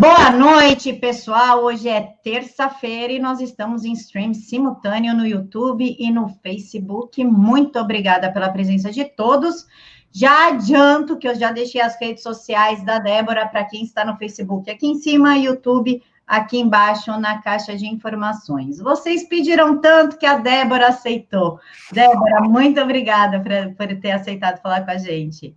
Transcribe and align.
Boa 0.00 0.30
noite, 0.30 0.92
pessoal. 0.92 1.62
Hoje 1.62 1.88
é 1.88 2.00
terça-feira 2.24 3.12
e 3.12 3.20
nós 3.20 3.40
estamos 3.40 3.84
em 3.84 3.92
stream 3.92 4.34
simultâneo 4.34 5.14
no 5.14 5.26
YouTube 5.26 5.96
e 5.98 6.10
no 6.10 6.28
Facebook. 6.42 7.22
Muito 7.24 7.78
obrigada 7.78 8.32
pela 8.32 8.50
presença 8.50 8.90
de 8.90 9.04
todos. 9.04 9.66
Já 10.10 10.48
adianto 10.48 11.16
que 11.16 11.28
eu 11.28 11.34
já 11.34 11.52
deixei 11.52 11.80
as 11.80 11.98
redes 12.00 12.22
sociais 12.22 12.84
da 12.84 12.98
Débora 12.98 13.46
para 13.46 13.64
quem 13.64 13.84
está 13.84 14.04
no 14.04 14.16
Facebook 14.16 14.68
aqui 14.70 14.86
em 14.86 14.96
cima, 14.96 15.36
YouTube 15.36 16.02
aqui 16.26 16.58
embaixo 16.58 17.18
na 17.18 17.40
caixa 17.40 17.76
de 17.76 17.86
informações. 17.86 18.78
Vocês 18.78 19.28
pediram 19.28 19.80
tanto 19.80 20.18
que 20.18 20.26
a 20.26 20.36
Débora 20.36 20.88
aceitou. 20.88 21.60
Débora, 21.92 22.40
muito 22.42 22.80
obrigada 22.80 23.40
por, 23.40 24.00
ter 24.00 24.10
aceitado 24.10 24.60
falar 24.60 24.84
com 24.84 24.90
a 24.90 24.98
gente. 24.98 25.56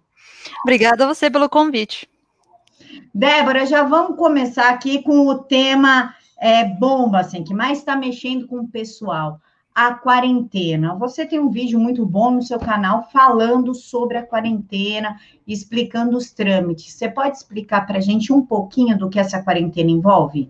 Obrigada 0.63 1.03
a 1.03 1.07
você 1.07 1.31
pelo 1.31 1.49
convite. 1.49 2.10
Débora, 3.13 3.65
já 3.65 3.83
vamos 3.83 4.17
começar 4.17 4.69
aqui 4.69 5.03
com 5.03 5.27
o 5.27 5.39
tema 5.39 6.15
é, 6.39 6.63
bomba, 6.63 7.19
assim, 7.19 7.43
que 7.43 7.53
mais 7.53 7.79
está 7.79 7.93
mexendo 7.93 8.47
com 8.47 8.59
o 8.59 8.67
pessoal. 8.67 9.41
A 9.75 9.93
quarentena. 9.93 10.95
Você 10.95 11.25
tem 11.25 11.37
um 11.37 11.49
vídeo 11.49 11.77
muito 11.77 12.05
bom 12.05 12.31
no 12.31 12.41
seu 12.41 12.57
canal 12.57 13.09
falando 13.11 13.73
sobre 13.73 14.17
a 14.17 14.25
quarentena, 14.25 15.19
explicando 15.45 16.15
os 16.15 16.31
trâmites. 16.31 16.93
Você 16.93 17.09
pode 17.09 17.35
explicar 17.35 17.85
para 17.85 17.97
a 17.97 18.01
gente 18.01 18.31
um 18.31 18.45
pouquinho 18.45 18.97
do 18.97 19.09
que 19.09 19.19
essa 19.19 19.43
quarentena 19.43 19.91
envolve? 19.91 20.49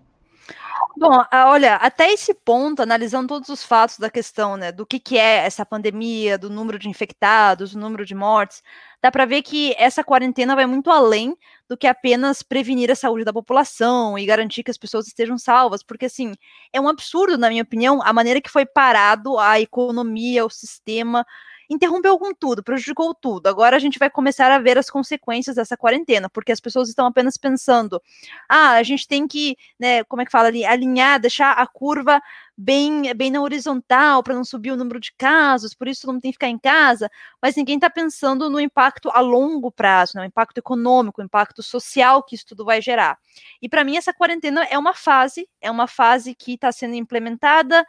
Bom, 1.01 1.09
olha, 1.33 1.77
até 1.77 2.11
esse 2.13 2.31
ponto, 2.31 2.79
analisando 2.83 3.27
todos 3.27 3.49
os 3.49 3.63
fatos 3.63 3.97
da 3.97 4.07
questão, 4.07 4.55
né, 4.55 4.71
do 4.71 4.85
que, 4.85 4.99
que 4.99 5.17
é 5.17 5.37
essa 5.37 5.65
pandemia, 5.65 6.37
do 6.37 6.47
número 6.47 6.77
de 6.77 6.87
infectados, 6.87 7.73
do 7.73 7.79
número 7.79 8.05
de 8.05 8.13
mortes, 8.13 8.61
dá 9.01 9.09
para 9.09 9.25
ver 9.25 9.41
que 9.41 9.73
essa 9.79 10.03
quarentena 10.03 10.55
vai 10.55 10.67
muito 10.67 10.91
além 10.91 11.35
do 11.67 11.75
que 11.75 11.87
apenas 11.87 12.43
prevenir 12.43 12.91
a 12.91 12.95
saúde 12.95 13.25
da 13.25 13.33
população 13.33 14.15
e 14.15 14.27
garantir 14.27 14.61
que 14.61 14.69
as 14.69 14.77
pessoas 14.77 15.07
estejam 15.07 15.39
salvas, 15.39 15.81
porque 15.81 16.05
assim, 16.05 16.33
é 16.71 16.79
um 16.79 16.87
absurdo, 16.87 17.35
na 17.35 17.49
minha 17.49 17.63
opinião, 17.63 17.99
a 18.03 18.13
maneira 18.13 18.39
que 18.39 18.49
foi 18.51 18.63
parado 18.67 19.39
a 19.39 19.59
economia, 19.59 20.45
o 20.45 20.51
sistema, 20.51 21.25
interrompeu 21.71 22.19
com 22.19 22.33
tudo, 22.33 22.61
prejudicou 22.61 23.15
tudo. 23.15 23.47
Agora 23.47 23.77
a 23.77 23.79
gente 23.79 23.97
vai 23.97 24.09
começar 24.09 24.51
a 24.51 24.59
ver 24.59 24.77
as 24.77 24.89
consequências 24.89 25.55
dessa 25.55 25.77
quarentena, 25.77 26.29
porque 26.29 26.51
as 26.51 26.59
pessoas 26.59 26.89
estão 26.89 27.05
apenas 27.05 27.37
pensando: 27.37 28.01
ah, 28.49 28.71
a 28.71 28.83
gente 28.83 29.07
tem 29.07 29.25
que, 29.25 29.55
né, 29.79 30.03
como 30.03 30.21
é 30.21 30.25
que 30.25 30.31
fala 30.31 30.49
ali, 30.49 30.65
alinhar, 30.65 31.19
deixar 31.19 31.53
a 31.53 31.65
curva 31.65 32.21
bem, 32.57 33.13
bem 33.15 33.31
na 33.31 33.41
horizontal 33.41 34.21
para 34.21 34.35
não 34.35 34.43
subir 34.43 34.71
o 34.71 34.75
número 34.75 34.99
de 34.99 35.13
casos, 35.17 35.73
por 35.73 35.87
isso 35.87 36.05
mundo 36.05 36.21
tem 36.21 36.31
que 36.31 36.35
ficar 36.35 36.49
em 36.49 36.59
casa, 36.59 37.09
mas 37.41 37.55
ninguém 37.55 37.75
está 37.75 37.89
pensando 37.89 38.49
no 38.49 38.59
impacto 38.59 39.09
a 39.09 39.21
longo 39.21 39.71
prazo, 39.71 40.13
né, 40.15 40.23
o 40.23 40.25
impacto 40.25 40.57
econômico, 40.57 41.21
o 41.21 41.23
impacto 41.23 41.63
social 41.63 42.21
que 42.21 42.35
isso 42.35 42.45
tudo 42.45 42.65
vai 42.65 42.81
gerar. 42.81 43.17
E 43.61 43.69
para 43.69 43.83
mim 43.85 43.95
essa 43.95 44.13
quarentena 44.13 44.65
é 44.65 44.77
uma 44.77 44.93
fase, 44.93 45.47
é 45.61 45.71
uma 45.71 45.87
fase 45.87 46.35
que 46.35 46.53
está 46.53 46.71
sendo 46.71 46.95
implementada 46.95 47.85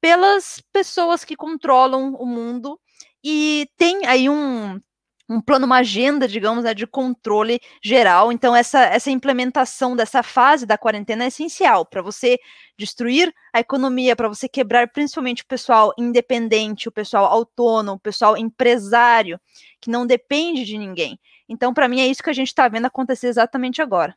pelas 0.00 0.62
pessoas 0.72 1.24
que 1.24 1.36
controlam 1.36 2.14
o 2.14 2.26
mundo 2.26 2.80
e 3.24 3.68
tem 3.76 4.06
aí 4.06 4.28
um, 4.28 4.80
um 5.30 5.40
plano, 5.40 5.64
uma 5.64 5.78
agenda, 5.78 6.26
digamos, 6.26 6.64
né, 6.64 6.74
de 6.74 6.86
controle 6.86 7.60
geral. 7.82 8.32
Então, 8.32 8.54
essa, 8.54 8.80
essa 8.80 9.10
implementação 9.12 9.94
dessa 9.94 10.24
fase 10.24 10.66
da 10.66 10.76
quarentena 10.76 11.24
é 11.24 11.28
essencial 11.28 11.86
para 11.86 12.02
você 12.02 12.36
destruir 12.76 13.32
a 13.52 13.60
economia, 13.60 14.16
para 14.16 14.28
você 14.28 14.48
quebrar 14.48 14.88
principalmente 14.88 15.42
o 15.42 15.46
pessoal 15.46 15.92
independente, 15.96 16.88
o 16.88 16.92
pessoal 16.92 17.26
autônomo, 17.26 17.96
o 17.96 18.00
pessoal 18.00 18.36
empresário, 18.36 19.40
que 19.80 19.88
não 19.88 20.04
depende 20.04 20.64
de 20.64 20.76
ninguém. 20.76 21.18
Então, 21.48 21.72
para 21.72 21.88
mim, 21.88 22.00
é 22.00 22.06
isso 22.08 22.22
que 22.22 22.30
a 22.30 22.34
gente 22.34 22.48
está 22.48 22.68
vendo 22.68 22.86
acontecer 22.86 23.28
exatamente 23.28 23.80
agora. 23.80 24.16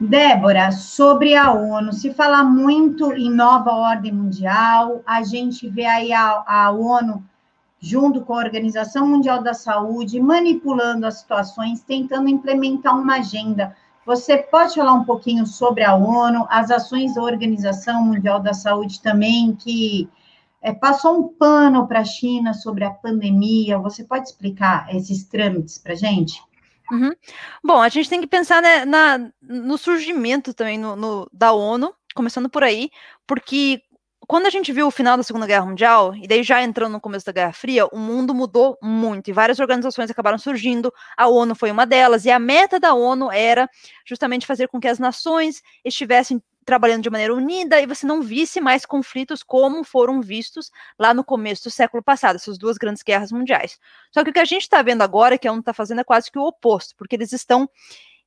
Débora, 0.00 0.72
sobre 0.72 1.36
a 1.36 1.52
ONU, 1.52 1.92
se 1.92 2.14
fala 2.14 2.42
muito 2.42 3.12
em 3.12 3.28
nova 3.30 3.70
ordem 3.70 4.10
mundial, 4.10 5.02
a 5.04 5.22
gente 5.22 5.68
vê 5.68 5.84
aí 5.84 6.10
a, 6.10 6.42
a 6.46 6.70
ONU 6.70 7.22
junto 7.78 8.22
com 8.22 8.32
a 8.32 8.38
Organização 8.38 9.06
Mundial 9.06 9.42
da 9.42 9.52
Saúde, 9.52 10.18
manipulando 10.18 11.06
as 11.06 11.18
situações, 11.18 11.82
tentando 11.82 12.30
implementar 12.30 12.98
uma 12.98 13.16
agenda. 13.16 13.76
Você 14.06 14.38
pode 14.38 14.74
falar 14.74 14.94
um 14.94 15.04
pouquinho 15.04 15.44
sobre 15.46 15.84
a 15.84 15.94
ONU, 15.94 16.46
as 16.48 16.70
ações 16.70 17.14
da 17.14 17.22
Organização 17.22 18.02
Mundial 18.02 18.40
da 18.40 18.54
Saúde 18.54 19.02
também, 19.02 19.54
que 19.54 20.08
é, 20.62 20.72
passou 20.72 21.18
um 21.18 21.28
pano 21.28 21.86
para 21.86 22.00
a 22.00 22.04
China 22.04 22.54
sobre 22.54 22.84
a 22.84 22.90
pandemia. 22.90 23.78
Você 23.78 24.02
pode 24.02 24.28
explicar 24.28 24.94
esses 24.94 25.24
trâmites 25.24 25.76
para 25.76 25.92
a 25.92 25.96
gente? 25.96 26.42
Uhum. 26.90 27.12
Bom, 27.62 27.80
a 27.80 27.88
gente 27.88 28.08
tem 28.08 28.20
que 28.20 28.26
pensar 28.26 28.60
né, 28.60 28.84
na, 28.84 29.30
no 29.40 29.78
surgimento 29.78 30.52
também 30.52 30.78
no, 30.78 30.96
no, 30.96 31.30
da 31.32 31.52
ONU, 31.52 31.94
começando 32.14 32.50
por 32.50 32.64
aí, 32.64 32.90
porque 33.26 33.80
quando 34.26 34.46
a 34.46 34.50
gente 34.50 34.72
viu 34.72 34.86
o 34.86 34.92
final 34.92 35.16
da 35.16 35.24
Segunda 35.24 35.46
Guerra 35.46 35.66
Mundial, 35.66 36.14
e 36.14 36.28
daí 36.28 36.44
já 36.44 36.62
entrando 36.62 36.92
no 36.92 37.00
começo 37.00 37.26
da 37.26 37.32
Guerra 37.32 37.52
Fria, 37.52 37.86
o 37.86 37.98
mundo 37.98 38.32
mudou 38.32 38.78
muito 38.80 39.28
e 39.28 39.32
várias 39.32 39.58
organizações 39.58 40.08
acabaram 40.08 40.38
surgindo. 40.38 40.92
A 41.16 41.26
ONU 41.26 41.54
foi 41.56 41.70
uma 41.70 41.84
delas, 41.84 42.24
e 42.24 42.30
a 42.30 42.38
meta 42.38 42.78
da 42.78 42.94
ONU 42.94 43.30
era 43.32 43.68
justamente 44.06 44.46
fazer 44.46 44.68
com 44.68 44.78
que 44.78 44.86
as 44.86 45.00
nações 45.00 45.62
estivessem 45.84 46.40
trabalhando 46.64 47.02
de 47.02 47.10
maneira 47.10 47.34
unida 47.34 47.80
e 47.80 47.86
você 47.86 48.06
não 48.06 48.22
visse 48.22 48.60
mais 48.60 48.84
conflitos 48.84 49.42
como 49.42 49.82
foram 49.82 50.20
vistos 50.20 50.70
lá 50.98 51.12
no 51.14 51.24
começo 51.24 51.64
do 51.64 51.70
século 51.70 52.02
passado, 52.02 52.36
essas 52.36 52.58
duas 52.58 52.76
grandes 52.76 53.02
guerras 53.02 53.32
mundiais. 53.32 53.78
Só 54.12 54.22
que 54.22 54.30
o 54.30 54.32
que 54.32 54.38
a 54.38 54.44
gente 54.44 54.62
está 54.62 54.82
vendo 54.82 55.02
agora, 55.02 55.38
que 55.38 55.48
a 55.48 55.52
ONU 55.52 55.60
está 55.60 55.72
fazendo, 55.72 56.00
é 56.00 56.04
quase 56.04 56.30
que 56.30 56.38
o 56.38 56.46
oposto, 56.46 56.94
porque 56.96 57.16
eles 57.16 57.32
estão 57.32 57.68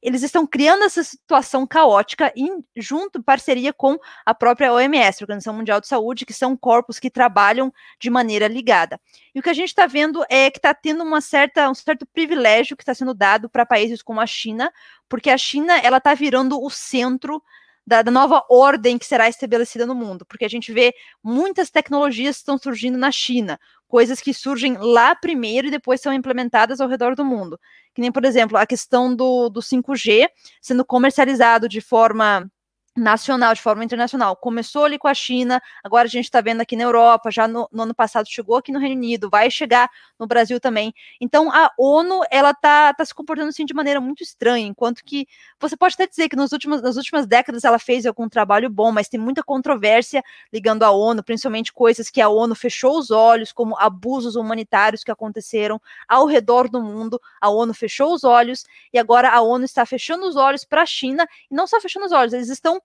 eles 0.03 0.21
estão 0.21 0.45
criando 0.45 0.83
essa 0.83 1.01
situação 1.01 1.66
caótica 1.66 2.31
em 2.35 2.61
junto 2.75 3.23
parceria 3.23 3.71
com 3.71 3.97
a 4.25 4.35
própria 4.35 4.73
OMS, 4.73 5.23
Organização 5.23 5.53
Mundial 5.53 5.79
de 5.79 5.88
Saúde, 5.88 6.25
que 6.25 6.33
são 6.33 6.57
corpos 6.57 7.00
que 7.00 7.09
trabalham 7.09 7.73
de 7.97 8.09
maneira 8.09 8.50
ligada. 8.50 9.00
E 9.33 9.39
o 9.39 9.41
que 9.41 9.50
a 9.50 9.53
gente 9.53 9.69
está 9.69 9.88
vendo 9.88 10.21
é 10.29 10.51
que 10.51 10.57
está 10.57 10.73
tendo 10.73 11.05
uma 11.05 11.21
certa, 11.21 11.69
um 11.69 11.73
certo 11.73 12.05
privilégio 12.05 12.75
que 12.75 12.83
está 12.83 12.94
sendo 12.94 13.13
dado 13.13 13.50
para 13.50 13.65
países 13.65 14.01
como 14.01 14.19
a 14.19 14.27
China, 14.27 14.69
porque 15.07 15.29
a 15.29 15.38
China 15.38 15.77
ela 15.77 16.00
está 16.00 16.13
virando 16.13 16.61
o 16.61 16.69
centro 16.69 17.41
da, 17.85 18.01
da, 18.01 18.11
nova 18.11 18.45
ordem 18.49 18.97
que 18.97 19.05
será 19.05 19.27
estabelecida 19.27 19.85
no 19.85 19.94
mundo, 19.94 20.25
porque 20.25 20.45
a 20.45 20.49
gente 20.49 20.71
vê 20.71 20.94
muitas 21.23 21.69
tecnologias 21.69 22.38
que 22.38 22.41
estão 22.41 22.57
surgindo 22.57 22.97
na 22.97 23.11
China, 23.11 23.59
coisas 23.88 24.19
que 24.19 24.33
surgem 24.33 24.77
lá 24.77 25.13
primeiro 25.16 25.67
e 25.67 25.71
depois 25.71 26.01
são 26.01 26.13
implementadas 26.13 26.81
ao 26.81 26.89
redor 26.89 27.16
do 27.16 27.25
mundo. 27.25 27.59
Que 27.94 28.01
nem, 28.01 28.11
por 28.11 28.25
exemplo, 28.25 28.57
a 28.57 28.66
questão 28.66 29.16
do, 29.16 29.49
do 29.49 29.61
5G 29.61 30.27
sendo 30.61 30.83
comercializado 30.83 31.69
de 31.69 31.79
forma 31.79 32.49
nacional, 32.96 33.54
de 33.54 33.62
forma 33.62 33.84
internacional. 33.84 34.36
Começou 34.36 34.86
ali 34.86 35.00
com 35.00 35.08
a 35.08 35.14
China, 35.14 35.62
agora 35.84 36.06
a 36.06 36.09
gente 36.09 36.26
está 36.26 36.42
vendo 36.42 36.62
aqui 36.62 36.76
na 36.76 36.84
Europa, 36.84 37.31
já 37.31 37.48
no, 37.48 37.68
no, 37.72 37.84
ano 37.84 37.96
passado 37.96 38.28
chegou 38.30 38.56
aqui 38.56 38.72
no 38.72 38.80
Reino 38.80 38.96
Unido, 38.96 39.30
vai 39.30 39.50
chegar 39.50 39.90
no 40.20 40.28
Brasil 40.28 40.59
também. 40.59 40.94
Então 41.20 41.52
a 41.52 41.72
ONU 41.78 42.22
ela 42.30 42.54
tá, 42.54 42.94
tá 42.94 43.04
se 43.04 43.14
comportando 43.14 43.50
assim 43.50 43.66
de 43.66 43.74
maneira 43.74 44.00
muito 44.00 44.22
estranha, 44.22 44.68
enquanto 44.68 45.04
que 45.04 45.28
você 45.59 45.76
pode 45.76 45.96
até 45.96 46.06
dizer 46.06 46.30
que 46.30 46.36
nos 46.36 46.52
últimos, 46.52 46.81
nas 46.81 46.96
últimas 46.96 47.26
décadas 47.26 47.64
ela 47.64 47.80
fez 47.80 48.06
algum 48.06 48.30
trabalho 48.30 48.70
bom, 48.70 48.92
mas 48.92 49.10
tem 49.10 49.20
muita 49.20 49.42
controvérsia 49.42 50.24
ligando 50.52 50.84
à 50.84 50.92
ONU, 50.92 51.24
principalmente 51.24 51.74
coisas 51.74 52.10
que 52.12 52.22
a 52.22 52.30
ONU 52.30 52.54
fechou 52.54 53.00
os 53.00 53.10
olhos, 53.10 53.52
como 53.52 53.78
abusos 53.80 54.36
humanitários 54.36 55.04
que 55.04 55.12
aconteceram 55.12 55.81
ao 56.08 56.28
redor 56.28 56.70
do 56.70 56.81
mundo. 56.81 57.20
A 57.42 57.50
ONU 57.50 57.74
fechou 57.74 58.14
os 58.14 58.24
olhos 58.24 58.66
e 58.94 59.00
agora 59.00 59.31
a 59.31 59.42
ONU 59.42 59.66
está 59.66 59.84
fechando 59.86 60.28
os 60.28 60.36
olhos 60.36 60.64
para 60.64 60.84
a 60.84 60.86
China 60.86 61.28
e 61.50 61.56
não 61.56 61.66
só 61.66 61.81
fechando 61.81 62.06
os 62.06 62.12
olhos, 62.12 62.34
eles 62.34 62.50
estão 62.50 62.82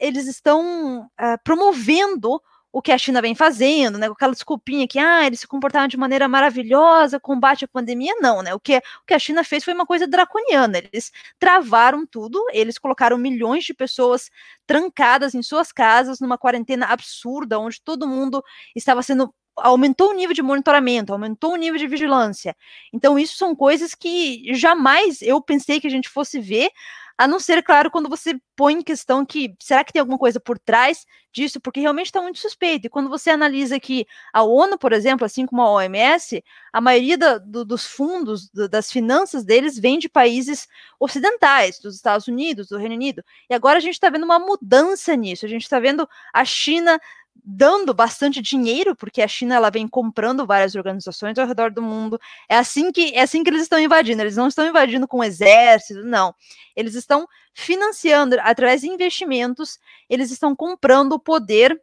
eles 0.00 0.26
estão 0.26 1.04
uh, 1.04 1.38
promovendo 1.44 2.40
o 2.72 2.80
que 2.80 2.90
a 2.90 2.96
China 2.96 3.20
vem 3.20 3.34
fazendo, 3.34 3.98
né, 3.98 4.06
com 4.06 4.14
aquela 4.14 4.32
desculpinha 4.32 4.88
que 4.88 4.98
ah, 4.98 5.26
eles 5.26 5.40
se 5.40 5.46
comportaram 5.46 5.86
de 5.86 5.98
maneira 5.98 6.26
maravilhosa, 6.26 7.20
combate 7.20 7.66
à 7.66 7.68
pandemia, 7.68 8.14
não, 8.18 8.40
né? 8.40 8.54
O 8.54 8.58
que, 8.58 8.78
o 8.78 9.06
que 9.06 9.12
a 9.12 9.18
China 9.18 9.44
fez 9.44 9.62
foi 9.62 9.74
uma 9.74 9.84
coisa 9.84 10.06
draconiana. 10.06 10.78
Eles 10.78 11.12
travaram 11.38 12.06
tudo, 12.06 12.42
eles 12.50 12.78
colocaram 12.78 13.18
milhões 13.18 13.64
de 13.64 13.74
pessoas 13.74 14.30
trancadas 14.66 15.34
em 15.34 15.42
suas 15.42 15.70
casas 15.70 16.18
numa 16.18 16.38
quarentena 16.38 16.86
absurda, 16.86 17.60
onde 17.60 17.78
todo 17.82 18.08
mundo 18.08 18.42
estava 18.74 19.02
sendo 19.02 19.32
aumentou 19.54 20.10
o 20.10 20.14
nível 20.14 20.34
de 20.34 20.40
monitoramento, 20.40 21.12
aumentou 21.12 21.52
o 21.52 21.56
nível 21.56 21.78
de 21.78 21.86
vigilância. 21.86 22.56
Então, 22.90 23.18
isso 23.18 23.36
são 23.36 23.54
coisas 23.54 23.94
que 23.94 24.42
jamais 24.54 25.20
eu 25.20 25.42
pensei 25.42 25.78
que 25.78 25.86
a 25.86 25.90
gente 25.90 26.08
fosse 26.08 26.40
ver 26.40 26.70
a 27.16 27.26
não 27.26 27.38
ser, 27.38 27.62
claro, 27.62 27.90
quando 27.90 28.08
você 28.08 28.34
põe 28.56 28.74
em 28.74 28.82
questão 28.82 29.24
que 29.24 29.54
será 29.60 29.84
que 29.84 29.92
tem 29.92 30.00
alguma 30.00 30.18
coisa 30.18 30.40
por 30.40 30.58
trás 30.58 31.04
disso, 31.32 31.60
porque 31.60 31.80
realmente 31.80 32.06
está 32.06 32.20
muito 32.20 32.38
suspeito. 32.38 32.86
E 32.86 32.90
quando 32.90 33.08
você 33.08 33.30
analisa 33.30 33.80
que 33.80 34.06
a 34.32 34.42
ONU, 34.42 34.78
por 34.78 34.92
exemplo, 34.92 35.24
assim 35.24 35.46
como 35.46 35.62
a 35.62 35.70
OMS, 35.70 36.44
a 36.72 36.80
maioria 36.80 37.16
da, 37.16 37.38
do, 37.38 37.64
dos 37.64 37.86
fundos, 37.86 38.50
do, 38.50 38.68
das 38.68 38.90
finanças 38.92 39.44
deles 39.44 39.78
vem 39.78 39.98
de 39.98 40.08
países 40.08 40.68
ocidentais, 41.00 41.78
dos 41.78 41.96
Estados 41.96 42.28
Unidos, 42.28 42.68
do 42.68 42.76
Reino 42.76 42.94
Unido. 42.94 43.24
E 43.48 43.54
agora 43.54 43.78
a 43.78 43.80
gente 43.80 43.94
está 43.94 44.10
vendo 44.10 44.24
uma 44.24 44.38
mudança 44.38 45.16
nisso. 45.16 45.46
A 45.46 45.48
gente 45.48 45.62
está 45.62 45.80
vendo 45.80 46.08
a 46.32 46.44
China 46.44 47.00
dando 47.44 47.92
bastante 47.92 48.40
dinheiro, 48.40 48.94
porque 48.94 49.20
a 49.20 49.28
China 49.28 49.56
ela 49.56 49.70
vem 49.70 49.88
comprando 49.88 50.46
várias 50.46 50.74
organizações 50.74 51.38
ao 51.38 51.46
redor 51.46 51.70
do 51.70 51.82
mundo. 51.82 52.20
É 52.48 52.56
assim 52.56 52.92
que 52.92 53.14
é 53.14 53.22
assim 53.22 53.42
que 53.42 53.50
eles 53.50 53.62
estão 53.62 53.78
invadindo. 53.78 54.22
Eles 54.22 54.36
não 54.36 54.48
estão 54.48 54.66
invadindo 54.66 55.08
com 55.08 55.24
exército, 55.24 56.04
não. 56.04 56.34
Eles 56.76 56.94
estão 56.94 57.26
financiando 57.54 58.36
através 58.40 58.82
de 58.82 58.88
investimentos, 58.88 59.78
eles 60.08 60.30
estão 60.30 60.54
comprando 60.54 61.14
o 61.14 61.18
poder 61.18 61.80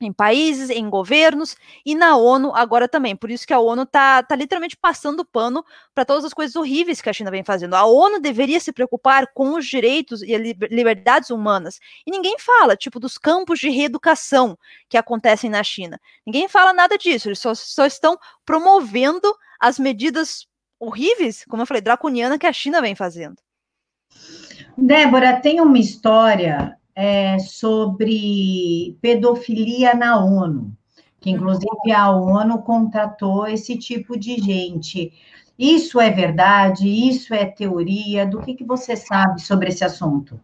em 0.00 0.12
países, 0.12 0.70
em 0.70 0.88
governos 0.88 1.56
e 1.84 1.94
na 1.94 2.16
ONU 2.16 2.54
agora 2.54 2.88
também. 2.88 3.16
Por 3.16 3.30
isso 3.30 3.46
que 3.46 3.52
a 3.52 3.58
ONU 3.58 3.82
está 3.82 4.22
tá 4.22 4.36
literalmente 4.36 4.76
passando 4.76 5.24
pano 5.24 5.64
para 5.94 6.04
todas 6.04 6.24
as 6.24 6.32
coisas 6.32 6.54
horríveis 6.54 7.00
que 7.00 7.10
a 7.10 7.12
China 7.12 7.30
vem 7.30 7.42
fazendo. 7.42 7.74
A 7.74 7.84
ONU 7.84 8.20
deveria 8.20 8.60
se 8.60 8.72
preocupar 8.72 9.32
com 9.34 9.54
os 9.54 9.66
direitos 9.66 10.22
e 10.22 10.36
liberdades 10.36 11.30
humanas. 11.30 11.80
E 12.06 12.10
ninguém 12.10 12.36
fala, 12.38 12.76
tipo, 12.76 13.00
dos 13.00 13.18
campos 13.18 13.58
de 13.58 13.68
reeducação 13.70 14.56
que 14.88 14.96
acontecem 14.96 15.50
na 15.50 15.62
China. 15.62 16.00
Ninguém 16.26 16.48
fala 16.48 16.72
nada 16.72 16.96
disso. 16.96 17.28
Eles 17.28 17.40
só, 17.40 17.54
só 17.54 17.86
estão 17.86 18.16
promovendo 18.44 19.34
as 19.60 19.78
medidas 19.78 20.46
horríveis, 20.78 21.44
como 21.48 21.62
eu 21.62 21.66
falei, 21.66 21.80
draconiana 21.80 22.38
que 22.38 22.46
a 22.46 22.52
China 22.52 22.80
vem 22.80 22.94
fazendo. 22.94 23.36
Débora, 24.76 25.40
tem 25.40 25.60
uma 25.60 25.78
história 25.78 26.78
é, 26.98 27.38
sobre 27.38 28.98
pedofilia 29.00 29.94
na 29.94 30.18
ONU, 30.18 30.76
que 31.20 31.30
inclusive 31.30 31.92
a 31.94 32.10
ONU 32.10 32.60
contratou 32.62 33.46
esse 33.46 33.78
tipo 33.78 34.18
de 34.18 34.36
gente. 34.38 35.12
Isso 35.56 36.00
é 36.00 36.10
verdade? 36.10 36.88
Isso 36.88 37.32
é 37.32 37.46
teoria? 37.46 38.26
Do 38.26 38.40
que, 38.40 38.52
que 38.52 38.64
você 38.64 38.96
sabe 38.96 39.40
sobre 39.40 39.68
esse 39.68 39.84
assunto? 39.84 40.40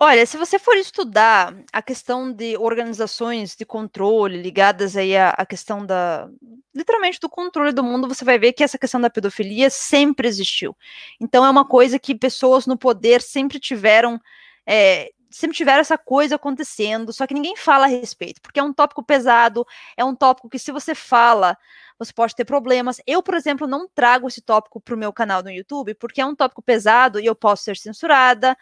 Olha, 0.00 0.26
se 0.26 0.36
você 0.36 0.58
for 0.58 0.76
estudar 0.76 1.54
a 1.72 1.80
questão 1.80 2.32
de 2.32 2.56
organizações 2.56 3.54
de 3.54 3.64
controle 3.64 4.42
ligadas 4.42 4.96
aí 4.96 5.16
à, 5.16 5.30
à, 5.30 5.46
questão 5.46 5.86
da, 5.86 6.28
literalmente 6.74 7.20
do 7.20 7.28
controle 7.28 7.70
do 7.70 7.84
mundo, 7.84 8.08
você 8.08 8.24
vai 8.24 8.36
ver 8.36 8.52
que 8.52 8.64
essa 8.64 8.76
questão 8.76 9.00
da 9.00 9.08
pedofilia 9.08 9.70
sempre 9.70 10.26
existiu. 10.26 10.76
Então 11.20 11.44
é 11.44 11.50
uma 11.50 11.64
coisa 11.64 12.00
que 12.00 12.16
pessoas 12.16 12.66
no 12.66 12.76
poder 12.76 13.22
sempre 13.22 13.60
tiveram 13.60 14.20
é, 14.66 15.10
sempre 15.30 15.56
tiveram 15.56 15.80
essa 15.80 15.98
coisa 15.98 16.36
acontecendo, 16.36 17.12
só 17.12 17.26
que 17.26 17.34
ninguém 17.34 17.56
fala 17.56 17.86
a 17.86 17.88
respeito, 17.88 18.40
porque 18.40 18.60
é 18.60 18.62
um 18.62 18.72
tópico 18.72 19.02
pesado, 19.02 19.66
é 19.96 20.04
um 20.04 20.14
tópico 20.14 20.48
que 20.48 20.60
se 20.60 20.70
você 20.70 20.94
fala, 20.94 21.58
você 21.98 22.12
pode 22.12 22.34
ter 22.34 22.44
problemas. 22.44 23.00
Eu, 23.06 23.22
por 23.22 23.34
exemplo, 23.34 23.66
não 23.66 23.88
trago 23.88 24.28
esse 24.28 24.40
tópico 24.40 24.80
para 24.80 24.94
o 24.94 24.98
meu 24.98 25.12
canal 25.12 25.42
no 25.42 25.50
YouTube, 25.50 25.94
porque 25.94 26.20
é 26.20 26.26
um 26.26 26.34
tópico 26.34 26.62
pesado 26.62 27.18
e 27.20 27.26
eu 27.26 27.34
posso 27.34 27.64
ser 27.64 27.76
censurada. 27.76 28.56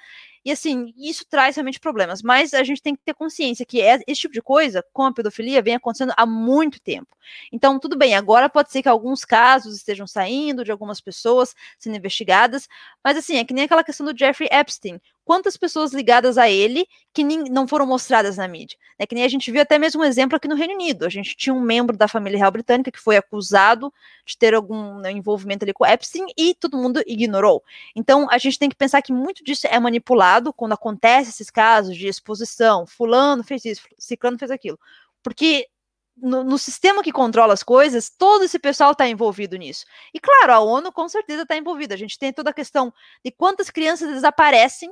E 0.44 0.50
assim, 0.50 0.92
isso 0.96 1.24
traz 1.28 1.56
realmente 1.56 1.78
problemas. 1.78 2.22
Mas 2.22 2.52
a 2.52 2.64
gente 2.64 2.82
tem 2.82 2.96
que 2.96 3.02
ter 3.04 3.14
consciência 3.14 3.64
que 3.64 3.80
é, 3.80 4.00
esse 4.06 4.22
tipo 4.22 4.34
de 4.34 4.42
coisa, 4.42 4.84
com 4.92 5.04
a 5.04 5.12
pedofilia, 5.12 5.62
vem 5.62 5.74
acontecendo 5.74 6.12
há 6.16 6.26
muito 6.26 6.80
tempo. 6.80 7.16
Então, 7.52 7.78
tudo 7.78 7.96
bem, 7.96 8.14
agora 8.14 8.48
pode 8.48 8.72
ser 8.72 8.82
que 8.82 8.88
alguns 8.88 9.24
casos 9.24 9.76
estejam 9.76 10.06
saindo 10.06 10.64
de 10.64 10.72
algumas 10.72 11.00
pessoas 11.00 11.54
sendo 11.78 11.96
investigadas, 11.96 12.68
mas 13.04 13.16
assim, 13.16 13.36
é 13.36 13.44
que 13.44 13.54
nem 13.54 13.64
aquela 13.64 13.84
questão 13.84 14.04
do 14.06 14.18
Jeffrey 14.18 14.48
Epstein 14.50 15.00
quantas 15.24 15.56
pessoas 15.56 15.92
ligadas 15.92 16.36
a 16.38 16.48
ele 16.48 16.86
que 17.12 17.22
nem, 17.22 17.44
não 17.44 17.66
foram 17.66 17.86
mostradas 17.86 18.36
na 18.36 18.48
mídia. 18.48 18.76
É 18.98 19.06
que 19.06 19.14
nem 19.14 19.24
a 19.24 19.28
gente 19.28 19.50
viu 19.50 19.60
até 19.60 19.78
mesmo 19.78 20.02
um 20.02 20.04
exemplo 20.04 20.36
aqui 20.36 20.48
no 20.48 20.54
Reino 20.54 20.74
Unido. 20.74 21.04
A 21.04 21.08
gente 21.08 21.36
tinha 21.36 21.54
um 21.54 21.60
membro 21.60 21.96
da 21.96 22.08
família 22.08 22.38
real 22.38 22.50
britânica 22.50 22.90
que 22.90 22.98
foi 22.98 23.16
acusado 23.16 23.92
de 24.24 24.36
ter 24.36 24.54
algum 24.54 24.98
né, 24.98 25.10
envolvimento 25.10 25.64
ali 25.64 25.72
com 25.72 25.86
Epstein 25.86 26.26
e 26.36 26.54
todo 26.54 26.76
mundo 26.76 27.02
ignorou. 27.06 27.62
Então 27.94 28.28
a 28.30 28.38
gente 28.38 28.58
tem 28.58 28.68
que 28.68 28.76
pensar 28.76 29.02
que 29.02 29.12
muito 29.12 29.44
disso 29.44 29.66
é 29.66 29.78
manipulado 29.78 30.52
quando 30.52 30.72
acontece 30.72 31.30
esses 31.30 31.50
casos 31.50 31.96
de 31.96 32.06
exposição. 32.06 32.86
Fulano 32.86 33.44
fez 33.44 33.64
isso, 33.64 33.82
Ciclano 33.98 34.38
fez 34.38 34.50
aquilo. 34.50 34.78
Porque 35.22 35.68
no, 36.16 36.44
no, 36.44 36.58
sistema 36.58 37.02
que 37.02 37.12
controla 37.12 37.54
as 37.54 37.62
coisas, 37.62 38.10
todo 38.10 38.44
esse 38.44 38.58
pessoal 38.58 38.92
está 38.92 39.08
envolvido 39.08 39.56
nisso. 39.56 39.84
E 40.12 40.20
claro, 40.20 40.52
a 40.52 40.60
ONU 40.60 40.92
com 40.92 41.08
certeza 41.08 41.42
está 41.42 41.56
envolvida. 41.56 41.94
A 41.94 41.98
gente 41.98 42.18
tem 42.18 42.32
toda 42.32 42.50
a 42.50 42.54
questão 42.54 42.92
de 43.24 43.30
quantas 43.30 43.70
crianças 43.70 44.10
desaparecem 44.10 44.90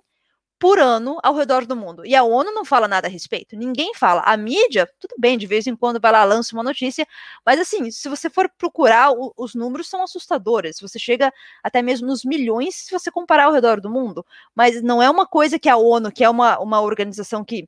por 0.61 0.79
ano 0.79 1.19
ao 1.23 1.35
redor 1.35 1.65
do 1.65 1.75
mundo. 1.75 2.05
E 2.05 2.15
a 2.15 2.23
ONU 2.23 2.53
não 2.53 2.67
fala 2.67 2.87
nada 2.87 3.09
a 3.09 3.11
respeito. 3.11 3.57
Ninguém 3.57 3.95
fala. 3.95 4.21
A 4.27 4.37
mídia, 4.37 4.87
tudo 5.01 5.17
bem, 5.19 5.39
de 5.39 5.47
vez 5.47 5.67
em 5.67 5.75
quando 5.75 5.99
vai 5.99 6.13
lá, 6.13 6.23
lança 6.23 6.55
uma 6.55 6.63
notícia, 6.63 7.07
mas 7.45 7.59
assim, 7.59 7.91
se 7.91 8.09
você 8.11 8.29
for 8.29 8.49
procurar, 8.59 9.11
o, 9.11 9.33
os 9.39 9.55
números 9.55 9.89
são 9.89 10.03
assustadores. 10.03 10.79
Você 10.81 10.99
chega 10.99 11.33
até 11.65 11.81
mesmo 11.81 12.07
nos 12.07 12.25
milhões 12.25 12.75
se 12.75 12.91
você 12.91 13.11
comparar 13.11 13.47
ao 13.47 13.53
redor 13.53 13.81
do 13.81 13.89
mundo. 13.89 14.25
Mas 14.55 14.83
não 14.83 15.03
é 15.03 15.09
uma 15.09 15.27
coisa 15.27 15.59
que 15.59 15.69
a 15.69 15.79
ONU, 15.79 16.13
que 16.13 16.23
é 16.23 16.29
uma, 16.29 16.59
uma 16.61 16.83
organização 16.83 17.43
que 17.43 17.67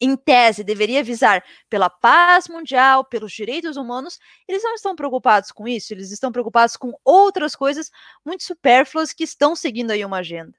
em 0.00 0.16
tese, 0.16 0.64
deveria 0.64 1.04
visar 1.04 1.44
pela 1.70 1.88
paz 1.88 2.48
mundial, 2.48 3.04
pelos 3.04 3.32
direitos 3.32 3.76
humanos, 3.76 4.18
eles 4.48 4.64
não 4.64 4.74
estão 4.74 4.96
preocupados 4.96 5.52
com 5.52 5.68
isso, 5.68 5.94
eles 5.94 6.10
estão 6.10 6.32
preocupados 6.32 6.76
com 6.76 6.92
outras 7.04 7.54
coisas 7.54 7.88
muito 8.24 8.42
supérfluas 8.42 9.12
que 9.12 9.22
estão 9.22 9.54
seguindo 9.54 9.92
aí 9.92 10.04
uma 10.04 10.18
agenda. 10.18 10.58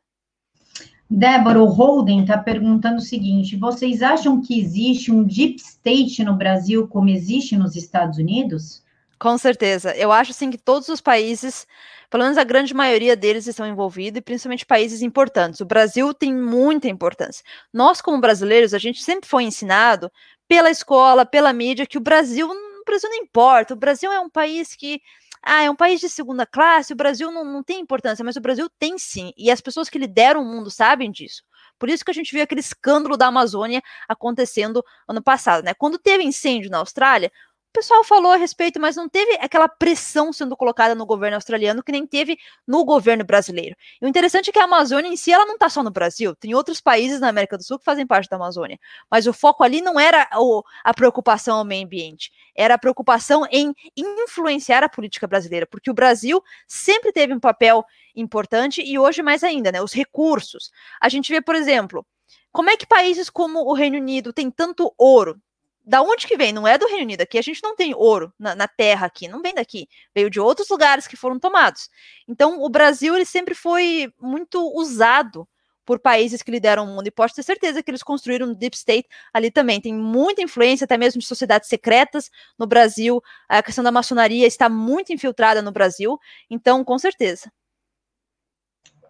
Débora, 1.10 1.62
o 1.62 1.66
Holden 1.66 2.22
está 2.22 2.38
perguntando 2.38 2.98
o 2.98 3.02
seguinte: 3.02 3.56
vocês 3.56 4.02
acham 4.02 4.42
que 4.42 4.60
existe 4.60 5.12
um 5.12 5.24
deep 5.24 5.62
state 5.62 6.24
no 6.24 6.36
Brasil 6.36 6.88
como 6.88 7.10
existe 7.10 7.56
nos 7.56 7.76
Estados 7.76 8.18
Unidos? 8.18 8.84
Com 9.18 9.38
certeza. 9.38 9.96
Eu 9.96 10.12
acho 10.12 10.32
assim 10.32 10.52
que 10.52 10.58
todos 10.58 10.90
os 10.90 11.02
países, 11.02 11.66
pelo 12.10 12.24
menos 12.24 12.38
a 12.38 12.44
grande 12.44 12.74
maioria 12.74 13.16
deles, 13.16 13.48
estão 13.48 13.66
envolvidos, 13.66 14.20
e 14.20 14.22
principalmente 14.22 14.66
países 14.66 15.02
importantes. 15.02 15.60
O 15.60 15.66
Brasil 15.66 16.14
tem 16.14 16.34
muita 16.36 16.88
importância. 16.88 17.44
Nós, 17.74 18.02
como 18.02 18.22
brasileiros, 18.22 18.74
a 18.74 18.78
gente 18.78 19.02
sempre 19.02 19.28
foi 19.28 19.44
ensinado 19.44 20.12
pela 20.48 20.70
escola, 20.70 21.26
pela 21.26 21.52
mídia, 21.52 21.88
que 21.88 21.98
o 21.98 22.02
Brasil, 22.02 22.48
o 22.48 22.86
Brasil 22.86 23.10
não 23.10 23.18
importa. 23.18 23.74
O 23.74 23.78
Brasil 23.78 24.12
é 24.12 24.20
um 24.20 24.30
país 24.30 24.76
que 24.76 25.02
ah, 25.44 25.64
é 25.64 25.70
um 25.70 25.76
país 25.76 26.00
de 26.00 26.10
segunda 26.10 26.46
classe, 26.46 26.94
o 26.94 26.96
Brasil 26.96 27.32
não, 27.32 27.46
não 27.46 27.64
tem 27.64 27.80
importância, 27.80 28.24
mas 28.24 28.36
o 28.36 28.42
Brasil 28.42 28.70
tem 28.80 28.98
sim, 28.98 29.32
e 29.38 29.50
as 29.52 29.62
pessoas 29.62 29.90
que 29.90 29.98
lideram 30.00 30.42
o 30.42 30.46
mundo 30.46 30.70
sabem 30.70 31.12
disso. 31.12 31.44
Por 31.80 31.90
isso 31.90 32.04
que 32.04 32.12
a 32.12 32.14
gente 32.14 32.34
viu 32.34 32.44
aquele 32.44 32.62
escândalo 32.62 33.16
da 33.16 33.28
Amazônia 33.28 33.82
acontecendo 34.08 34.84
ano 35.08 35.22
passado, 35.22 35.64
né? 35.64 35.74
Quando 35.74 36.00
teve 36.00 36.24
incêndio 36.24 36.72
na 36.72 36.80
Austrália, 36.80 37.32
pessoal 37.78 38.04
falou 38.04 38.32
a 38.32 38.38
respeito, 38.38 38.80
mas 38.80 38.96
não 38.96 39.08
teve 39.08 39.38
aquela 39.40 39.70
pressão 39.70 40.34
sendo 40.34 40.58
colocada 40.58 40.96
no 40.96 41.06
governo 41.06 41.36
australiano 41.36 41.84
que 41.84 41.92
nem 41.92 42.08
teve 42.08 42.36
no 42.66 42.84
governo 42.84 43.24
brasileiro. 43.24 43.76
E 44.02 44.06
o 44.06 44.10
interessante 44.10 44.50
é 44.50 44.54
que 44.54 44.58
a 44.58 44.64
Amazônia 44.64 45.10
em 45.10 45.16
si, 45.16 45.32
ela 45.32 45.46
não 45.46 45.54
está 45.54 45.70
só 45.70 45.84
no 45.84 45.92
Brasil, 45.92 46.36
tem 46.36 46.56
outros 46.56 46.82
países 46.82 47.20
na 47.20 47.30
América 47.30 47.56
do 47.56 47.64
Sul 47.64 47.78
que 47.78 47.86
fazem 47.86 48.08
parte 48.08 48.28
da 48.30 48.36
Amazônia. 48.36 48.80
Mas 49.12 49.28
o 49.28 49.34
foco 49.34 49.64
ali 49.64 49.80
não 49.80 50.00
era 50.00 50.28
o, 50.38 50.64
a 50.84 50.92
preocupação 50.92 51.58
ao 51.58 51.66
meio 51.66 51.86
ambiente, 51.86 52.32
era 52.56 52.74
a 52.74 52.80
preocupação 52.80 53.46
em 53.52 53.72
influenciar 53.96 54.84
a 54.84 54.90
política 54.90 55.28
brasileira, 55.28 55.68
porque 55.68 55.92
o 55.92 55.94
Brasil 55.94 56.42
sempre 56.68 57.12
teve 57.12 57.32
um 57.32 57.40
papel 57.40 57.86
importante 58.16 58.82
e 58.82 58.98
hoje 58.98 59.22
mais 59.22 59.44
ainda, 59.44 59.72
né? 59.72 59.80
Os 59.84 59.94
recursos. 59.94 60.72
A 61.00 61.10
gente 61.10 61.32
vê, 61.32 61.42
por 61.42 61.54
exemplo, 61.54 62.04
como 62.52 62.72
é 62.72 62.76
que 62.76 62.88
países 62.88 63.30
como 63.30 63.60
o 63.60 63.74
Reino 63.74 63.98
Unido 63.98 64.34
têm 64.34 64.50
tanto 64.50 64.92
ouro, 64.98 65.40
da 65.88 66.02
onde 66.02 66.28
que 66.28 66.36
vem? 66.36 66.52
Não 66.52 66.68
é 66.68 66.78
do 66.78 66.86
Reino 66.86 67.04
Unido. 67.04 67.22
Aqui 67.22 67.38
a 67.38 67.42
gente 67.42 67.64
não 67.64 67.74
tem 67.74 67.96
ouro 67.96 68.34
na, 68.38 68.54
na, 68.54 68.68
terra 68.68 69.08
aqui, 69.08 69.26
não 69.30 69.42
vem 69.42 69.54
daqui. 69.54 69.88
Veio 70.14 70.30
de 70.30 70.38
outros 70.38 70.68
lugares 70.68 71.08
que 71.08 71.16
foram 71.16 71.40
tomados. 71.40 71.90
Então, 72.28 72.62
o 72.62 72.68
Brasil 72.68 73.16
ele 73.16 73.24
sempre 73.24 73.56
foi 73.56 74.12
muito 74.20 74.60
usado 74.76 75.48
por 75.86 75.98
países 75.98 76.42
que 76.44 76.52
lideram 76.52 76.84
o 76.84 76.88
mundo. 76.88 77.08
E 77.08 77.12
pode 77.12 77.34
ter 77.34 77.42
certeza 77.42 77.82
que 77.82 77.90
eles 77.90 78.04
construíram 78.04 78.48
um 78.48 78.54
deep 78.54 78.76
state 78.76 79.08
ali 79.34 79.50
também. 79.50 79.80
Tem 79.80 79.94
muita 79.94 80.42
influência, 80.42 80.84
até 80.84 80.98
mesmo 80.98 81.22
de 81.22 81.26
sociedades 81.26 81.70
secretas 81.70 82.30
no 82.60 82.68
Brasil. 82.68 83.24
A 83.48 83.64
questão 83.64 83.82
da 83.82 83.92
maçonaria 83.92 84.46
está 84.46 84.68
muito 84.68 85.14
infiltrada 85.14 85.62
no 85.62 85.72
Brasil. 85.72 86.20
Então, 86.50 86.84
com 86.84 87.00
certeza. 87.00 87.50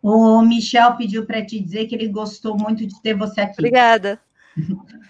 O 0.03 0.43
Michel 0.43 0.95
pediu 0.95 1.25
para 1.25 1.43
te 1.43 1.59
dizer 1.59 1.87
que 1.87 1.95
ele 1.95 2.07
gostou 2.07 2.55
muito 2.55 2.85
de 2.85 3.01
ter 3.01 3.15
você 3.15 3.41
aqui. 3.41 3.55
Obrigada. 3.57 4.21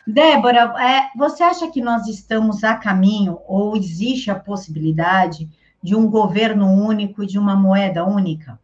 Débora, 0.06 0.74
é, 0.80 1.10
você 1.18 1.44
acha 1.44 1.70
que 1.70 1.82
nós 1.82 2.08
estamos 2.08 2.64
a 2.64 2.76
caminho 2.76 3.40
ou 3.48 3.76
existe 3.76 4.32
a 4.32 4.36
possibilidade 4.36 5.50
de 5.82 5.96
um 5.96 6.10
governo 6.10 6.68
único 6.68 7.24
e 7.24 7.28
de 7.28 7.38
uma 7.38 7.56
moeda 7.56 8.06
única? 8.06 8.60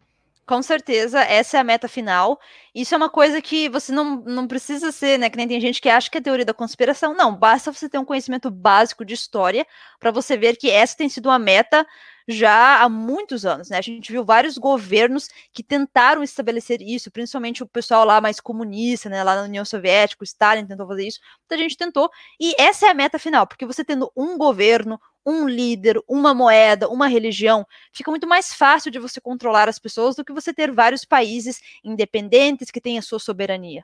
Com 0.46 0.62
certeza, 0.62 1.22
essa 1.22 1.58
é 1.58 1.60
a 1.62 1.64
meta 1.64 1.88
final. 1.88 2.38
Isso 2.76 2.94
é 2.94 2.98
uma 2.98 3.10
coisa 3.10 3.42
que 3.42 3.70
você 3.70 3.94
não, 3.94 4.18
não 4.18 4.46
precisa 4.46 4.92
ser, 4.92 5.18
né? 5.18 5.30
Que 5.30 5.38
nem 5.38 5.48
tem 5.48 5.60
gente 5.62 5.82
que 5.82 5.88
acha 5.88 6.10
que 6.10 6.18
é 6.18 6.22
teoria 6.22 6.44
da 6.44 6.54
conspiração. 6.54 7.16
Não, 7.16 7.34
basta 7.34 7.72
você 7.72 7.88
ter 7.88 7.98
um 7.98 8.04
conhecimento 8.04 8.52
básico 8.52 9.06
de 9.06 9.14
história 9.14 9.66
para 10.00 10.12
você 10.12 10.36
ver 10.36 10.58
que 10.58 10.70
essa 10.70 10.98
tem 10.98 11.08
sido 11.08 11.28
uma 11.28 11.40
meta 11.40 11.88
já 12.28 12.82
há 12.82 12.90
muitos 12.90 13.46
anos, 13.46 13.70
né? 13.70 13.78
A 13.78 13.82
gente 13.82 14.12
viu 14.12 14.24
vários 14.26 14.58
governos 14.58 15.28
que 15.54 15.64
tentaram 15.64 16.24
estabelecer 16.24 16.82
isso, 16.82 17.12
principalmente 17.12 17.64
o 17.64 17.68
pessoal 17.68 18.06
lá 18.06 18.22
mais 18.22 18.40
comunista, 18.40 19.10
né? 19.10 19.24
Lá 19.24 19.36
na 19.36 19.44
União 19.44 19.66
Soviética, 19.66 20.24
o 20.24 20.26
Stalin 20.26 20.66
tentou 20.66 20.88
fazer 20.88 21.08
isso, 21.08 21.20
muita 21.50 21.62
gente 21.64 21.78
tentou, 21.78 22.10
e 22.40 22.54
essa 22.60 22.88
é 22.88 22.90
a 22.90 22.94
meta 22.94 23.20
final, 23.20 23.46
porque 23.48 23.66
você 23.66 23.84
tendo 23.84 24.12
um 24.16 24.38
governo, 24.38 25.00
um 25.26 25.48
líder, 25.48 26.00
uma 26.08 26.34
moeda, 26.34 26.90
uma 26.90 27.08
religião, 27.08 27.66
fica 27.94 28.12
muito 28.12 28.28
mais 28.28 28.54
fácil 28.54 28.92
de 28.92 29.00
você 29.00 29.22
controlar 29.22 29.70
as 29.70 29.80
pessoas 29.80 30.16
do 30.16 30.26
que 30.26 30.34
você 30.34 30.54
ter 30.54 30.72
vários 30.72 31.06
países 31.06 31.60
independentes 31.84 32.70
que 32.72 32.82
têm 32.82 32.98
a 32.98 33.02
sua 33.02 33.20
soberania. 33.20 33.84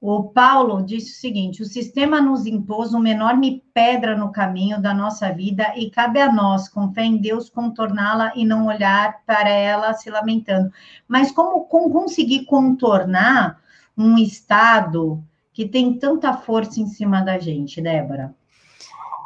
O 0.00 0.24
Paulo 0.24 0.82
disse 0.82 1.12
o 1.12 1.16
seguinte: 1.16 1.62
o 1.62 1.66
sistema 1.66 2.20
nos 2.20 2.46
impôs 2.46 2.94
uma 2.94 3.08
enorme 3.08 3.64
pedra 3.74 4.16
no 4.16 4.30
caminho 4.30 4.80
da 4.80 4.94
nossa 4.94 5.32
vida 5.32 5.72
e 5.76 5.90
cabe 5.90 6.20
a 6.20 6.32
nós, 6.32 6.68
com 6.68 6.92
fé 6.92 7.02
em 7.04 7.16
Deus, 7.16 7.50
contorná-la 7.50 8.32
e 8.36 8.44
não 8.44 8.66
olhar 8.66 9.22
para 9.26 9.48
ela 9.48 9.92
se 9.94 10.08
lamentando. 10.08 10.72
Mas 11.08 11.32
como, 11.32 11.64
como 11.64 11.90
conseguir 11.90 12.44
contornar 12.44 13.60
um 13.96 14.16
Estado 14.16 15.22
que 15.52 15.66
tem 15.66 15.98
tanta 15.98 16.32
força 16.32 16.80
em 16.80 16.86
cima 16.86 17.20
da 17.20 17.36
gente, 17.38 17.80
Débora? 17.80 18.32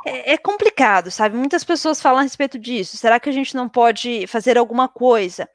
É, 0.07 0.33
é, 0.33 0.39
complicado, 0.39 1.11
sabe? 1.11 1.37
Muitas 1.37 1.63
pessoas 1.63 2.01
falam 2.01 2.21
a 2.21 2.23
respeito 2.23 2.59
disso. 2.59 2.97
Será 2.97 3.21
que 3.21 3.29
a 3.29 3.33
gente 3.33 3.55
não 3.55 3.69
pode 3.69 4.27
fazer 4.27 4.57
alguma 4.57 4.89
coisa? 4.89 5.47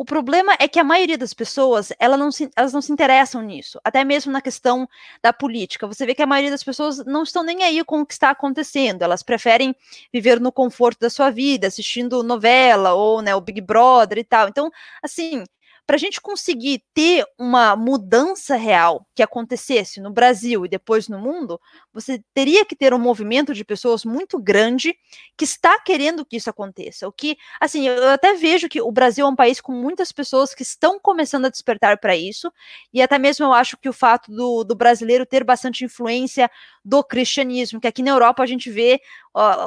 O 0.00 0.04
problema 0.04 0.56
é 0.60 0.68
que 0.68 0.78
a 0.78 0.84
maioria 0.84 1.18
das 1.18 1.34
pessoas, 1.34 1.92
ela 1.98 2.16
não 2.16 2.30
se, 2.30 2.48
elas 2.54 2.72
não 2.72 2.80
se 2.80 2.92
interessam 2.92 3.42
nisso, 3.42 3.80
até 3.82 4.04
mesmo 4.04 4.30
na 4.30 4.40
questão 4.40 4.88
da 5.20 5.32
política. 5.32 5.88
Você 5.88 6.06
vê 6.06 6.14
que 6.14 6.22
a 6.22 6.26
maioria 6.26 6.52
das 6.52 6.62
pessoas 6.62 7.04
não 7.04 7.24
estão 7.24 7.42
nem 7.42 7.64
aí 7.64 7.82
com 7.82 8.00
o 8.02 8.06
que 8.06 8.12
está 8.12 8.30
acontecendo, 8.30 9.02
elas 9.02 9.24
preferem 9.24 9.74
viver 10.12 10.38
no 10.38 10.52
conforto 10.52 11.00
da 11.00 11.10
sua 11.10 11.30
vida, 11.30 11.66
assistindo 11.66 12.22
novela 12.22 12.94
ou 12.94 13.20
né, 13.20 13.34
o 13.34 13.40
Big 13.40 13.60
Brother 13.60 14.18
e 14.18 14.24
tal. 14.24 14.48
Então, 14.48 14.70
assim, 15.02 15.42
para 15.88 15.96
a 15.96 15.98
gente 15.98 16.20
conseguir 16.20 16.84
ter 16.92 17.24
uma 17.38 17.74
mudança 17.74 18.56
real 18.56 19.06
que 19.14 19.22
acontecesse 19.22 20.02
no 20.02 20.10
Brasil 20.10 20.66
e 20.66 20.68
depois 20.68 21.08
no 21.08 21.18
mundo, 21.18 21.58
você 21.94 22.22
teria 22.34 22.62
que 22.62 22.76
ter 22.76 22.92
um 22.92 22.98
movimento 22.98 23.54
de 23.54 23.64
pessoas 23.64 24.04
muito 24.04 24.38
grande 24.38 24.94
que 25.34 25.46
está 25.46 25.80
querendo 25.80 26.26
que 26.26 26.36
isso 26.36 26.50
aconteça. 26.50 27.08
O 27.08 27.12
que, 27.12 27.38
assim, 27.58 27.88
eu 27.88 28.10
até 28.10 28.34
vejo 28.34 28.68
que 28.68 28.82
o 28.82 28.92
Brasil 28.92 29.24
é 29.24 29.30
um 29.30 29.34
país 29.34 29.62
com 29.62 29.72
muitas 29.72 30.12
pessoas 30.12 30.54
que 30.54 30.62
estão 30.62 31.00
começando 31.00 31.46
a 31.46 31.48
despertar 31.48 31.98
para 31.98 32.14
isso, 32.14 32.52
e 32.92 33.00
até 33.00 33.18
mesmo 33.18 33.46
eu 33.46 33.54
acho 33.54 33.78
que 33.78 33.88
o 33.88 33.92
fato 33.94 34.30
do, 34.30 34.64
do 34.64 34.74
brasileiro 34.74 35.24
ter 35.24 35.42
bastante 35.42 35.86
influência 35.86 36.50
do 36.84 37.02
cristianismo, 37.02 37.80
que 37.80 37.88
aqui 37.88 38.02
na 38.02 38.10
Europa 38.10 38.42
a 38.42 38.46
gente 38.46 38.70
vê 38.70 39.00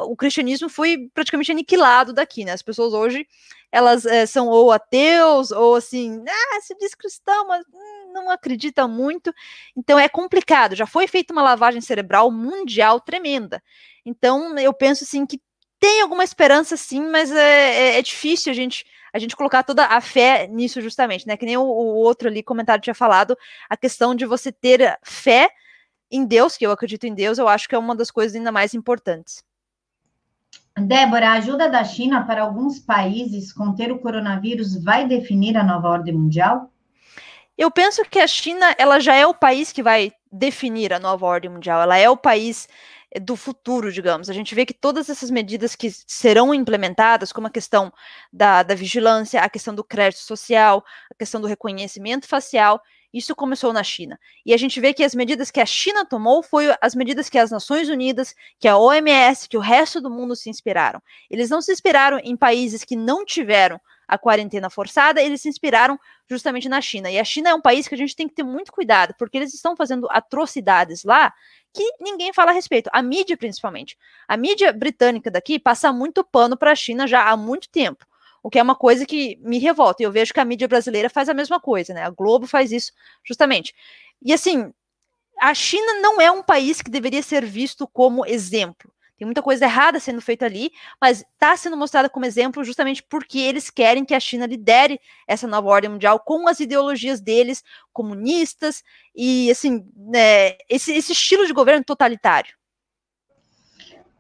o 0.06 0.16
cristianismo 0.16 0.70
foi 0.70 1.10
praticamente 1.13 1.51
aniquilado 1.51 2.13
daqui, 2.13 2.44
né? 2.44 2.51
As 2.51 2.62
pessoas 2.62 2.94
hoje 2.94 3.25
elas 3.72 4.06
é, 4.06 4.25
são 4.25 4.48
ou 4.48 4.72
ateus, 4.72 5.51
ou 5.51 5.75
assim, 5.75 6.22
ah, 6.28 6.62
se 6.62 6.75
diz 6.78 6.94
cristão, 6.94 7.48
mas 7.48 7.63
hum, 7.74 8.12
não 8.13 8.30
acredita 8.30 8.88
muito. 8.88 9.34
Então 9.75 9.98
é 9.98 10.10
complicado. 10.10 10.75
Já 10.75 10.86
foi 10.86 11.08
feita 11.08 11.32
uma 11.32 11.42
lavagem 11.42 11.80
cerebral 11.80 12.30
mundial 12.30 13.00
tremenda. 13.00 13.63
Então 14.06 14.58
eu 14.60 14.74
penso 14.74 15.04
assim 15.06 15.25
que 15.25 15.40
tem 15.80 16.01
alguma 16.01 16.24
esperança 16.24 16.75
sim, 16.75 17.01
mas 17.10 17.32
é, 17.32 17.96
é, 17.96 18.00
é 18.00 18.01
difícil 18.01 18.51
a 18.51 18.56
gente 18.56 18.86
a 19.13 19.20
gente 19.20 19.36
colocar 19.36 19.62
toda 19.63 19.86
a 19.86 20.00
fé 20.00 20.48
nisso 20.48 20.80
justamente, 20.82 21.28
né? 21.28 21.36
Que 21.36 21.46
nem 21.46 21.58
o, 21.58 21.63
o 21.63 21.96
outro 21.96 22.30
ali 22.30 22.42
comentário 22.42 22.82
tinha 22.82 22.94
falado, 22.94 23.38
a 23.70 23.75
questão 23.75 24.16
de 24.16 24.25
você 24.25 24.51
ter 24.54 24.98
fé 25.04 25.50
em 26.10 26.25
Deus, 26.25 26.58
que 26.58 26.66
eu 26.66 26.72
acredito 26.72 27.06
em 27.06 27.13
Deus, 27.13 27.38
eu 27.38 27.48
acho 27.48 27.68
que 27.68 27.75
é 27.75 27.78
uma 27.78 27.96
das 27.96 28.12
coisas 28.12 28.36
ainda 28.36 28.51
mais 28.51 28.74
importantes. 28.74 29.44
Débora, 30.78 31.30
a 31.30 31.34
ajuda 31.34 31.70
da 31.70 31.84
China 31.84 32.25
para 32.25 32.44
alguns 32.44 32.80
países 32.80 33.51
conter 33.51 33.92
o 33.92 34.00
coronavírus 34.00 34.82
vai 34.82 35.08
definir 35.08 35.58
a 35.58 35.63
nova 35.63 35.90
ordem 35.90 36.13
mundial? 36.13 36.72
Eu 37.58 37.70
penso 37.70 38.04
que 38.06 38.20
a 38.20 38.28
China 38.28 38.74
ela 38.78 39.00
já 39.00 39.13
é 39.16 39.25
o 39.28 39.34
país 39.34 39.72
que 39.72 39.84
vai 39.84 40.13
definir 40.32 40.94
a 40.94 41.00
nova 41.00 41.25
ordem 41.25 41.51
mundial. 41.51 41.82
Ela 41.82 41.98
é 41.98 42.10
o 42.10 42.16
país 42.16 42.68
eh, 43.12 43.20
do 43.20 43.36
futuro, 43.36 43.92
digamos. 43.92 44.30
A 44.30 44.34
gente 44.34 44.56
vê 44.56 44.66
que 44.66 44.74
todas 44.74 45.10
essas 45.10 45.30
medidas 45.30 45.75
que 45.75 45.92
serão 46.08 46.54
implementadas, 46.54 47.34
como 47.34 47.48
a 47.48 47.51
questão 47.51 47.92
da, 48.32 48.63
da 48.63 48.74
vigilância, 48.74 49.42
a 49.42 49.50
questão 49.50 49.75
do 49.75 49.84
crédito 49.84 50.22
social, 50.22 50.84
a 51.12 51.16
questão 51.16 51.42
do 51.42 51.48
reconhecimento 51.48 52.28
facial, 52.28 52.82
isso 53.13 53.36
começou 53.36 53.74
na 53.74 53.84
China. 53.84 54.20
E 54.46 54.53
a 54.53 54.58
gente 54.58 54.80
vê 54.80 54.94
que 54.94 55.03
as 55.03 55.13
medidas 55.13 55.51
que 55.51 55.60
a 55.60 55.65
China 55.65 56.06
tomou 56.06 56.41
foi 56.41 56.74
as 56.82 56.96
medidas 56.96 57.30
que 57.30 57.38
as 57.38 57.51
Nações 57.51 57.89
Unidas, 57.89 58.36
que 58.60 58.68
a 58.68 58.77
OMS, 58.77 59.48
que 59.50 59.58
o 59.58 59.62
resto 59.62 60.00
do 60.00 60.10
mundo 60.10 60.36
se 60.36 60.50
inspiraram. 60.50 61.01
Eles 61.30 61.50
não 61.50 61.62
se 61.62 61.72
inspiraram 61.72 62.20
em 62.24 62.36
países 62.38 62.84
que 62.84 62.96
não 62.96 63.25
tiveram 63.25 63.80
a 64.08 64.18
quarentena 64.18 64.70
forçada, 64.70 65.22
eles 65.22 65.41
se 65.41 65.48
inspiraram 65.48 65.98
justamente 66.30 66.68
na 66.68 66.82
China. 66.82 67.10
E 67.10 67.18
a 67.18 67.24
China 67.24 67.50
é 67.50 67.53
um 67.53 67.62
país 67.62 67.88
que 67.88 67.96
a 67.96 67.98
gente 67.98 68.15
tem 68.15 68.27
que 68.27 68.36
ter 68.36 68.44
muito 68.44 68.72
cuidado, 68.72 69.15
porque 69.18 69.38
eles 69.38 69.53
estão 69.53 69.75
fazendo 69.75 70.06
atrocidades 70.10 71.06
lá 71.06 71.34
que 71.74 71.84
ninguém 72.01 72.34
fala 72.34 72.51
a 72.51 72.53
respeito, 72.53 72.89
a 72.91 73.01
mídia 73.01 73.38
principalmente. 73.38 73.98
A 74.27 74.36
mídia 74.36 74.74
britânica 74.74 75.32
daqui 75.32 75.58
passa 75.58 75.94
muito 75.94 76.25
pano 76.25 76.58
para 76.58 76.74
a 76.74 76.75
China 76.75 77.08
já 77.08 77.30
há 77.30 77.38
muito 77.38 77.70
tempo 77.70 78.06
o 78.44 78.50
que 78.50 78.60
é 78.60 78.64
uma 78.64 78.76
coisa 78.76 79.06
que 79.06 79.38
me 79.42 79.60
revolta. 79.60 80.02
E 80.02 80.06
eu 80.06 80.12
vejo 80.12 80.34
que 80.34 80.40
a 80.40 80.46
mídia 80.46 80.68
brasileira 80.68 81.10
faz 81.10 81.30
a 81.30 81.34
mesma 81.34 81.60
coisa, 81.60 81.94
né? 81.94 82.04
A 82.04 82.10
Globo 82.10 82.48
faz 82.48 82.72
isso 82.72 82.92
justamente. 83.24 83.74
E 84.22 84.34
assim, 84.34 84.74
a 85.40 85.54
China 85.54 86.02
não 86.02 86.22
é 86.22 86.32
um 86.32 86.44
país 86.44 86.82
que 86.82 86.92
deveria 86.92 87.22
ser 87.24 87.46
visto 87.46 87.88
como 87.88 88.26
exemplo. 88.26 88.92
Tem 89.22 89.26
muita 89.28 89.44
coisa 89.44 89.66
errada 89.66 90.00
sendo 90.00 90.20
feita 90.20 90.48
ali, 90.48 90.72
mas 91.00 91.20
está 91.20 91.56
sendo 91.56 91.78
mostrada 91.78 92.10
como 92.10 92.26
exemplo 92.26 92.64
justamente 92.64 93.04
porque 93.04 93.38
eles 93.38 93.70
querem 93.70 94.04
que 94.04 94.16
a 94.16 94.20
China 94.20 94.48
lidere 94.48 95.00
essa 95.28 95.48
nova 95.48 95.70
ordem 95.70 95.92
mundial 95.92 96.20
com 96.20 96.48
as 96.48 96.60
ideologias 96.60 97.22
deles, 97.22 97.64
comunistas, 97.94 98.84
e 99.16 99.52
assim, 99.52 99.86
né, 99.96 100.58
esse, 100.68 100.92
esse 100.94 101.12
estilo 101.12 101.46
de 101.46 101.54
governo 101.54 101.84
totalitário. 101.84 102.56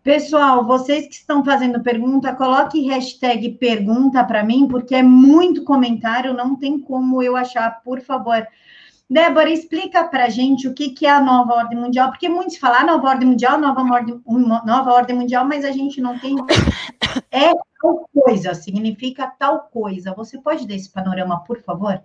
Pessoal, 0.03 0.65
vocês 0.65 1.07
que 1.07 1.13
estão 1.13 1.45
fazendo 1.45 1.79
pergunta, 1.83 2.35
coloque 2.35 2.87
hashtag 2.87 3.51
pergunta 3.51 4.23
para 4.23 4.43
mim, 4.43 4.67
porque 4.67 4.95
é 4.95 5.03
muito 5.03 5.63
comentário, 5.63 6.33
não 6.33 6.55
tem 6.55 6.79
como 6.79 7.21
eu 7.21 7.35
achar, 7.35 7.83
por 7.83 8.01
favor. 8.01 8.47
Débora, 9.07 9.51
explica 9.51 10.03
para 10.05 10.25
a 10.25 10.29
gente 10.29 10.67
o 10.67 10.73
que, 10.73 10.89
que 10.89 11.05
é 11.05 11.11
a 11.11 11.21
nova 11.21 11.53
ordem 11.53 11.77
mundial, 11.77 12.09
porque 12.09 12.27
muitos 12.27 12.57
falam 12.57 12.79
ah, 12.79 12.85
nova 12.85 13.09
ordem 13.09 13.27
mundial, 13.27 13.59
nova 13.59 13.81
ordem, 13.81 14.19
nova 14.25 14.91
ordem 14.91 15.15
mundial, 15.15 15.45
mas 15.45 15.63
a 15.63 15.71
gente 15.71 16.01
não 16.01 16.17
tem. 16.17 16.35
É 17.29 17.53
tal 17.81 18.09
coisa, 18.13 18.53
significa 18.53 19.27
tal 19.27 19.63
coisa. 19.63 20.13
Você 20.13 20.37
pode 20.37 20.65
dar 20.65 20.75
esse 20.75 20.89
panorama, 20.89 21.43
por 21.43 21.61
favor? 21.61 22.01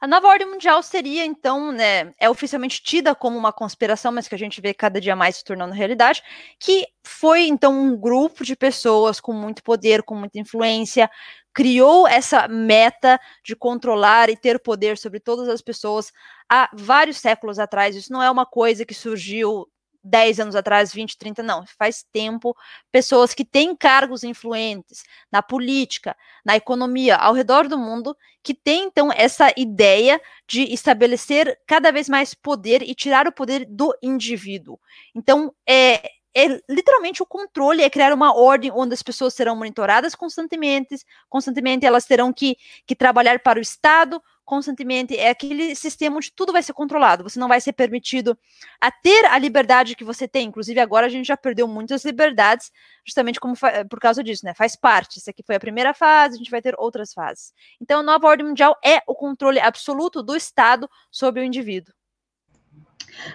A 0.00 0.06
nova 0.06 0.28
ordem 0.28 0.46
mundial 0.48 0.80
seria, 0.80 1.24
então, 1.24 1.72
né, 1.72 2.12
é 2.20 2.30
oficialmente 2.30 2.80
tida 2.80 3.16
como 3.16 3.36
uma 3.36 3.52
conspiração, 3.52 4.12
mas 4.12 4.28
que 4.28 4.34
a 4.34 4.38
gente 4.38 4.60
vê 4.60 4.72
cada 4.72 5.00
dia 5.00 5.16
mais 5.16 5.36
se 5.38 5.44
tornando 5.44 5.74
realidade, 5.74 6.22
que 6.60 6.86
foi, 7.04 7.48
então, 7.48 7.72
um 7.76 7.96
grupo 7.96 8.44
de 8.44 8.54
pessoas 8.54 9.18
com 9.20 9.32
muito 9.32 9.60
poder, 9.60 10.04
com 10.04 10.14
muita 10.14 10.38
influência, 10.38 11.10
criou 11.52 12.06
essa 12.06 12.46
meta 12.46 13.18
de 13.44 13.56
controlar 13.56 14.30
e 14.30 14.36
ter 14.36 14.60
poder 14.60 14.96
sobre 14.96 15.18
todas 15.18 15.48
as 15.48 15.60
pessoas 15.60 16.12
há 16.48 16.70
vários 16.72 17.16
séculos 17.18 17.58
atrás. 17.58 17.96
Isso 17.96 18.12
não 18.12 18.22
é 18.22 18.30
uma 18.30 18.46
coisa 18.46 18.86
que 18.86 18.94
surgiu 18.94 19.66
10 20.02 20.40
anos 20.40 20.54
atrás, 20.54 20.92
20, 20.92 21.18
30, 21.18 21.42
não, 21.42 21.64
faz 21.78 22.04
tempo, 22.12 22.56
pessoas 22.90 23.34
que 23.34 23.44
têm 23.44 23.76
cargos 23.76 24.24
influentes 24.24 25.04
na 25.30 25.42
política, 25.42 26.16
na 26.44 26.56
economia, 26.56 27.16
ao 27.16 27.34
redor 27.34 27.68
do 27.68 27.78
mundo, 27.78 28.16
que 28.42 28.54
têm 28.54 28.84
então 28.84 29.10
essa 29.12 29.52
ideia 29.56 30.20
de 30.46 30.62
estabelecer 30.72 31.58
cada 31.66 31.90
vez 31.90 32.08
mais 32.08 32.34
poder 32.34 32.82
e 32.82 32.94
tirar 32.94 33.26
o 33.26 33.32
poder 33.32 33.66
do 33.66 33.94
indivíduo. 34.02 34.78
Então, 35.14 35.52
é, 35.68 36.17
é 36.34 36.60
literalmente 36.68 37.22
o 37.22 37.26
controle, 37.26 37.82
é 37.82 37.90
criar 37.90 38.12
uma 38.12 38.34
ordem 38.34 38.70
onde 38.72 38.94
as 38.94 39.02
pessoas 39.02 39.34
serão 39.34 39.56
monitoradas 39.56 40.14
constantemente, 40.14 40.96
constantemente 41.28 41.86
elas 41.86 42.04
terão 42.04 42.32
que, 42.32 42.56
que 42.86 42.94
trabalhar 42.94 43.40
para 43.40 43.58
o 43.58 43.62
Estado, 43.62 44.22
constantemente, 44.44 45.14
é 45.14 45.28
aquele 45.28 45.74
sistema 45.74 46.16
onde 46.16 46.32
tudo 46.32 46.52
vai 46.52 46.62
ser 46.62 46.72
controlado, 46.72 47.22
você 47.22 47.38
não 47.38 47.48
vai 47.48 47.60
ser 47.60 47.74
permitido 47.74 48.38
a 48.80 48.90
ter 48.90 49.26
a 49.26 49.36
liberdade 49.38 49.94
que 49.94 50.04
você 50.04 50.26
tem, 50.26 50.48
inclusive 50.48 50.80
agora 50.80 51.06
a 51.06 51.08
gente 51.10 51.26
já 51.26 51.36
perdeu 51.36 51.68
muitas 51.68 52.02
liberdades, 52.04 52.72
justamente 53.04 53.38
como 53.38 53.54
por 53.90 54.00
causa 54.00 54.24
disso, 54.24 54.46
né, 54.46 54.54
faz 54.54 54.74
parte, 54.74 55.18
isso 55.18 55.28
aqui 55.28 55.42
foi 55.42 55.56
a 55.56 55.60
primeira 55.60 55.92
fase, 55.92 56.36
a 56.36 56.38
gente 56.38 56.50
vai 56.50 56.62
ter 56.62 56.74
outras 56.78 57.12
fases. 57.12 57.52
Então, 57.78 58.00
a 58.00 58.02
nova 58.02 58.26
ordem 58.26 58.46
mundial 58.46 58.74
é 58.82 59.02
o 59.06 59.14
controle 59.14 59.60
absoluto 59.60 60.22
do 60.22 60.34
Estado 60.34 60.88
sobre 61.10 61.42
o 61.42 61.44
indivíduo. 61.44 61.97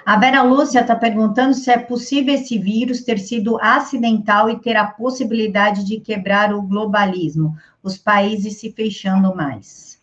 A 0.06 0.18
Vera 0.18 0.42
Lúcia 0.42 0.82
está 0.82 0.96
perguntando 0.96 1.54
se 1.54 1.72
é 1.72 1.78
possível 1.78 2.34
esse 2.36 2.58
vírus 2.58 3.02
ter 3.02 3.20
sido 3.20 3.58
acidental 3.62 4.50
e 4.50 4.60
ter 4.60 4.75
a 4.75 4.86
possibilidade 4.86 5.84
de 5.84 6.00
quebrar 6.00 6.54
o 6.54 6.62
globalismo, 6.62 7.56
os 7.82 7.98
países 7.98 8.60
se 8.60 8.72
fechando 8.72 9.36
mais. 9.36 10.00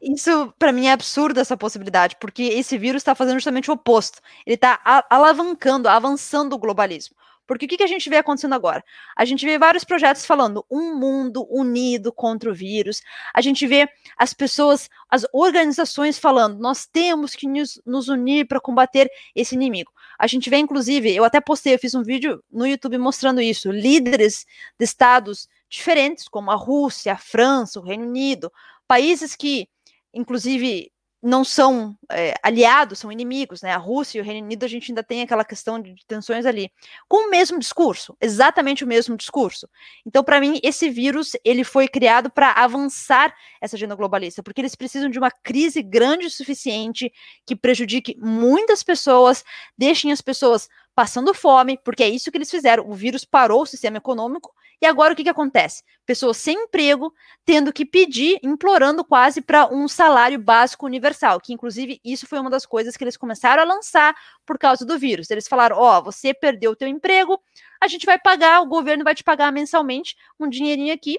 Isso, 0.00 0.52
para 0.58 0.72
mim, 0.72 0.86
é 0.86 0.92
absurdo 0.92 1.38
essa 1.38 1.56
possibilidade, 1.56 2.16
porque 2.18 2.42
esse 2.42 2.78
vírus 2.78 3.00
está 3.00 3.14
fazendo 3.14 3.34
justamente 3.36 3.70
o 3.70 3.74
oposto. 3.74 4.20
Ele 4.46 4.54
está 4.54 4.80
alavancando, 5.10 5.88
avançando 5.88 6.54
o 6.54 6.58
globalismo. 6.58 7.14
Porque 7.50 7.66
o 7.66 7.68
que, 7.68 7.78
que 7.78 7.82
a 7.82 7.88
gente 7.88 8.08
vê 8.08 8.18
acontecendo 8.18 8.54
agora? 8.54 8.84
A 9.16 9.24
gente 9.24 9.44
vê 9.44 9.58
vários 9.58 9.82
projetos 9.82 10.24
falando 10.24 10.64
um 10.70 10.94
mundo 10.94 11.44
unido 11.50 12.12
contra 12.12 12.48
o 12.48 12.54
vírus. 12.54 13.02
A 13.34 13.40
gente 13.40 13.66
vê 13.66 13.88
as 14.16 14.32
pessoas, 14.32 14.88
as 15.10 15.26
organizações 15.32 16.16
falando, 16.16 16.60
nós 16.60 16.86
temos 16.86 17.34
que 17.34 17.48
nos, 17.48 17.82
nos 17.84 18.06
unir 18.06 18.46
para 18.46 18.60
combater 18.60 19.10
esse 19.34 19.56
inimigo. 19.56 19.90
A 20.16 20.28
gente 20.28 20.48
vê, 20.48 20.58
inclusive, 20.58 21.12
eu 21.12 21.24
até 21.24 21.40
postei, 21.40 21.74
eu 21.74 21.78
fiz 21.80 21.92
um 21.92 22.04
vídeo 22.04 22.40
no 22.48 22.64
YouTube 22.64 22.96
mostrando 22.98 23.40
isso, 23.40 23.72
líderes 23.72 24.46
de 24.78 24.84
estados 24.84 25.48
diferentes, 25.68 26.28
como 26.28 26.52
a 26.52 26.54
Rússia, 26.54 27.14
a 27.14 27.18
França, 27.18 27.80
o 27.80 27.82
Reino 27.82 28.06
Unido, 28.06 28.52
países 28.86 29.34
que, 29.34 29.68
inclusive, 30.14 30.92
não 31.22 31.44
são 31.44 31.96
é, 32.10 32.34
aliados, 32.42 32.98
são 32.98 33.12
inimigos, 33.12 33.60
né? 33.60 33.72
A 33.72 33.76
Rússia 33.76 34.18
e 34.18 34.20
o 34.20 34.24
Reino 34.24 34.46
Unido, 34.46 34.64
a 34.64 34.68
gente 34.68 34.90
ainda 34.90 35.02
tem 35.02 35.20
aquela 35.20 35.44
questão 35.44 35.80
de 35.80 35.94
tensões 36.06 36.46
ali, 36.46 36.72
com 37.06 37.26
o 37.26 37.30
mesmo 37.30 37.58
discurso, 37.58 38.16
exatamente 38.20 38.84
o 38.84 38.86
mesmo 38.86 39.16
discurso. 39.16 39.68
Então, 40.06 40.24
para 40.24 40.40
mim, 40.40 40.58
esse 40.62 40.88
vírus 40.88 41.32
ele 41.44 41.62
foi 41.62 41.88
criado 41.88 42.30
para 42.30 42.52
avançar 42.52 43.34
essa 43.60 43.76
agenda 43.76 43.94
globalista, 43.94 44.42
porque 44.42 44.60
eles 44.60 44.74
precisam 44.74 45.10
de 45.10 45.18
uma 45.18 45.30
crise 45.30 45.82
grande 45.82 46.26
o 46.26 46.30
suficiente 46.30 47.12
que 47.46 47.54
prejudique 47.54 48.16
muitas 48.18 48.82
pessoas, 48.82 49.44
deixem 49.76 50.12
as 50.12 50.22
pessoas 50.22 50.68
passando 50.94 51.34
fome, 51.34 51.78
porque 51.84 52.02
é 52.02 52.08
isso 52.08 52.30
que 52.30 52.38
eles 52.38 52.50
fizeram. 52.50 52.88
O 52.88 52.94
vírus 52.94 53.24
parou 53.24 53.62
o 53.62 53.66
sistema 53.66 53.98
econômico 53.98 54.52
e 54.80 54.86
agora 54.86 55.12
o 55.12 55.16
que, 55.16 55.22
que 55.22 55.28
acontece? 55.28 55.82
Pessoas 56.06 56.36
sem 56.36 56.64
emprego 56.64 57.12
tendo 57.44 57.72
que 57.72 57.84
pedir, 57.84 58.38
implorando 58.42 59.04
quase 59.04 59.40
para 59.40 59.72
um 59.72 59.86
salário 59.86 60.38
básico 60.38 60.86
universal, 60.86 61.40
que 61.40 61.52
inclusive 61.52 62.00
isso 62.04 62.26
foi 62.26 62.38
uma 62.38 62.50
das 62.50 62.64
coisas 62.64 62.96
que 62.96 63.04
eles 63.04 63.16
começaram 63.16 63.62
a 63.62 63.66
lançar 63.66 64.14
por 64.46 64.58
causa 64.58 64.84
do 64.84 64.98
vírus. 64.98 65.30
Eles 65.30 65.46
falaram: 65.46 65.76
ó, 65.76 65.98
oh, 65.98 66.02
você 66.04 66.32
perdeu 66.32 66.72
o 66.72 66.76
teu 66.76 66.88
emprego, 66.88 67.40
a 67.80 67.88
gente 67.88 68.06
vai 68.06 68.18
pagar, 68.18 68.60
o 68.60 68.66
governo 68.66 69.04
vai 69.04 69.14
te 69.14 69.22
pagar 69.24 69.52
mensalmente 69.52 70.16
um 70.38 70.48
dinheirinho 70.48 70.94
aqui 70.94 71.18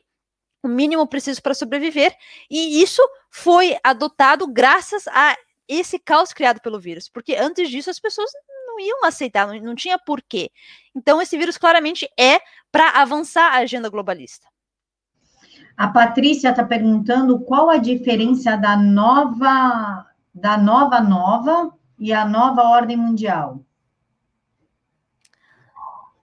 o 0.63 0.68
mínimo 0.68 1.08
preciso 1.08 1.41
para 1.41 1.53
sobreviver, 1.53 2.15
e 2.50 2.82
isso 2.82 3.01
foi 3.30 3.77
adotado 3.84 4.46
graças 4.48 5.08
a 5.08 5.36
esse 5.68 5.98
caos 5.98 6.34
criado 6.34 6.62
pelo 6.62 6.80
vírus, 6.80 7.10
porque 7.10 7.36
antes 7.36 7.70
disso 7.70 7.89
as 7.89 8.00
pessoas 8.00 8.30
não 8.72 8.80
iam 8.80 9.06
aceitar, 9.06 9.48
não, 9.48 9.60
não 9.60 9.75
tinha 9.75 10.00
porquê. 10.00 10.50
Então 10.96 11.22
esse 11.22 11.38
vírus 11.38 11.58
claramente 11.58 12.10
é 12.18 12.40
para 12.72 13.01
avançar 13.01 13.54
a 13.54 13.58
agenda 13.58 13.90
globalista. 13.90 14.48
A 15.75 15.88
Patrícia 15.88 16.50
está 16.50 16.63
perguntando 16.63 17.40
qual 17.40 17.70
a 17.70 17.78
diferença 17.78 18.56
da 18.56 18.78
nova 18.78 20.08
da 20.34 20.58
nova 20.58 21.01
nova 21.01 21.74
e 22.00 22.13
a 22.13 22.25
nova 22.25 22.63
ordem 22.63 22.96
mundial. 22.96 23.60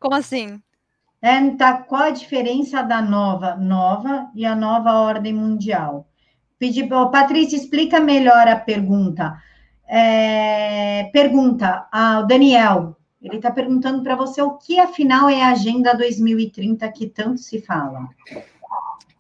Como 0.01 0.15
assim? 0.15 0.63
É, 1.21 1.51
tá, 1.57 1.83
qual 1.83 2.03
a 2.03 2.11
diferença 2.11 2.83
da 2.83 3.03
nova 3.03 3.57
nova 3.57 4.31
e 4.35 4.47
a 4.47 4.55
nova 4.55 4.93
ordem 4.93 5.33
mundial? 5.33 6.09
Pedi, 6.59 6.89
oh, 6.93 7.11
Patrícia, 7.11 7.57
explica 7.57 8.01
melhor 8.01 8.49
a 8.49 8.57
pergunta. 8.57 9.41
É, 9.89 11.05
pergunta 11.13 11.89
ao 11.91 12.27
Daniel, 12.27 12.97
ele 13.23 13.37
está 13.37 13.51
perguntando 13.51 14.03
para 14.03 14.15
você 14.15 14.43
o 14.43 14.59
que 14.59 14.79
afinal 14.79 15.29
é 15.29 15.43
a 15.43 15.51
Agenda 15.51 15.95
2030 15.95 16.87
que 16.93 17.07
tanto 17.07 17.41
se 17.41 17.61
fala. 17.61 18.09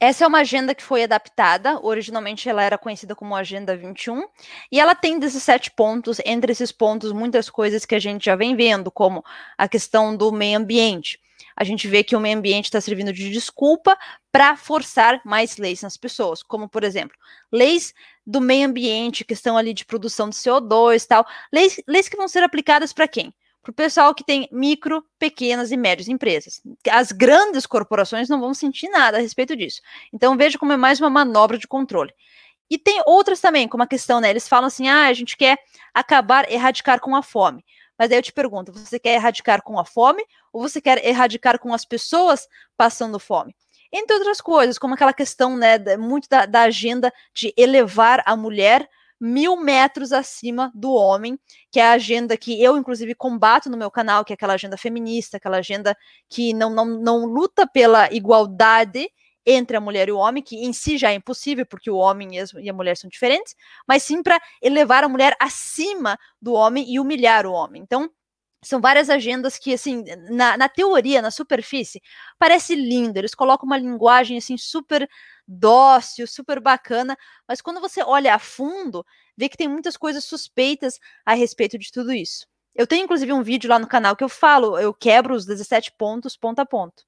Essa 0.00 0.24
é 0.24 0.28
uma 0.28 0.40
agenda 0.40 0.76
que 0.76 0.82
foi 0.82 1.02
adaptada, 1.02 1.80
originalmente 1.84 2.48
ela 2.48 2.62
era 2.62 2.78
conhecida 2.78 3.16
como 3.16 3.34
Agenda 3.34 3.76
21, 3.76 4.28
e 4.70 4.78
ela 4.78 4.94
tem 4.94 5.18
17 5.18 5.72
pontos, 5.72 6.20
entre 6.24 6.52
esses 6.52 6.70
pontos 6.70 7.10
muitas 7.10 7.50
coisas 7.50 7.84
que 7.84 7.96
a 7.96 7.98
gente 7.98 8.26
já 8.26 8.36
vem 8.36 8.54
vendo, 8.54 8.92
como 8.92 9.24
a 9.56 9.66
questão 9.66 10.16
do 10.16 10.30
meio 10.30 10.58
ambiente. 10.58 11.18
A 11.56 11.64
gente 11.64 11.88
vê 11.88 12.02
que 12.04 12.16
o 12.16 12.20
meio 12.20 12.38
ambiente 12.38 12.66
está 12.66 12.80
servindo 12.80 13.12
de 13.12 13.30
desculpa 13.30 13.96
para 14.30 14.56
forçar 14.56 15.20
mais 15.24 15.56
leis 15.56 15.82
nas 15.82 15.96
pessoas, 15.96 16.42
como 16.42 16.68
por 16.68 16.84
exemplo, 16.84 17.16
leis 17.52 17.92
do 18.26 18.40
meio 18.40 18.66
ambiente, 18.66 19.24
questão 19.24 19.56
ali 19.56 19.72
de 19.72 19.84
produção 19.84 20.28
de 20.28 20.36
CO2 20.36 21.06
tal, 21.06 21.26
leis, 21.52 21.80
leis 21.86 22.08
que 22.08 22.16
vão 22.16 22.28
ser 22.28 22.42
aplicadas 22.42 22.92
para 22.92 23.08
quem? 23.08 23.32
para 23.68 23.70
o 23.72 23.74
pessoal 23.74 24.14
que 24.14 24.24
tem 24.24 24.48
micro, 24.50 25.04
pequenas 25.18 25.70
e 25.70 25.76
médias 25.76 26.08
empresas. 26.08 26.62
As 26.90 27.12
grandes 27.12 27.66
corporações 27.66 28.28
não 28.28 28.40
vão 28.40 28.54
sentir 28.54 28.88
nada 28.88 29.18
a 29.18 29.20
respeito 29.20 29.54
disso. 29.54 29.82
Então 30.12 30.36
veja 30.36 30.58
como 30.58 30.72
é 30.72 30.76
mais 30.76 31.00
uma 31.00 31.10
manobra 31.10 31.58
de 31.58 31.66
controle. 31.66 32.12
E 32.70 32.78
tem 32.78 33.02
outras 33.06 33.40
também, 33.40 33.66
como 33.66 33.82
a 33.82 33.86
questão, 33.86 34.20
né? 34.20 34.30
Eles 34.30 34.48
falam 34.48 34.66
assim: 34.66 34.88
ah, 34.88 35.06
a 35.06 35.12
gente 35.12 35.36
quer 35.36 35.58
acabar, 35.94 36.50
erradicar 36.50 37.00
com 37.00 37.16
a 37.16 37.22
fome. 37.22 37.64
Mas 37.98 38.10
aí 38.10 38.16
eu 38.16 38.22
te 38.22 38.32
pergunto: 38.32 38.72
você 38.72 38.98
quer 38.98 39.14
erradicar 39.14 39.62
com 39.62 39.78
a 39.78 39.84
fome 39.84 40.24
ou 40.52 40.62
você 40.62 40.80
quer 40.80 41.04
erradicar 41.04 41.58
com 41.58 41.74
as 41.74 41.84
pessoas 41.84 42.46
passando 42.76 43.18
fome? 43.18 43.54
Entre 43.92 44.14
outras 44.14 44.40
coisas, 44.40 44.78
como 44.78 44.94
aquela 44.94 45.14
questão, 45.14 45.56
né, 45.56 45.78
muito 45.96 46.28
da, 46.28 46.44
da 46.44 46.62
agenda 46.62 47.12
de 47.34 47.54
elevar 47.56 48.22
a 48.26 48.36
mulher 48.36 48.88
mil 49.20 49.56
metros 49.56 50.12
acima 50.12 50.70
do 50.74 50.92
homem, 50.92 51.38
que 51.72 51.80
é 51.80 51.86
a 51.86 51.92
agenda 51.92 52.36
que 52.36 52.62
eu, 52.62 52.76
inclusive, 52.76 53.14
combato 53.14 53.68
no 53.68 53.76
meu 53.76 53.90
canal, 53.90 54.24
que 54.24 54.32
é 54.32 54.34
aquela 54.34 54.54
agenda 54.54 54.76
feminista, 54.76 55.38
aquela 55.38 55.56
agenda 55.56 55.96
que 56.28 56.54
não, 56.54 56.70
não, 56.70 56.84
não 56.86 57.26
luta 57.26 57.66
pela 57.66 58.12
igualdade 58.12 59.10
entre 59.46 59.76
a 59.76 59.80
mulher 59.80 60.08
e 60.08 60.12
o 60.12 60.18
homem, 60.18 60.42
que 60.42 60.56
em 60.56 60.72
si 60.72 60.98
já 60.98 61.10
é 61.10 61.14
impossível, 61.14 61.64
porque 61.66 61.90
o 61.90 61.96
homem 61.96 62.30
e 62.36 62.68
a 62.68 62.72
mulher 62.72 62.96
são 62.96 63.08
diferentes, 63.08 63.54
mas 63.86 64.02
sim 64.02 64.22
para 64.22 64.40
elevar 64.62 65.04
a 65.04 65.08
mulher 65.08 65.36
acima 65.40 66.18
do 66.40 66.52
homem 66.52 66.84
e 66.88 67.00
humilhar 67.00 67.46
o 67.46 67.52
homem. 67.52 67.82
Então, 67.82 68.10
são 68.62 68.80
várias 68.80 69.08
agendas 69.08 69.56
que, 69.56 69.72
assim, 69.72 70.04
na, 70.30 70.56
na 70.56 70.68
teoria, 70.68 71.22
na 71.22 71.30
superfície, 71.30 72.02
parece 72.38 72.74
lindo. 72.74 73.18
Eles 73.18 73.34
colocam 73.34 73.66
uma 73.66 73.76
linguagem, 73.78 74.36
assim, 74.36 74.56
super 74.56 75.08
dócil, 75.46 76.26
super 76.26 76.60
bacana, 76.60 77.16
mas 77.46 77.60
quando 77.60 77.80
você 77.80 78.02
olha 78.02 78.34
a 78.34 78.38
fundo, 78.38 79.04
vê 79.36 79.48
que 79.48 79.56
tem 79.56 79.68
muitas 79.68 79.96
coisas 79.96 80.24
suspeitas 80.24 80.98
a 81.24 81.34
respeito 81.34 81.78
de 81.78 81.90
tudo 81.92 82.12
isso. 82.12 82.46
Eu 82.74 82.86
tenho, 82.86 83.04
inclusive, 83.04 83.32
um 83.32 83.42
vídeo 83.42 83.70
lá 83.70 83.78
no 83.78 83.88
canal 83.88 84.16
que 84.16 84.24
eu 84.24 84.28
falo, 84.28 84.78
eu 84.78 84.92
quebro 84.92 85.34
os 85.34 85.46
17 85.46 85.92
pontos, 85.92 86.36
ponto 86.36 86.58
a 86.60 86.66
ponto. 86.66 87.04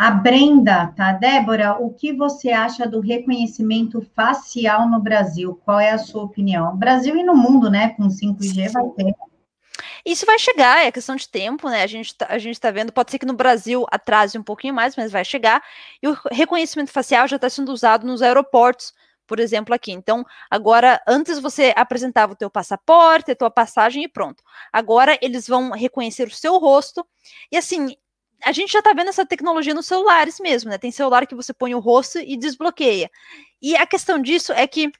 A 0.00 0.10
Brenda, 0.10 0.94
tá? 0.96 1.12
Débora, 1.12 1.76
o 1.78 1.92
que 1.92 2.10
você 2.10 2.52
acha 2.52 2.88
do 2.88 3.00
reconhecimento 3.00 4.00
facial 4.16 4.88
no 4.88 4.98
Brasil? 4.98 5.60
Qual 5.62 5.78
é 5.78 5.90
a 5.90 5.98
sua 5.98 6.22
opinião? 6.22 6.74
Brasil 6.74 7.14
e 7.18 7.22
no 7.22 7.36
mundo, 7.36 7.68
né? 7.68 7.90
Com 7.90 8.08
5G 8.08 8.72
vai 8.72 8.88
ter. 8.96 9.14
Isso 10.02 10.24
vai 10.24 10.38
chegar, 10.38 10.86
é 10.86 10.90
questão 10.90 11.14
de 11.16 11.28
tempo, 11.28 11.68
né? 11.68 11.82
A 11.82 11.86
gente, 11.86 12.16
tá, 12.16 12.28
a 12.30 12.38
gente 12.38 12.58
tá 12.58 12.70
vendo, 12.70 12.94
pode 12.94 13.10
ser 13.10 13.18
que 13.18 13.26
no 13.26 13.34
Brasil 13.34 13.84
atrase 13.90 14.38
um 14.38 14.42
pouquinho 14.42 14.72
mais, 14.72 14.96
mas 14.96 15.12
vai 15.12 15.22
chegar. 15.22 15.62
E 16.02 16.08
o 16.08 16.16
reconhecimento 16.32 16.90
facial 16.90 17.28
já 17.28 17.36
está 17.36 17.50
sendo 17.50 17.70
usado 17.70 18.06
nos 18.06 18.22
aeroportos, 18.22 18.94
por 19.26 19.38
exemplo, 19.38 19.74
aqui. 19.74 19.92
Então, 19.92 20.24
agora, 20.50 20.98
antes 21.06 21.38
você 21.38 21.74
apresentava 21.76 22.32
o 22.32 22.36
teu 22.36 22.48
passaporte, 22.48 23.32
a 23.32 23.36
tua 23.36 23.50
passagem 23.50 24.04
e 24.04 24.08
pronto. 24.08 24.42
Agora 24.72 25.18
eles 25.20 25.46
vão 25.46 25.72
reconhecer 25.72 26.26
o 26.26 26.34
seu 26.34 26.58
rosto. 26.58 27.06
E 27.52 27.58
assim, 27.58 27.94
a 28.44 28.52
gente 28.52 28.72
já 28.72 28.82
tá 28.82 28.92
vendo 28.92 29.08
essa 29.08 29.26
tecnologia 29.26 29.74
nos 29.74 29.86
celulares 29.86 30.38
mesmo, 30.40 30.70
né? 30.70 30.78
Tem 30.78 30.90
celular 30.90 31.26
que 31.26 31.34
você 31.34 31.52
põe 31.52 31.74
o 31.74 31.80
rosto 31.80 32.18
e 32.18 32.36
desbloqueia. 32.36 33.10
E 33.60 33.76
a 33.76 33.86
questão 33.86 34.20
disso 34.20 34.52
é 34.52 34.66
que 34.66 34.90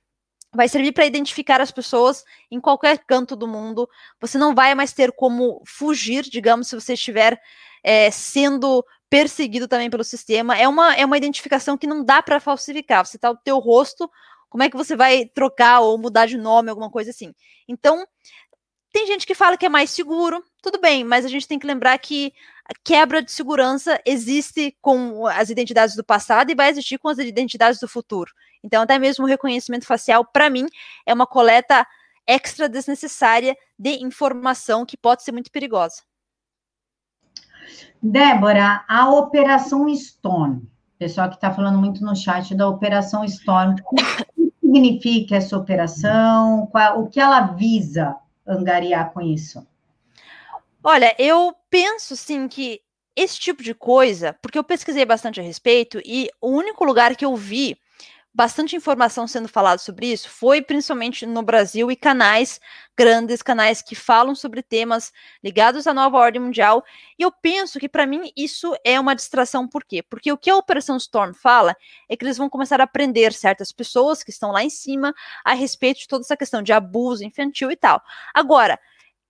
vai 0.53 0.69
servir 0.69 0.93
para 0.93 1.07
identificar 1.07 1.61
as 1.61 1.71
pessoas 1.71 2.25
em 2.51 2.61
qualquer 2.61 2.99
canto 3.07 3.37
do 3.37 3.47
mundo. 3.47 3.89
Você 4.21 4.37
não 4.37 4.55
vai 4.55 4.75
mais 4.75 4.93
ter 4.93 5.13
como 5.13 5.63
fugir, 5.67 6.25
digamos, 6.25 6.69
se 6.69 6.75
você 6.75 6.95
estiver 6.95 7.41
é, 7.85 8.11
sendo 8.11 8.85
perseguido 9.09 9.67
também 9.69 9.91
pelo 9.91 10.05
sistema. 10.05 10.57
É 10.57 10.69
uma, 10.69 10.95
é 10.95 11.05
uma 11.05 11.17
identificação 11.17 11.77
que 11.77 11.87
não 11.87 12.05
dá 12.05 12.23
para 12.23 12.41
falsificar. 12.41 13.07
Você 13.07 13.19
tá 13.19 13.31
o 13.31 13.37
teu 13.37 13.59
rosto, 13.59 14.11
como 14.49 14.63
é 14.63 14.71
que 14.71 14.77
você 14.77 14.97
vai 14.97 15.27
trocar 15.27 15.81
ou 15.81 15.97
mudar 15.97 16.27
de 16.27 16.37
nome, 16.37 16.71
alguma 16.71 16.91
coisa 16.91 17.11
assim? 17.11 17.33
Então, 17.69 18.07
tem 18.93 19.07
gente 19.07 19.27
que 19.27 19.35
fala 19.35 19.57
que 19.57 19.67
é 19.67 19.69
mais 19.69 19.91
seguro, 19.91 20.45
tudo 20.63 20.81
bem, 20.81 21.05
mas 21.05 21.25
a 21.25 21.29
gente 21.29 21.49
tem 21.49 21.59
que 21.59 21.67
lembrar 21.67 21.99
que 21.99 22.33
a 22.65 22.73
quebra 22.85 23.23
de 23.23 23.33
segurança 23.33 24.01
existe 24.07 24.77
com 24.81 25.27
as 25.27 25.51
identidades 25.51 25.97
do 25.97 26.05
passado 26.05 26.51
e 26.51 26.55
vai 26.55 26.71
existir 26.71 26.99
com 26.99 27.09
as 27.09 27.19
identidades 27.19 27.81
do 27.81 27.89
futuro. 27.89 28.31
Então, 28.63 28.83
até 28.83 28.99
mesmo 28.99 29.25
o 29.25 29.29
reconhecimento 29.29 29.87
facial, 29.87 30.25
para 30.25 30.51
mim, 30.51 30.67
é 31.07 31.13
uma 31.13 31.27
coleta 31.27 31.87
extra 32.27 32.69
desnecessária 32.69 33.57
de 33.79 34.05
informação 34.05 34.87
que 34.87 34.97
pode 34.97 35.23
ser 35.25 35.33
muito 35.33 35.51
perigosa. 35.51 36.03
Débora, 38.03 38.85
a 38.89 39.11
Operação 39.11 39.89
Storm, 39.89 40.61
pessoal 40.99 41.29
que 41.29 41.35
está 41.35 41.53
falando 41.53 41.79
muito 41.79 42.05
no 42.05 42.15
chat 42.15 42.55
da 42.55 42.69
Operação 42.69 43.25
Storm, 43.25 43.75
o 43.85 43.97
que 43.97 44.53
significa 44.61 45.37
essa 45.37 45.57
operação? 45.57 46.67
Qual, 46.67 47.01
o 47.01 47.09
que 47.09 47.19
ela 47.19 47.41
visa 47.41 48.17
angariar 48.47 49.13
com 49.13 49.21
isso? 49.21 49.67
Olha, 50.83 51.15
eu 51.19 51.55
penso 51.71 52.17
sim 52.17 52.49
que 52.49 52.81
esse 53.15 53.39
tipo 53.39 53.63
de 53.63 53.75
coisa, 53.75 54.35
porque 54.41 54.59
eu 54.59 54.65
pesquisei 54.65 55.05
bastante 55.05 55.39
a 55.41 55.43
respeito 55.43 56.01
e 56.05 56.31
o 56.41 56.49
único 56.49 56.85
lugar 56.85 57.15
que 57.17 57.25
eu 57.25 57.37
vi 57.37 57.77
bastante 58.33 58.77
informação 58.77 59.27
sendo 59.27 59.49
falada 59.49 59.79
sobre 59.79 60.07
isso 60.07 60.31
foi 60.31 60.63
principalmente 60.63 61.27
no 61.27 61.43
Brasil 61.43 61.91
e 61.91 61.97
canais 61.97 62.61
grandes, 62.97 63.43
canais 63.43 63.83
que 63.83 63.95
falam 63.95 64.35
sobre 64.35 64.63
temas 64.63 65.13
ligados 65.43 65.87
à 65.87 65.93
nova 65.93 66.17
ordem 66.17 66.41
mundial. 66.41 66.83
E 67.19 67.23
eu 67.23 67.33
penso 67.33 67.79
que 67.79 67.89
para 67.89 68.07
mim 68.07 68.31
isso 68.37 68.75
é 68.85 68.99
uma 68.99 69.15
distração, 69.17 69.69
por 69.69 69.85
quê? 69.85 70.03
Porque 70.03 70.33
o 70.33 70.39
que 70.39 70.49
a 70.49 70.57
Operação 70.57 70.97
Storm 70.97 71.35
fala 71.35 71.77
é 72.09 72.17
que 72.17 72.25
eles 72.25 72.39
vão 72.39 72.49
começar 72.49 72.81
a 72.81 72.87
prender 72.87 73.33
certas 73.35 73.73
pessoas 73.73 74.23
que 74.23 74.31
estão 74.31 74.53
lá 74.53 74.63
em 74.63 74.71
cima 74.71 75.13
a 75.45 75.53
respeito 75.53 76.01
de 76.01 76.09
toda 76.09 76.23
essa 76.25 76.37
questão 76.37 76.63
de 76.63 76.73
abuso 76.73 77.25
infantil 77.25 77.71
e 77.71 77.77
tal. 77.77 78.01
Agora, 78.33 78.79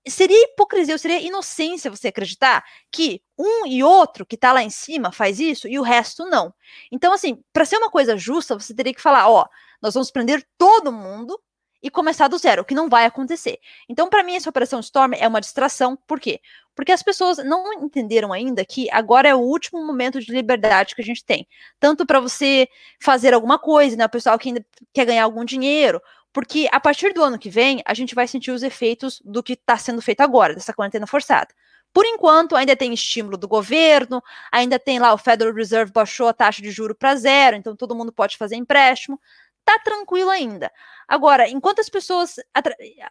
seria 0.08 0.44
hipocrisia, 0.44 0.96
seria 0.98 1.20
inocência 1.20 1.90
você 1.90 2.08
acreditar 2.08 2.64
que 2.90 3.22
um 3.38 3.66
e 3.66 3.82
outro 3.82 4.24
que 4.24 4.34
está 4.34 4.52
lá 4.52 4.62
em 4.62 4.70
cima 4.70 5.12
faz 5.12 5.38
isso 5.38 5.68
e 5.68 5.78
o 5.78 5.82
resto 5.82 6.24
não. 6.26 6.52
Então, 6.90 7.12
assim, 7.12 7.42
para 7.52 7.64
ser 7.64 7.76
uma 7.76 7.90
coisa 7.90 8.16
justa, 8.16 8.58
você 8.58 8.74
teria 8.74 8.94
que 8.94 9.00
falar: 9.00 9.28
ó, 9.28 9.46
nós 9.82 9.94
vamos 9.94 10.10
prender 10.10 10.46
todo 10.56 10.92
mundo 10.92 11.38
e 11.82 11.90
começar 11.90 12.28
do 12.28 12.36
zero, 12.36 12.62
o 12.62 12.64
que 12.64 12.74
não 12.74 12.88
vai 12.88 13.06
acontecer. 13.06 13.58
Então, 13.88 14.08
para 14.08 14.22
mim, 14.22 14.34
essa 14.34 14.50
operação 14.50 14.80
Storm 14.80 15.14
é 15.14 15.26
uma 15.26 15.40
distração. 15.40 15.96
Por 16.06 16.20
quê? 16.20 16.40
Porque 16.74 16.92
as 16.92 17.02
pessoas 17.02 17.38
não 17.38 17.72
entenderam 17.82 18.32
ainda 18.32 18.64
que 18.64 18.90
agora 18.90 19.28
é 19.28 19.34
o 19.34 19.38
último 19.38 19.84
momento 19.84 20.20
de 20.20 20.32
liberdade 20.32 20.94
que 20.94 21.00
a 21.00 21.04
gente 21.04 21.24
tem. 21.24 21.46
Tanto 21.78 22.06
para 22.06 22.20
você 22.20 22.68
fazer 23.02 23.34
alguma 23.34 23.58
coisa, 23.58 23.96
né? 23.96 24.04
O 24.04 24.10
pessoal 24.10 24.38
que 24.38 24.48
ainda 24.48 24.64
quer 24.92 25.06
ganhar 25.06 25.24
algum 25.24 25.44
dinheiro. 25.44 26.00
Porque 26.32 26.68
a 26.70 26.78
partir 26.78 27.12
do 27.12 27.22
ano 27.22 27.38
que 27.38 27.50
vem, 27.50 27.82
a 27.84 27.94
gente 27.94 28.14
vai 28.14 28.26
sentir 28.28 28.50
os 28.50 28.62
efeitos 28.62 29.20
do 29.24 29.42
que 29.42 29.54
está 29.54 29.76
sendo 29.76 30.00
feito 30.00 30.20
agora, 30.20 30.54
dessa 30.54 30.72
quarentena 30.72 31.06
forçada. 31.06 31.48
Por 31.92 32.06
enquanto, 32.06 32.54
ainda 32.54 32.76
tem 32.76 32.94
estímulo 32.94 33.36
do 33.36 33.48
governo, 33.48 34.22
ainda 34.52 34.78
tem 34.78 35.00
lá 35.00 35.12
o 35.12 35.18
Federal 35.18 35.52
Reserve 35.52 35.90
baixou 35.92 36.28
a 36.28 36.32
taxa 36.32 36.62
de 36.62 36.70
juro 36.70 36.94
para 36.94 37.16
zero, 37.16 37.56
então 37.56 37.74
todo 37.74 37.96
mundo 37.96 38.12
pode 38.12 38.36
fazer 38.36 38.54
empréstimo 38.54 39.20
tá 39.64 39.78
tranquilo 39.78 40.30
ainda. 40.30 40.72
Agora, 41.06 41.48
enquanto 41.48 41.80
as 41.80 41.88
pessoas, 41.88 42.36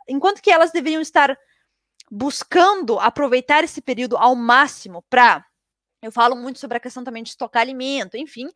enquanto 0.08 0.42
que 0.42 0.52
elas 0.52 0.72
deveriam 0.72 1.02
estar 1.02 1.38
buscando 2.12 3.00
aproveitar 3.00 3.64
esse 3.64 3.82
período 3.82 4.18
ao 4.18 4.36
máximo 4.36 5.04
para, 5.10 5.46
eu 6.02 6.12
falo 6.12 6.36
muito 6.36 6.60
sobre 6.60 6.78
a 6.78 6.80
questão 6.80 7.04
também 7.04 7.24
de 7.24 7.30
estocar 7.30 7.62
alimento, 7.62 8.18
enfim, 8.18 8.50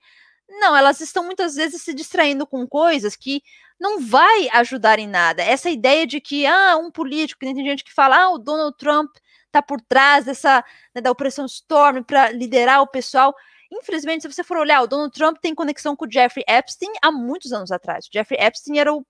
não, 0.49 0.75
elas 0.75 0.99
estão 0.99 1.23
muitas 1.23 1.55
vezes 1.55 1.81
se 1.81 1.93
distraindo 1.93 2.45
com 2.45 2.67
coisas 2.67 3.15
que 3.15 3.41
não 3.79 3.99
vai 3.99 4.49
ajudar 4.53 4.99
em 4.99 5.07
nada. 5.07 5.41
Essa 5.43 5.69
ideia 5.69 6.05
de 6.05 6.21
que 6.21 6.45
ah, 6.45 6.77
um 6.77 6.91
político, 6.91 7.39
que 7.39 7.53
tem 7.53 7.65
gente 7.65 7.83
que 7.83 7.93
fala, 7.93 8.23
ah, 8.23 8.29
o 8.31 8.37
Donald 8.37 8.77
Trump 8.77 9.09
está 9.47 9.61
por 9.61 9.79
trás 9.81 10.25
dessa 10.25 10.63
né, 10.95 11.01
da 11.01 11.11
operação 11.11 11.45
Storm 11.45 12.03
para 12.03 12.31
liderar 12.31 12.81
o 12.81 12.87
pessoal. 12.87 13.33
Infelizmente, 13.71 14.21
se 14.21 14.31
você 14.31 14.43
for 14.43 14.57
olhar, 14.57 14.81
o 14.81 14.87
Donald 14.87 15.13
Trump 15.13 15.37
tem 15.41 15.55
conexão 15.55 15.95
com 15.95 16.05
o 16.05 16.11
Jeffrey 16.11 16.45
Epstein 16.47 16.91
há 17.01 17.11
muitos 17.11 17.51
anos 17.51 17.71
atrás. 17.71 18.05
O 18.05 18.09
Jeffrey 18.13 18.39
Epstein 18.39 18.77
era 18.77 18.93
o 18.93 19.05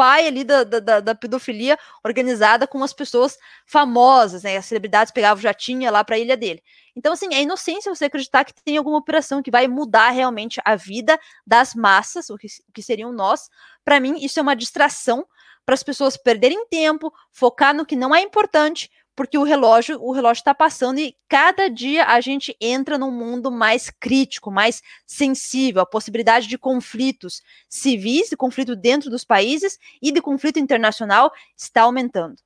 pai 0.00 0.26
ali 0.26 0.44
da, 0.44 0.64
da, 0.64 1.00
da, 1.00 1.14
pedofilia 1.14 1.78
organizada 2.02 2.66
com 2.66 2.82
as 2.82 2.90
pessoas 2.90 3.36
famosas, 3.66 4.44
né? 4.44 4.56
As 4.56 4.64
celebridades 4.64 5.12
pegavam 5.12 5.42
jatinha 5.42 5.90
lá 5.90 6.02
para 6.02 6.16
a 6.16 6.18
ilha 6.18 6.38
dele. 6.38 6.62
Então, 6.96 7.12
assim, 7.12 7.34
é 7.34 7.42
inocência 7.42 7.94
você 7.94 8.06
acreditar 8.06 8.46
que 8.46 8.54
tem 8.64 8.78
alguma 8.78 8.96
operação 8.96 9.42
que 9.42 9.50
vai 9.50 9.68
mudar 9.68 10.08
realmente 10.08 10.58
a 10.64 10.74
vida 10.74 11.20
das 11.46 11.74
massas, 11.74 12.30
o 12.30 12.38
que, 12.38 12.46
o 12.66 12.72
que 12.72 12.82
seriam 12.82 13.12
nós. 13.12 13.50
Para 13.84 14.00
mim, 14.00 14.16
isso 14.24 14.38
é 14.38 14.42
uma 14.42 14.56
distração 14.56 15.26
para 15.66 15.74
as 15.74 15.82
pessoas 15.82 16.16
perderem 16.16 16.66
tempo, 16.68 17.12
focar 17.30 17.74
no 17.74 17.84
que 17.84 17.94
não 17.94 18.14
é 18.14 18.22
importante 18.22 18.90
porque 19.14 19.36
o 19.36 19.42
relógio, 19.42 20.00
o 20.02 20.12
relógio 20.12 20.40
está 20.40 20.54
passando 20.54 20.98
e 20.98 21.14
cada 21.28 21.68
dia 21.68 22.06
a 22.06 22.20
gente 22.20 22.56
entra 22.60 22.96
num 22.96 23.10
mundo 23.10 23.50
mais 23.50 23.90
crítico, 23.90 24.50
mais 24.50 24.82
sensível, 25.06 25.82
a 25.82 25.86
possibilidade 25.86 26.46
de 26.46 26.56
conflitos 26.56 27.42
civis, 27.68 28.30
de 28.30 28.36
conflito 28.36 28.74
dentro 28.74 29.10
dos 29.10 29.24
países 29.24 29.78
e 30.00 30.10
de 30.10 30.22
conflito 30.22 30.58
internacional 30.58 31.30
está 31.56 31.82
aumentando. 31.82 32.36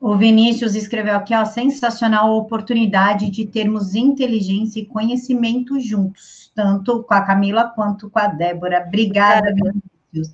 O 0.00 0.16
Vinícius 0.16 0.76
escreveu 0.76 1.16
aqui, 1.16 1.34
ó, 1.34 1.44
sensacional 1.44 2.36
oportunidade 2.36 3.30
de 3.30 3.44
termos 3.44 3.96
inteligência 3.96 4.80
e 4.80 4.86
conhecimento 4.86 5.80
juntos, 5.80 6.52
tanto 6.54 7.02
com 7.02 7.14
a 7.14 7.22
Camila 7.22 7.64
quanto 7.74 8.08
com 8.08 8.18
a 8.18 8.28
Débora. 8.28 8.84
Obrigada, 8.86 9.52
Vinícius. 9.52 10.32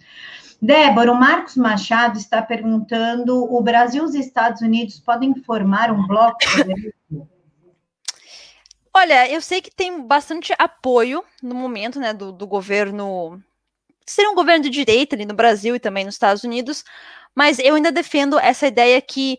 Débora, 0.64 1.12
o 1.12 1.14
Marcos 1.14 1.56
Machado 1.56 2.18
está 2.18 2.40
perguntando: 2.40 3.44
o 3.52 3.60
Brasil 3.60 4.02
e 4.02 4.06
os 4.06 4.14
Estados 4.14 4.62
Unidos 4.62 4.98
podem 4.98 5.34
formar 5.42 5.90
um 5.90 6.06
bloco? 6.06 6.38
Olha, 8.94 9.30
eu 9.30 9.42
sei 9.42 9.60
que 9.60 9.70
tem 9.70 10.06
bastante 10.06 10.54
apoio 10.58 11.22
no 11.42 11.54
momento, 11.54 12.00
né, 12.00 12.14
do, 12.14 12.32
do 12.32 12.46
governo. 12.46 13.42
Seria 14.06 14.30
um 14.30 14.34
governo 14.34 14.64
de 14.64 14.70
direita 14.70 15.14
ali 15.14 15.26
no 15.26 15.34
Brasil 15.34 15.76
e 15.76 15.80
também 15.80 16.06
nos 16.06 16.14
Estados 16.14 16.44
Unidos, 16.44 16.82
mas 17.34 17.58
eu 17.58 17.74
ainda 17.74 17.92
defendo 17.92 18.38
essa 18.38 18.66
ideia 18.66 19.02
que 19.02 19.38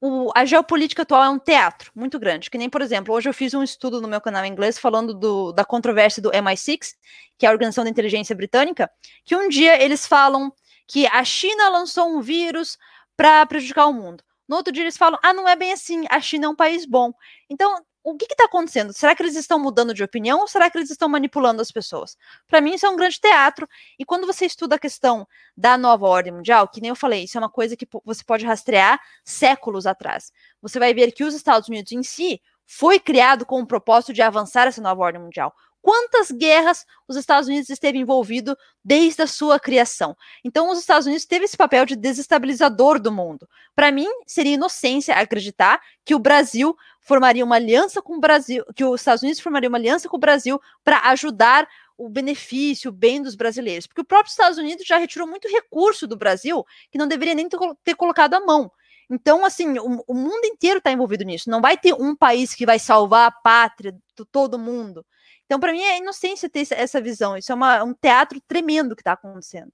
o, 0.00 0.30
a 0.34 0.44
geopolítica 0.44 1.02
atual 1.02 1.24
é 1.24 1.28
um 1.28 1.38
teatro 1.38 1.92
muito 1.94 2.18
grande. 2.18 2.48
Que 2.48 2.56
nem, 2.56 2.70
por 2.70 2.80
exemplo, 2.80 3.14
hoje 3.14 3.28
eu 3.28 3.34
fiz 3.34 3.52
um 3.52 3.62
estudo 3.62 4.00
no 4.00 4.08
meu 4.08 4.20
canal 4.20 4.44
inglês 4.44 4.78
falando 4.78 5.12
do, 5.12 5.52
da 5.52 5.64
controvérsia 5.64 6.22
do 6.22 6.30
MI6, 6.30 6.94
que 7.38 7.44
é 7.44 7.48
a 7.48 7.52
Organização 7.52 7.84
de 7.84 7.90
Inteligência 7.90 8.34
Britânica, 8.34 8.90
que 9.24 9.36
um 9.36 9.48
dia 9.48 9.82
eles 9.82 10.06
falam 10.06 10.52
que 10.86 11.06
a 11.06 11.22
China 11.22 11.68
lançou 11.68 12.08
um 12.08 12.20
vírus 12.20 12.78
para 13.16 13.44
prejudicar 13.46 13.86
o 13.86 13.92
mundo. 13.92 14.24
No 14.48 14.56
outro 14.56 14.72
dia 14.72 14.82
eles 14.82 14.96
falam, 14.96 15.18
ah, 15.22 15.32
não 15.32 15.48
é 15.48 15.54
bem 15.54 15.72
assim, 15.72 16.04
a 16.08 16.20
China 16.20 16.46
é 16.46 16.48
um 16.48 16.56
país 16.56 16.84
bom. 16.84 17.12
Então, 17.48 17.84
o 18.02 18.16
que 18.16 18.26
está 18.30 18.44
acontecendo? 18.44 18.92
Será 18.92 19.14
que 19.14 19.22
eles 19.22 19.36
estão 19.36 19.58
mudando 19.58 19.92
de 19.92 20.02
opinião 20.02 20.40
ou 20.40 20.48
será 20.48 20.70
que 20.70 20.78
eles 20.78 20.90
estão 20.90 21.08
manipulando 21.08 21.60
as 21.60 21.70
pessoas? 21.70 22.16
Para 22.48 22.60
mim, 22.60 22.74
isso 22.74 22.86
é 22.86 22.88
um 22.88 22.96
grande 22.96 23.20
teatro. 23.20 23.68
E 23.98 24.04
quando 24.04 24.26
você 24.26 24.46
estuda 24.46 24.76
a 24.76 24.78
questão 24.78 25.26
da 25.56 25.76
nova 25.76 26.06
ordem 26.06 26.32
mundial, 26.32 26.68
que 26.68 26.80
nem 26.80 26.88
eu 26.88 26.96
falei, 26.96 27.24
isso 27.24 27.36
é 27.36 27.40
uma 27.40 27.50
coisa 27.50 27.76
que 27.76 27.86
você 28.04 28.24
pode 28.24 28.46
rastrear 28.46 29.00
séculos 29.24 29.86
atrás. 29.86 30.32
Você 30.62 30.78
vai 30.78 30.94
ver 30.94 31.12
que 31.12 31.24
os 31.24 31.34
Estados 31.34 31.68
Unidos 31.68 31.92
em 31.92 32.02
si 32.02 32.40
foi 32.66 33.00
criado 33.00 33.44
com 33.44 33.60
o 33.60 33.66
propósito 33.66 34.12
de 34.12 34.22
avançar 34.22 34.68
essa 34.68 34.80
nova 34.80 35.02
ordem 35.02 35.20
mundial 35.20 35.52
quantas 35.82 36.30
guerras 36.30 36.84
os 37.08 37.16
Estados 37.16 37.48
Unidos 37.48 37.70
esteve 37.70 37.98
envolvido 37.98 38.56
desde 38.84 39.22
a 39.22 39.26
sua 39.26 39.58
criação. 39.58 40.16
Então, 40.44 40.70
os 40.70 40.78
Estados 40.78 41.06
Unidos 41.06 41.24
teve 41.24 41.44
esse 41.44 41.56
papel 41.56 41.84
de 41.84 41.96
desestabilizador 41.96 43.00
do 43.00 43.12
mundo. 43.12 43.48
Para 43.74 43.90
mim, 43.90 44.06
seria 44.26 44.54
inocência 44.54 45.14
acreditar 45.14 45.80
que 46.04 46.14
o 46.14 46.18
Brasil 46.18 46.76
formaria 47.00 47.44
uma 47.44 47.56
aliança 47.56 48.00
com 48.00 48.16
o 48.16 48.20
Brasil, 48.20 48.64
que 48.74 48.84
os 48.84 49.00
Estados 49.00 49.22
Unidos 49.22 49.40
formaria 49.40 49.68
uma 49.68 49.78
aliança 49.78 50.08
com 50.08 50.16
o 50.16 50.20
Brasil 50.20 50.60
para 50.84 51.00
ajudar 51.10 51.68
o 51.96 52.08
benefício, 52.08 52.90
o 52.90 52.94
bem 52.94 53.20
dos 53.20 53.34
brasileiros, 53.34 53.86
porque 53.86 54.00
o 54.00 54.04
próprio 54.04 54.30
Estados 54.30 54.56
Unidos 54.56 54.86
já 54.86 54.96
retirou 54.96 55.28
muito 55.28 55.46
recurso 55.48 56.06
do 56.06 56.16
Brasil 56.16 56.64
que 56.90 56.96
não 56.96 57.06
deveria 57.06 57.34
nem 57.34 57.46
ter 57.84 57.94
colocado 57.94 58.34
a 58.34 58.40
mão. 58.40 58.70
Então, 59.10 59.44
assim, 59.44 59.76
o, 59.78 60.04
o 60.06 60.14
mundo 60.14 60.44
inteiro 60.44 60.78
está 60.78 60.92
envolvido 60.92 61.24
nisso. 61.24 61.50
Não 61.50 61.60
vai 61.60 61.76
ter 61.76 61.92
um 61.94 62.14
país 62.14 62.54
que 62.54 62.64
vai 62.64 62.78
salvar 62.78 63.26
a 63.26 63.32
pátria 63.32 63.92
de 63.92 64.24
todo 64.30 64.58
mundo. 64.58 65.04
Então, 65.50 65.58
para 65.58 65.72
mim, 65.72 65.80
é 65.80 65.98
inocência 65.98 66.48
ter 66.48 66.64
essa 66.70 67.00
visão. 67.00 67.36
Isso 67.36 67.50
é 67.50 67.54
uma, 67.56 67.82
um 67.82 67.92
teatro 67.92 68.40
tremendo 68.46 68.94
que 68.94 69.00
está 69.00 69.14
acontecendo. 69.14 69.72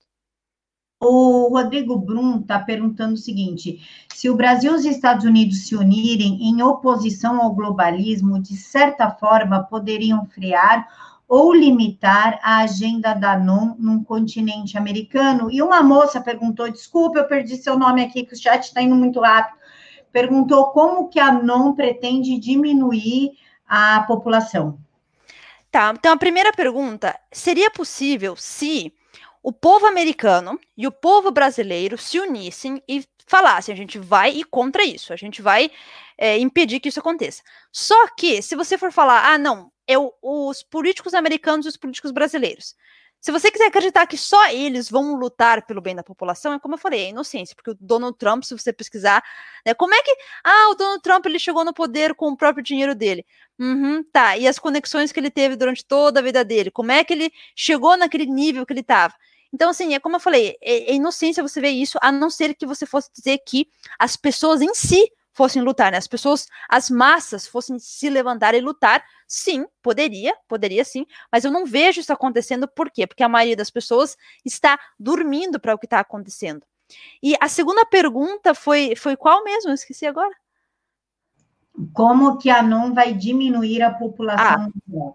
O 0.98 1.48
Rodrigo 1.50 1.98
Brum 1.98 2.40
está 2.40 2.58
perguntando 2.58 3.12
o 3.12 3.18
seguinte: 3.18 3.86
se 4.14 4.30
o 4.30 4.34
Brasil 4.34 4.72
e 4.72 4.76
os 4.76 4.86
Estados 4.86 5.26
Unidos 5.26 5.68
se 5.68 5.76
unirem 5.76 6.48
em 6.48 6.62
oposição 6.62 7.42
ao 7.42 7.54
globalismo, 7.54 8.40
de 8.40 8.56
certa 8.56 9.10
forma 9.10 9.64
poderiam 9.64 10.24
frear 10.24 10.88
ou 11.28 11.52
limitar 11.52 12.40
a 12.42 12.60
agenda 12.60 13.12
da 13.12 13.38
NOM 13.38 13.74
num 13.78 14.02
continente 14.02 14.78
americano? 14.78 15.50
E 15.50 15.60
uma 15.60 15.82
moça 15.82 16.22
perguntou: 16.22 16.72
desculpa, 16.72 17.18
eu 17.18 17.28
perdi 17.28 17.54
seu 17.58 17.78
nome 17.78 18.02
aqui, 18.02 18.24
que 18.24 18.32
o 18.32 18.38
chat 18.38 18.62
está 18.62 18.80
indo 18.80 18.96
muito 18.96 19.20
rápido. 19.20 19.58
Perguntou 20.10 20.70
como 20.70 21.10
que 21.10 21.20
a 21.20 21.30
NOM 21.30 21.74
pretende 21.74 22.38
diminuir 22.38 23.32
a 23.68 24.02
população. 24.04 24.85
Tá, 25.76 25.92
então 25.94 26.14
a 26.14 26.16
primeira 26.16 26.54
pergunta: 26.54 27.14
seria 27.30 27.70
possível 27.70 28.34
se 28.34 28.90
o 29.42 29.52
povo 29.52 29.84
americano 29.84 30.58
e 30.74 30.86
o 30.86 30.90
povo 30.90 31.30
brasileiro 31.30 31.98
se 31.98 32.18
unissem 32.18 32.82
e 32.88 33.04
falassem: 33.26 33.74
a 33.74 33.76
gente 33.76 33.98
vai 33.98 34.30
ir 34.30 34.44
contra 34.44 34.82
isso, 34.82 35.12
a 35.12 35.16
gente 35.16 35.42
vai 35.42 35.70
é, 36.16 36.38
impedir 36.38 36.80
que 36.80 36.88
isso 36.88 36.98
aconteça. 36.98 37.42
Só 37.70 38.08
que, 38.16 38.40
se 38.40 38.56
você 38.56 38.78
for 38.78 38.90
falar, 38.90 39.30
ah, 39.30 39.36
não, 39.36 39.70
eu, 39.86 40.14
os 40.22 40.62
políticos 40.62 41.12
americanos 41.12 41.66
e 41.66 41.68
os 41.68 41.76
políticos 41.76 42.10
brasileiros 42.10 42.74
se 43.26 43.32
você 43.32 43.50
quiser 43.50 43.66
acreditar 43.66 44.06
que 44.06 44.16
só 44.16 44.50
eles 44.50 44.88
vão 44.88 45.16
lutar 45.16 45.66
pelo 45.66 45.80
bem 45.80 45.96
da 45.96 46.02
população, 46.04 46.52
é 46.52 46.60
como 46.60 46.74
eu 46.74 46.78
falei, 46.78 47.06
é 47.06 47.08
inocência, 47.08 47.56
porque 47.56 47.72
o 47.72 47.76
Donald 47.80 48.16
Trump, 48.16 48.44
se 48.44 48.56
você 48.56 48.72
pesquisar, 48.72 49.20
né, 49.66 49.74
como 49.74 49.92
é 49.92 50.00
que, 50.00 50.16
ah, 50.44 50.70
o 50.70 50.76
Donald 50.76 51.02
Trump 51.02 51.26
ele 51.26 51.40
chegou 51.40 51.64
no 51.64 51.74
poder 51.74 52.14
com 52.14 52.28
o 52.28 52.36
próprio 52.36 52.62
dinheiro 52.62 52.94
dele. 52.94 53.26
Uhum, 53.58 54.04
tá, 54.12 54.36
e 54.36 54.46
as 54.46 54.60
conexões 54.60 55.10
que 55.10 55.18
ele 55.18 55.28
teve 55.28 55.56
durante 55.56 55.84
toda 55.84 56.20
a 56.20 56.22
vida 56.22 56.44
dele, 56.44 56.70
como 56.70 56.92
é 56.92 57.02
que 57.02 57.14
ele 57.14 57.32
chegou 57.56 57.96
naquele 57.96 58.26
nível 58.26 58.64
que 58.64 58.72
ele 58.72 58.78
estava? 58.78 59.12
Então, 59.52 59.70
assim, 59.70 59.92
é 59.92 59.98
como 59.98 60.14
eu 60.14 60.20
falei, 60.20 60.56
é, 60.62 60.92
é 60.92 60.94
inocência 60.94 61.42
você 61.42 61.60
ver 61.60 61.70
isso, 61.70 61.98
a 62.00 62.12
não 62.12 62.30
ser 62.30 62.54
que 62.54 62.64
você 62.64 62.86
fosse 62.86 63.10
dizer 63.12 63.38
que 63.44 63.66
as 63.98 64.16
pessoas 64.16 64.62
em 64.62 64.72
si 64.72 65.04
fossem 65.36 65.60
lutar, 65.60 65.92
né? 65.92 65.98
As 65.98 66.06
pessoas, 66.06 66.48
as 66.66 66.88
massas 66.88 67.46
fossem 67.46 67.78
se 67.78 68.08
levantar 68.08 68.54
e 68.54 68.60
lutar, 68.60 69.04
sim, 69.28 69.66
poderia, 69.82 70.34
poderia 70.48 70.82
sim, 70.82 71.04
mas 71.30 71.44
eu 71.44 71.50
não 71.50 71.66
vejo 71.66 72.00
isso 72.00 72.12
acontecendo, 72.12 72.66
por 72.66 72.90
quê? 72.90 73.06
Porque 73.06 73.22
a 73.22 73.28
maioria 73.28 73.54
das 73.54 73.70
pessoas 73.70 74.16
está 74.44 74.80
dormindo 74.98 75.60
para 75.60 75.74
o 75.74 75.78
que 75.78 75.84
está 75.84 76.00
acontecendo. 76.00 76.64
E 77.22 77.36
a 77.38 77.48
segunda 77.48 77.84
pergunta 77.84 78.54
foi, 78.54 78.96
foi 78.96 79.14
qual 79.14 79.44
mesmo? 79.44 79.70
Eu 79.70 79.74
esqueci 79.74 80.06
agora. 80.06 80.34
Como 81.92 82.38
que 82.38 82.48
a 82.48 82.62
NOM 82.62 82.94
vai 82.94 83.12
diminuir 83.12 83.82
a 83.82 83.92
população? 83.92 84.72
Ah, 84.72 85.14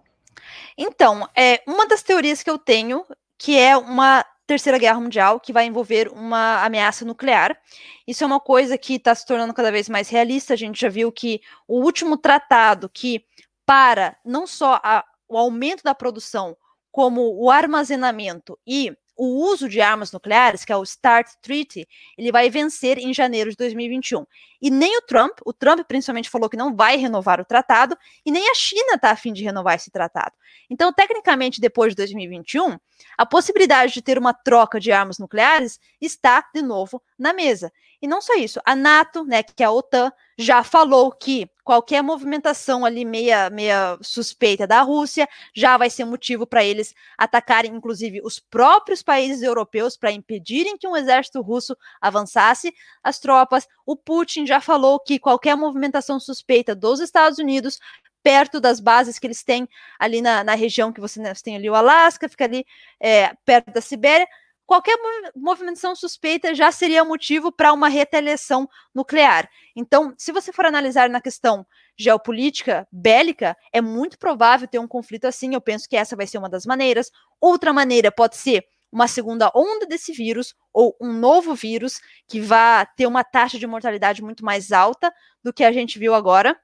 então, 0.77 1.27
é, 1.35 1.63
uma 1.65 1.87
das 1.87 2.03
teorias 2.03 2.43
que 2.43 2.49
eu 2.49 2.59
tenho, 2.59 3.03
que 3.39 3.57
é 3.57 3.75
uma 3.75 4.23
Terceira 4.51 4.77
Guerra 4.77 4.99
Mundial, 4.99 5.39
que 5.39 5.53
vai 5.53 5.65
envolver 5.65 6.09
uma 6.09 6.65
ameaça 6.65 7.05
nuclear. 7.05 7.57
Isso 8.05 8.21
é 8.21 8.27
uma 8.27 8.39
coisa 8.41 8.77
que 8.77 8.95
está 8.95 9.15
se 9.15 9.25
tornando 9.25 9.53
cada 9.53 9.71
vez 9.71 9.87
mais 9.87 10.09
realista. 10.09 10.53
A 10.53 10.57
gente 10.57 10.81
já 10.81 10.89
viu 10.89 11.09
que 11.09 11.39
o 11.65 11.79
último 11.79 12.17
tratado 12.17 12.89
que 12.89 13.23
para 13.65 14.17
não 14.25 14.45
só 14.45 14.77
a, 14.83 15.05
o 15.29 15.37
aumento 15.37 15.83
da 15.83 15.95
produção, 15.95 16.57
como 16.91 17.33
o 17.41 17.49
armazenamento 17.49 18.59
e 18.67 18.91
o 19.15 19.45
uso 19.45 19.69
de 19.69 19.81
armas 19.81 20.11
nucleares, 20.11 20.65
que 20.65 20.71
é 20.71 20.77
o 20.77 20.85
START 20.85 21.27
Treaty, 21.41 21.87
ele 22.17 22.31
vai 22.31 22.49
vencer 22.49 22.97
em 22.97 23.13
janeiro 23.13 23.49
de 23.49 23.55
2021. 23.55 24.25
E 24.61 24.69
nem 24.69 24.97
o 24.97 25.01
Trump, 25.01 25.39
o 25.45 25.53
Trump 25.53 25.81
principalmente 25.87 26.29
falou 26.29 26.49
que 26.49 26.57
não 26.57 26.75
vai 26.75 26.97
renovar 26.97 27.39
o 27.41 27.45
tratado, 27.45 27.97
e 28.25 28.31
nem 28.31 28.49
a 28.49 28.55
China 28.55 28.95
está 28.95 29.11
a 29.11 29.15
fim 29.15 29.33
de 29.33 29.43
renovar 29.43 29.75
esse 29.75 29.91
tratado. 29.91 30.33
Então, 30.69 30.93
tecnicamente, 30.93 31.59
depois 31.59 31.93
de 31.93 31.97
2021, 31.97 32.77
a 33.17 33.25
possibilidade 33.25 33.93
de 33.93 34.01
ter 34.01 34.17
uma 34.17 34.33
troca 34.33 34.79
de 34.79 34.91
armas 34.91 35.17
nucleares 35.17 35.79
está, 35.99 36.47
de 36.53 36.61
novo, 36.61 37.01
na 37.17 37.33
mesa. 37.33 37.71
E 38.01 38.07
não 38.07 38.21
só 38.21 38.35
isso, 38.35 38.59
a 38.65 38.75
NATO, 38.75 39.23
né, 39.23 39.43
que 39.43 39.61
é 39.61 39.65
a 39.65 39.71
OTAN, 39.71 40.11
já 40.41 40.63
falou 40.63 41.11
que 41.11 41.49
qualquer 41.63 42.01
movimentação 42.01 42.83
ali 42.83 43.05
meia, 43.05 43.49
meia 43.49 43.97
suspeita 44.01 44.65
da 44.65 44.81
Rússia 44.81 45.27
já 45.55 45.77
vai 45.77 45.89
ser 45.89 46.05
motivo 46.05 46.45
para 46.45 46.63
eles 46.63 46.93
atacarem, 47.17 47.73
inclusive, 47.73 48.21
os 48.23 48.39
próprios 48.39 49.03
países 49.03 49.43
europeus 49.43 49.95
para 49.95 50.11
impedirem 50.11 50.77
que 50.77 50.87
um 50.87 50.97
exército 50.97 51.41
russo 51.41 51.77
avançasse 52.01 52.73
as 53.03 53.19
tropas. 53.19 53.67
O 53.85 53.95
Putin 53.95 54.45
já 54.45 54.59
falou 54.59 54.99
que 54.99 55.19
qualquer 55.19 55.55
movimentação 55.55 56.19
suspeita 56.19 56.75
dos 56.75 56.99
Estados 56.99 57.37
Unidos 57.37 57.79
perto 58.23 58.59
das 58.59 58.79
bases 58.79 59.17
que 59.17 59.27
eles 59.27 59.43
têm 59.43 59.67
ali 59.99 60.21
na, 60.21 60.43
na 60.43 60.55
região 60.55 60.91
que 60.91 61.01
você, 61.01 61.19
né, 61.19 61.33
você 61.33 61.43
tem 61.43 61.55
ali 61.55 61.69
o 61.69 61.75
Alasca, 61.75 62.29
fica 62.29 62.45
ali 62.45 62.65
é, 62.99 63.33
perto 63.45 63.71
da 63.71 63.81
Sibéria, 63.81 64.27
qualquer 64.65 64.97
movimentação 65.35 65.95
suspeita 65.95 66.55
já 66.55 66.71
seria 66.71 67.03
motivo 67.03 67.51
para 67.51 67.73
uma 67.73 67.87
retaliação 67.87 68.67
nuclear. 68.93 69.49
Então, 69.75 70.13
se 70.17 70.31
você 70.31 70.51
for 70.51 70.65
analisar 70.65 71.09
na 71.09 71.21
questão 71.21 71.65
geopolítica, 71.97 72.87
bélica, 72.91 73.55
é 73.73 73.81
muito 73.81 74.17
provável 74.17 74.67
ter 74.67 74.79
um 74.79 74.87
conflito 74.87 75.25
assim. 75.25 75.53
Eu 75.53 75.61
penso 75.61 75.87
que 75.87 75.95
essa 75.95 76.15
vai 76.15 76.27
ser 76.27 76.37
uma 76.37 76.49
das 76.49 76.65
maneiras. 76.65 77.11
Outra 77.39 77.73
maneira 77.73 78.11
pode 78.11 78.37
ser 78.37 78.65
uma 78.91 79.07
segunda 79.07 79.49
onda 79.55 79.85
desse 79.85 80.11
vírus 80.11 80.53
ou 80.73 80.95
um 80.99 81.13
novo 81.13 81.55
vírus 81.55 81.99
que 82.27 82.41
vá 82.41 82.85
ter 82.85 83.07
uma 83.07 83.23
taxa 83.23 83.57
de 83.57 83.65
mortalidade 83.65 84.21
muito 84.21 84.43
mais 84.43 84.71
alta 84.71 85.13
do 85.43 85.53
que 85.53 85.63
a 85.63 85.71
gente 85.71 85.97
viu 85.97 86.13
agora. 86.13 86.59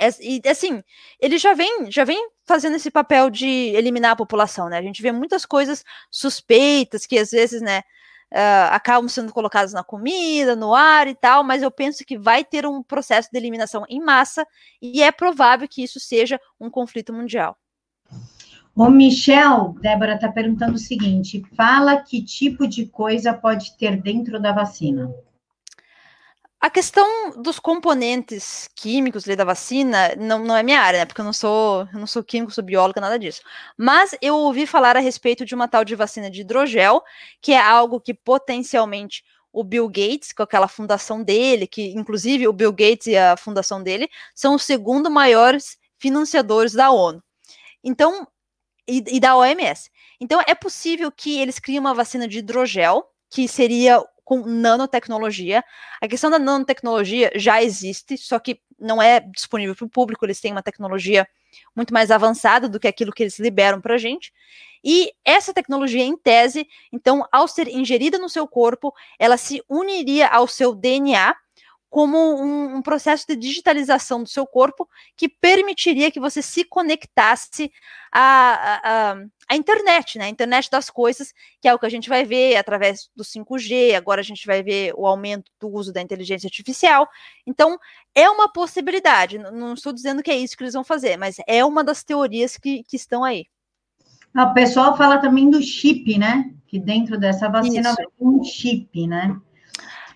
É, 0.00 0.08
e 0.20 0.40
assim, 0.48 0.82
ele 1.20 1.38
já 1.38 1.54
vem, 1.54 1.90
já 1.90 2.04
vem 2.04 2.28
fazendo 2.44 2.76
esse 2.76 2.90
papel 2.90 3.30
de 3.30 3.46
eliminar 3.46 4.12
a 4.12 4.16
população, 4.16 4.68
né? 4.68 4.78
A 4.78 4.82
gente 4.82 5.02
vê 5.02 5.12
muitas 5.12 5.46
coisas 5.46 5.84
suspeitas 6.10 7.06
que 7.06 7.18
às 7.18 7.30
vezes, 7.30 7.62
né, 7.62 7.82
uh, 8.32 8.72
acabam 8.72 9.08
sendo 9.08 9.32
colocadas 9.32 9.72
na 9.72 9.84
comida, 9.84 10.56
no 10.56 10.74
ar 10.74 11.06
e 11.06 11.14
tal, 11.14 11.44
mas 11.44 11.62
eu 11.62 11.70
penso 11.70 12.04
que 12.04 12.18
vai 12.18 12.44
ter 12.44 12.66
um 12.66 12.82
processo 12.82 13.28
de 13.30 13.38
eliminação 13.38 13.84
em 13.88 14.00
massa 14.00 14.46
e 14.80 15.02
é 15.02 15.12
provável 15.12 15.68
que 15.68 15.82
isso 15.82 16.00
seja 16.00 16.40
um 16.58 16.70
conflito 16.70 17.12
mundial. 17.12 17.56
O 18.74 18.88
Michel, 18.88 19.76
Débora 19.82 20.14
está 20.14 20.32
perguntando 20.32 20.76
o 20.76 20.78
seguinte: 20.78 21.42
fala 21.54 22.00
que 22.00 22.24
tipo 22.24 22.66
de 22.66 22.86
coisa 22.86 23.34
pode 23.34 23.76
ter 23.76 24.00
dentro 24.00 24.40
da 24.40 24.50
vacina? 24.50 25.14
A 26.62 26.70
questão 26.70 27.32
dos 27.42 27.58
componentes 27.58 28.70
químicos 28.76 29.24
da 29.24 29.44
vacina 29.44 30.14
não, 30.16 30.38
não 30.44 30.56
é 30.56 30.62
minha 30.62 30.80
área, 30.80 31.00
né? 31.00 31.04
Porque 31.06 31.20
eu 31.20 31.24
não 31.24 31.32
sou, 31.32 31.88
eu 31.92 31.98
não 31.98 32.06
sou 32.06 32.22
químico, 32.22 32.52
sou 32.52 32.62
bióloga, 32.62 33.00
nada 33.00 33.18
disso. 33.18 33.42
Mas 33.76 34.14
eu 34.22 34.36
ouvi 34.36 34.64
falar 34.64 34.96
a 34.96 35.00
respeito 35.00 35.44
de 35.44 35.56
uma 35.56 35.66
tal 35.66 35.84
de 35.84 35.96
vacina 35.96 36.30
de 36.30 36.42
hidrogel, 36.42 37.02
que 37.40 37.50
é 37.50 37.60
algo 37.60 38.00
que 38.00 38.14
potencialmente 38.14 39.24
o 39.52 39.64
Bill 39.64 39.88
Gates, 39.88 40.32
com 40.32 40.44
aquela 40.44 40.68
fundação 40.68 41.20
dele, 41.20 41.66
que 41.66 41.88
inclusive 41.94 42.46
o 42.46 42.52
Bill 42.52 42.70
Gates 42.72 43.08
e 43.08 43.16
a 43.16 43.36
fundação 43.36 43.82
dele 43.82 44.08
são 44.32 44.54
os 44.54 44.62
segundo 44.62 45.10
maiores 45.10 45.76
financiadores 45.98 46.74
da 46.74 46.92
ONU. 46.92 47.20
Então, 47.82 48.24
e, 48.86 49.02
e 49.08 49.18
da 49.18 49.36
OMS. 49.36 49.90
Então, 50.20 50.40
é 50.46 50.54
possível 50.54 51.10
que 51.10 51.40
eles 51.40 51.58
criem 51.58 51.80
uma 51.80 51.92
vacina 51.92 52.28
de 52.28 52.38
hidrogel, 52.38 53.04
que 53.28 53.48
seria 53.48 54.00
com 54.24 54.44
nanotecnologia. 54.46 55.64
A 56.00 56.08
questão 56.08 56.30
da 56.30 56.38
nanotecnologia 56.38 57.30
já 57.34 57.62
existe, 57.62 58.16
só 58.16 58.38
que 58.38 58.60
não 58.78 59.00
é 59.00 59.20
disponível 59.20 59.74
para 59.74 59.84
o 59.84 59.90
público, 59.90 60.24
eles 60.24 60.40
têm 60.40 60.52
uma 60.52 60.62
tecnologia 60.62 61.26
muito 61.76 61.92
mais 61.92 62.10
avançada 62.10 62.68
do 62.68 62.80
que 62.80 62.88
aquilo 62.88 63.12
que 63.12 63.22
eles 63.22 63.38
liberam 63.38 63.80
para 63.80 63.94
a 63.94 63.98
gente. 63.98 64.32
E 64.84 65.12
essa 65.24 65.54
tecnologia, 65.54 66.02
em 66.02 66.16
tese, 66.16 66.66
então, 66.92 67.26
ao 67.30 67.46
ser 67.46 67.68
ingerida 67.68 68.18
no 68.18 68.28
seu 68.28 68.48
corpo, 68.48 68.92
ela 69.18 69.36
se 69.36 69.62
uniria 69.68 70.26
ao 70.28 70.48
seu 70.48 70.74
DNA 70.74 71.36
como 71.92 72.16
um, 72.16 72.76
um, 72.76 72.80
processo 72.80 73.26
de 73.28 73.36
digitalização 73.36 74.22
do 74.22 74.28
seu 74.30 74.46
corpo 74.46 74.88
que 75.14 75.28
permitiria 75.28 76.10
que 76.10 76.18
você 76.18 76.40
se 76.40 76.64
conectasse 76.64 77.70
à, 78.10 79.10
à, 79.12 79.16
à, 79.46 79.54
internet, 79.54 80.16
né? 80.16 80.24
A 80.24 80.28
internet 80.30 80.70
das 80.70 80.88
coisas, 80.88 81.34
que 81.60 81.68
é 81.68 81.74
o 81.74 81.78
que 81.78 81.84
a 81.84 81.90
gente 81.90 82.08
vai 82.08 82.24
ver 82.24 82.56
através 82.56 83.10
do 83.14 83.22
5G, 83.22 83.94
agora 83.94 84.22
a 84.22 84.24
gente 84.24 84.46
vai 84.46 84.62
ver 84.62 84.94
o 84.96 85.06
aumento 85.06 85.52
do 85.60 85.68
uso 85.68 85.92
da 85.92 86.00
inteligência 86.00 86.46
artificial. 86.46 87.06
Então, 87.46 87.78
é 88.14 88.26
uma 88.30 88.50
possibilidade. 88.50 89.36
Não 89.36 89.74
estou 89.74 89.92
dizendo 89.92 90.22
que 90.22 90.30
é 90.30 90.36
isso 90.38 90.56
que 90.56 90.62
eles 90.62 90.72
vão 90.72 90.82
fazer, 90.84 91.18
mas 91.18 91.36
é 91.46 91.62
uma 91.62 91.84
das 91.84 92.02
teorias 92.02 92.56
que, 92.56 92.84
que 92.84 92.96
estão 92.96 93.22
aí. 93.22 93.44
O 94.34 94.54
pessoal 94.54 94.96
fala 94.96 95.18
também 95.18 95.50
do 95.50 95.60
chip, 95.60 96.16
né? 96.16 96.54
Que 96.66 96.78
dentro 96.78 97.20
dessa 97.20 97.50
vacina 97.50 97.90
isso. 97.90 97.96
vai 97.96 98.06
ter 98.06 98.24
um 98.24 98.42
chip, 98.42 99.06
né? 99.06 99.38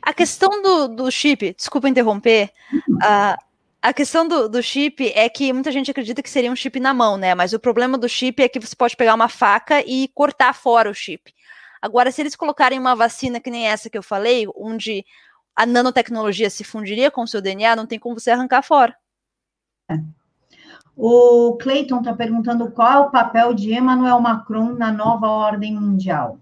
A 0.07 0.15
questão 0.15 0.63
do, 0.63 0.87
do 0.87 1.11
chip, 1.11 1.53
desculpa 1.53 1.89
interromper, 1.89 2.53
uh, 2.73 3.37
a 3.83 3.93
questão 3.93 4.29
do, 4.29 4.49
do, 4.49 4.63
chip 4.63 5.11
é 5.17 5.29
que 5.29 5.53
muita 5.53 5.73
gente 5.73 5.91
acredita 5.91 6.23
que 6.23 6.31
seria 6.31 6.51
um 6.51 6.55
chip 6.55 6.79
na 6.79 6.95
mão, 6.95 7.17
né? 7.17 7.35
Mas 7.35 7.53
o 7.53 7.59
problema 7.59 7.99
do 7.99 8.09
chip 8.09 8.41
é 8.41 8.49
que 8.49 8.61
você 8.61 8.77
pode 8.77 8.97
pegar 8.97 9.17
uma 9.17 9.29
faca 9.29 9.83
e 9.85 10.07
cortar 10.15 10.55
fora 10.55 10.89
o 10.89 10.95
chip. 10.95 11.35
Agora, 11.83 12.13
se 12.13 12.23
eles 12.23 12.37
colocarem 12.37 12.79
uma 12.79 12.95
vacina 12.95 13.41
que 13.41 13.51
nem 13.51 13.67
essa 13.67 13.91
que 13.91 13.99
eu 13.99 14.03
falei, 14.03 14.47
onde 14.55 15.05
a 15.57 15.67
nanotecnologia 15.67 16.51
se 16.51 16.63
fundiria 16.63 17.11
com 17.11 17.23
o 17.23 17.27
seu 17.27 17.43
DNA, 17.43 17.75
não 17.75 17.85
tem 17.85 17.99
como 17.99 18.17
você 18.17 18.31
arrancar 18.31 18.63
fora. 18.63 18.95
O 20.97 21.59
Clayton 21.61 21.99
está 21.99 22.15
perguntando 22.15 22.71
qual 22.71 22.93
é 22.93 22.99
o 23.01 23.11
papel 23.11 23.53
de 23.55 23.75
Emmanuel 23.75 24.21
Macron 24.21 24.73
na 24.75 24.93
nova 24.93 25.27
ordem 25.27 25.75
mundial. 25.75 26.39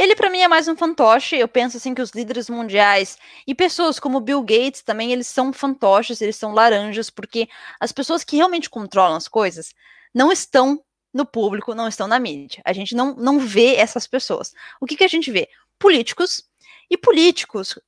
Ele, 0.00 0.16
para 0.16 0.30
mim, 0.30 0.40
é 0.40 0.48
mais 0.48 0.66
um 0.66 0.74
fantoche. 0.74 1.36
Eu 1.36 1.46
penso 1.46 1.76
assim 1.76 1.92
que 1.92 2.00
os 2.00 2.12
líderes 2.12 2.48
mundiais 2.48 3.18
e 3.46 3.54
pessoas 3.54 4.00
como 4.00 4.18
Bill 4.18 4.40
Gates 4.40 4.80
também, 4.80 5.12
eles 5.12 5.26
são 5.26 5.52
fantoches, 5.52 6.22
eles 6.22 6.36
são 6.36 6.54
laranjas, 6.54 7.10
porque 7.10 7.46
as 7.78 7.92
pessoas 7.92 8.24
que 8.24 8.36
realmente 8.36 8.70
controlam 8.70 9.14
as 9.14 9.28
coisas 9.28 9.74
não 10.14 10.32
estão 10.32 10.82
no 11.12 11.26
público, 11.26 11.74
não 11.74 11.86
estão 11.86 12.08
na 12.08 12.18
mídia. 12.18 12.62
A 12.64 12.72
gente 12.72 12.94
não, 12.94 13.14
não 13.14 13.38
vê 13.38 13.74
essas 13.74 14.06
pessoas. 14.06 14.54
O 14.80 14.86
que, 14.86 14.96
que 14.96 15.04
a 15.04 15.08
gente 15.08 15.30
vê? 15.30 15.50
Políticos. 15.78 16.48
E 16.88 16.96
políticos, 16.96 17.78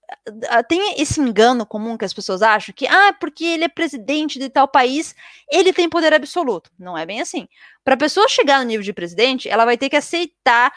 tem 0.68 1.01
esse 1.01 1.18
engano 1.18 1.64
comum 1.64 1.96
que 1.96 2.05
as 2.05 2.12
pessoas 2.12 2.42
acham 2.42 2.75
que, 2.75 2.87
ah, 2.87 3.12
porque 3.18 3.44
ele 3.44 3.64
é 3.64 3.68
presidente 3.68 4.38
de 4.38 4.51
tal 4.51 4.68
país, 4.68 5.14
ele 5.51 5.72
tem 5.72 5.88
poder 5.88 6.12
absoluto. 6.12 6.70
Não 6.79 6.96
é 6.96 7.07
bem 7.07 7.22
assim. 7.22 7.48
Para 7.83 7.94
a 7.94 7.96
pessoa 7.96 8.29
chegar 8.29 8.59
no 8.59 8.66
nível 8.66 8.85
de 8.85 8.92
presidente, 8.92 9.48
ela 9.48 9.64
vai 9.64 9.79
ter 9.79 9.88
que 9.88 9.96
aceitar 9.96 10.72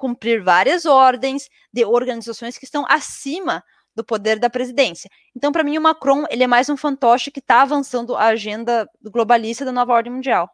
cumprir 0.00 0.42
várias 0.42 0.86
ordens 0.86 1.50
de 1.70 1.84
organizações 1.84 2.56
que 2.56 2.64
estão 2.64 2.86
acima 2.88 3.62
do 3.94 4.02
poder 4.02 4.38
da 4.38 4.48
presidência. 4.48 5.10
Então, 5.36 5.52
para 5.52 5.62
mim, 5.62 5.76
o 5.76 5.82
Macron 5.82 6.24
ele 6.30 6.42
é 6.42 6.46
mais 6.46 6.70
um 6.70 6.76
fantoche 6.76 7.30
que 7.30 7.38
está 7.38 7.60
avançando 7.60 8.16
a 8.16 8.28
agenda 8.28 8.88
globalista 9.04 9.62
da 9.62 9.72
nova 9.72 9.92
ordem 9.92 10.12
mundial. 10.12 10.48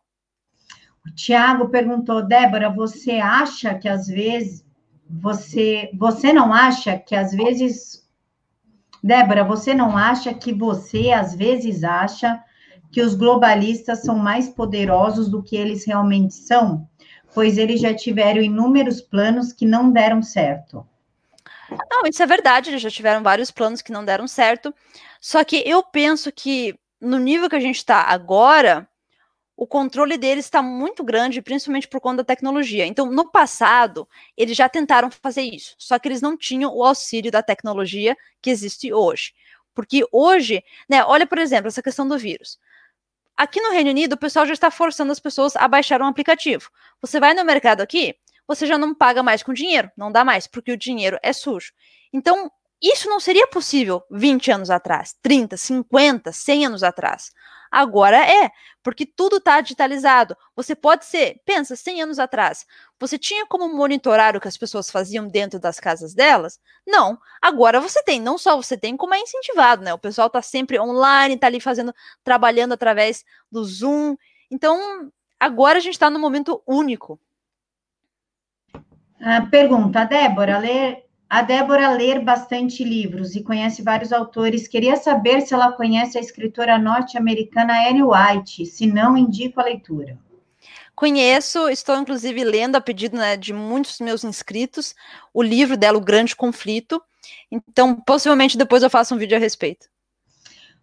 O 1.06 1.14
Tiago 1.14 1.68
perguntou, 1.68 2.26
Débora, 2.26 2.68
você 2.68 3.12
acha 3.12 3.72
que 3.74 3.88
às 3.88 4.09
vezes 4.09 4.66
você 5.09 5.88
você 5.96 6.32
não 6.32 6.52
acha 6.52 6.98
que 6.98 7.14
às 7.14 7.30
vezes 7.30 8.04
Débora, 9.00 9.44
você 9.44 9.72
não 9.72 9.96
acha 9.96 10.35
que 10.35 10.52
você 10.52 11.12
às 11.12 11.32
vezes 11.32 11.85
acha 11.85 12.42
que 12.90 13.00
os 13.00 13.14
globalistas 13.14 14.02
são 14.02 14.16
mais 14.16 14.48
poderosos 14.48 15.28
do 15.28 15.40
que 15.40 15.54
eles 15.54 15.87
realmente 15.87 16.35
são? 16.35 16.88
Pois 17.34 17.58
eles 17.58 17.80
já 17.80 17.94
tiveram 17.94 18.40
inúmeros 18.40 19.00
planos 19.00 19.52
que 19.52 19.66
não 19.66 19.90
deram 19.90 20.22
certo. 20.22 20.86
Não, 21.90 22.06
isso 22.06 22.22
é 22.22 22.26
verdade, 22.26 22.70
eles 22.70 22.82
já 22.82 22.90
tiveram 22.90 23.22
vários 23.22 23.50
planos 23.50 23.82
que 23.82 23.92
não 23.92 24.04
deram 24.04 24.26
certo. 24.28 24.74
Só 25.20 25.42
que 25.42 25.62
eu 25.66 25.82
penso 25.82 26.30
que 26.30 26.78
no 27.00 27.18
nível 27.18 27.48
que 27.48 27.56
a 27.56 27.60
gente 27.60 27.76
está 27.76 28.02
agora, 28.02 28.88
o 29.56 29.66
controle 29.66 30.18
deles 30.18 30.44
está 30.44 30.62
muito 30.62 31.02
grande, 31.02 31.40
principalmente 31.40 31.88
por 31.88 32.00
conta 32.00 32.18
da 32.18 32.24
tecnologia. 32.24 32.86
Então, 32.86 33.10
no 33.10 33.30
passado, 33.30 34.06
eles 34.36 34.56
já 34.56 34.68
tentaram 34.68 35.10
fazer 35.10 35.42
isso, 35.42 35.74
só 35.78 35.98
que 35.98 36.08
eles 36.08 36.20
não 36.20 36.36
tinham 36.36 36.74
o 36.74 36.84
auxílio 36.84 37.30
da 37.30 37.42
tecnologia 37.42 38.16
que 38.42 38.50
existe 38.50 38.92
hoje. 38.92 39.32
Porque 39.74 40.06
hoje, 40.12 40.62
né, 40.88 41.04
olha, 41.04 41.26
por 41.26 41.38
exemplo, 41.38 41.68
essa 41.68 41.82
questão 41.82 42.06
do 42.06 42.18
vírus. 42.18 42.58
Aqui 43.37 43.61
no 43.61 43.70
Reino 43.70 43.90
Unido, 43.90 44.14
o 44.14 44.18
pessoal 44.18 44.46
já 44.46 44.55
está 44.55 44.70
forçando 44.70 45.12
as 45.12 45.20
pessoas 45.20 45.55
a 45.57 45.68
baixar 45.68 46.01
um 46.01 46.07
aplicativo. 46.07 46.70
Você 47.03 47.20
vai 47.20 47.35
no 47.35 47.44
mercado 47.44 47.83
aqui, 47.83 48.16
você 48.49 48.66
já 48.66 48.79
não 48.79 48.94
paga 48.94 49.22
mais 49.22 49.42
com 49.42 49.53
dinheiro, 49.53 49.90
não 49.96 50.11
dá 50.11 50.25
mais, 50.25 50.46
porque 50.46 50.72
o 50.72 50.77
dinheiro 50.77 51.18
é 51.22 51.33
sujo. 51.35 51.72
Então, 52.12 52.51
isso 52.82 53.08
não 53.08 53.18
seria 53.18 53.46
possível 53.46 54.02
20 54.10 54.50
anos 54.50 54.70
atrás, 54.70 55.14
30, 55.22 55.56
50, 55.56 56.32
100 56.32 56.66
anos 56.66 56.82
atrás. 56.82 57.30
Agora 57.70 58.16
é, 58.16 58.50
porque 58.82 59.04
tudo 59.04 59.36
está 59.38 59.60
digitalizado. 59.60 60.36
Você 60.54 60.74
pode 60.74 61.04
ser, 61.04 61.40
pensa, 61.44 61.74
100 61.74 62.02
anos 62.02 62.18
atrás, 62.18 62.64
você 62.98 63.18
tinha 63.18 63.46
como 63.46 63.68
monitorar 63.74 64.36
o 64.36 64.40
que 64.40 64.48
as 64.48 64.56
pessoas 64.56 64.90
faziam 64.90 65.26
dentro 65.26 65.58
das 65.58 65.80
casas 65.80 66.14
delas? 66.14 66.60
Não. 66.86 67.18
Agora 67.42 67.80
você 67.80 68.02
tem, 68.02 68.20
não 68.20 68.38
só 68.38 68.56
você 68.56 68.76
tem, 68.76 68.96
como 68.96 69.14
é 69.14 69.20
incentivado, 69.20 69.82
né? 69.82 69.92
O 69.92 69.98
pessoal 69.98 70.28
está 70.28 70.40
sempre 70.40 70.78
online, 70.78 71.34
está 71.34 71.46
ali 71.48 71.60
fazendo, 71.60 71.92
trabalhando 72.22 72.72
através 72.72 73.24
do 73.50 73.64
Zoom. 73.64 74.16
Então, 74.50 75.10
agora 75.38 75.78
a 75.78 75.80
gente 75.80 75.94
está 75.94 76.08
num 76.08 76.20
momento 76.20 76.62
único. 76.66 77.18
pergunta, 79.50 80.04
Débora, 80.04 80.58
a 81.28 81.42
Débora 81.42 81.90
lê 81.90 82.18
bastante 82.20 82.84
livros 82.84 83.34
e 83.34 83.42
conhece 83.42 83.82
vários 83.82 84.12
autores. 84.12 84.68
Queria 84.68 84.96
saber 84.96 85.40
se 85.40 85.52
ela 85.52 85.72
conhece 85.72 86.16
a 86.16 86.20
escritora 86.20 86.78
norte-americana 86.78 87.88
Anne 87.88 88.02
White. 88.02 88.64
Se 88.66 88.86
não, 88.86 89.16
indico 89.16 89.60
a 89.60 89.64
leitura. 89.64 90.18
Conheço, 90.94 91.68
estou 91.68 91.96
inclusive 91.98 92.42
lendo 92.42 92.76
a 92.76 92.80
pedido 92.80 93.16
né, 93.16 93.36
de 93.36 93.52
muitos 93.52 94.00
meus 94.00 94.24
inscritos 94.24 94.94
o 95.34 95.42
livro 95.42 95.76
dela, 95.76 95.98
O 95.98 96.00
Grande 96.00 96.34
Conflito. 96.34 97.02
Então, 97.50 97.94
possivelmente 97.96 98.56
depois 98.56 98.82
eu 98.82 98.88
faço 98.88 99.14
um 99.14 99.18
vídeo 99.18 99.36
a 99.36 99.40
respeito. 99.40 99.88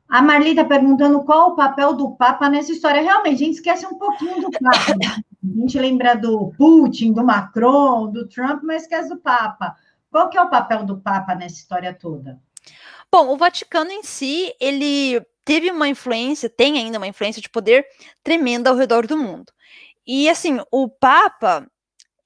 A 0.08 0.22
Marli 0.22 0.52
está 0.52 0.64
perguntando 0.64 1.24
qual 1.24 1.52
o 1.52 1.56
papel 1.56 1.94
do 1.94 2.12
Papa 2.12 2.48
nessa 2.50 2.72
história. 2.72 3.02
Realmente, 3.02 3.36
a 3.36 3.46
gente 3.46 3.56
esquece 3.56 3.86
um 3.86 3.98
pouquinho 3.98 4.42
do 4.42 4.52
Papa. 4.52 4.94
Né? 5.02 5.24
A 5.44 5.62
gente 5.62 5.80
lembra 5.80 6.16
do 6.16 6.54
Putin, 6.58 7.14
do 7.14 7.24
Macron, 7.24 8.12
do 8.12 8.28
Trump, 8.28 8.62
mas 8.62 8.84
esquece 8.84 9.10
do 9.10 9.18
Papa. 9.18 9.76
Qual 10.14 10.30
que 10.30 10.38
é 10.38 10.42
o 10.44 10.50
papel 10.50 10.86
do 10.86 11.02
Papa 11.02 11.34
nessa 11.34 11.56
história 11.56 11.92
toda? 11.92 12.40
Bom, 13.12 13.30
o 13.30 13.36
Vaticano 13.36 13.90
em 13.90 14.04
si, 14.04 14.54
ele 14.60 15.20
teve 15.44 15.72
uma 15.72 15.88
influência, 15.88 16.48
tem 16.48 16.78
ainda 16.78 17.00
uma 17.00 17.08
influência 17.08 17.42
de 17.42 17.50
poder 17.50 17.84
tremenda 18.24 18.70
ao 18.70 18.76
redor 18.76 19.08
do 19.08 19.18
mundo. 19.18 19.52
E 20.06 20.30
assim, 20.30 20.60
o 20.72 20.88
Papa, 20.88 21.68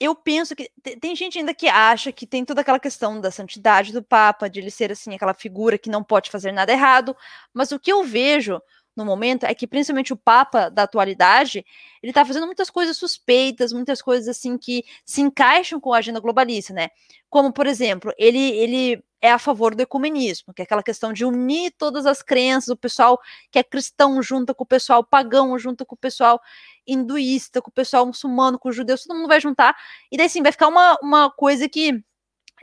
eu 0.02 0.13
penso 0.13 0.54
que 0.54 0.69
tem 1.00 1.15
gente 1.15 1.39
ainda 1.39 1.54
que 1.54 1.69
acha 1.69 2.12
que 2.12 2.28
tem 2.28 2.43
toda 2.43 2.60
aquela 2.60 2.78
questão 2.78 3.21
da 3.21 3.32
santidade 3.32 3.93
do 3.93 4.04
Papa, 4.04 4.50
de 4.50 4.60
ele 4.60 4.69
ser 4.69 4.91
assim 4.91 5.15
aquela 5.15 5.34
figura 5.34 5.78
que 5.78 5.89
não 5.89 6.04
pode 6.04 6.30
fazer 6.30 6.52
nada 6.52 6.73
errado, 6.73 7.15
mas 7.54 7.71
o 7.71 7.80
que 7.80 7.89
eu 7.89 8.04
vejo 8.04 8.62
no 8.97 9.05
momento 9.05 9.45
é 9.45 9.53
que 9.53 9.67
principalmente 9.67 10.12
o 10.12 10.17
Papa 10.17 10.69
da 10.69 10.83
atualidade, 10.83 11.65
ele 12.01 12.12
está 12.12 12.25
fazendo 12.25 12.45
muitas 12.45 12.69
coisas 12.69 12.97
suspeitas, 12.97 13.71
muitas 13.71 14.01
coisas 14.01 14.27
assim 14.27 14.57
que 14.57 14.83
se 15.05 15.21
encaixam 15.21 15.79
com 15.79 15.93
a 15.93 15.99
agenda 15.99 16.19
globalista, 16.19 16.73
né? 16.73 16.89
Como, 17.29 17.53
por 17.53 17.67
exemplo, 17.67 18.12
ele, 18.17 18.39
ele 18.39 19.03
é 19.21 19.31
a 19.31 19.39
favor 19.39 19.75
do 19.75 19.81
ecumenismo, 19.81 20.53
que 20.53 20.62
é 20.62 20.65
aquela 20.65 20.83
questão 20.83 21.12
de 21.12 21.25
unir 21.25 21.73
todas 21.77 22.05
as 22.05 22.21
crenças, 22.21 22.69
o 22.69 22.77
pessoal 22.77 23.19
que 23.51 23.60
é 23.60 23.63
cristão 23.63 24.21
junto 24.21 24.53
com 24.53 24.63
o 24.63 24.67
pessoal 24.67 25.03
pagão, 25.03 25.57
junto 25.57 25.86
com 25.86 25.95
o 25.95 25.97
pessoal 25.97 26.39
hinduísta, 26.86 27.62
com 27.62 27.69
o 27.69 27.73
pessoal 27.73 28.05
muçulmano, 28.05 28.60
com 28.60 28.69
os 28.69 28.75
judeus, 28.75 29.03
todo 29.03 29.17
mundo 29.17 29.27
vai 29.27 29.41
juntar, 29.41 29.75
e 30.12 30.17
daí 30.17 30.29
sim, 30.29 30.41
vai 30.41 30.51
ficar 30.51 30.67
uma, 30.67 30.97
uma 31.01 31.31
coisa 31.31 31.67
que 31.67 32.03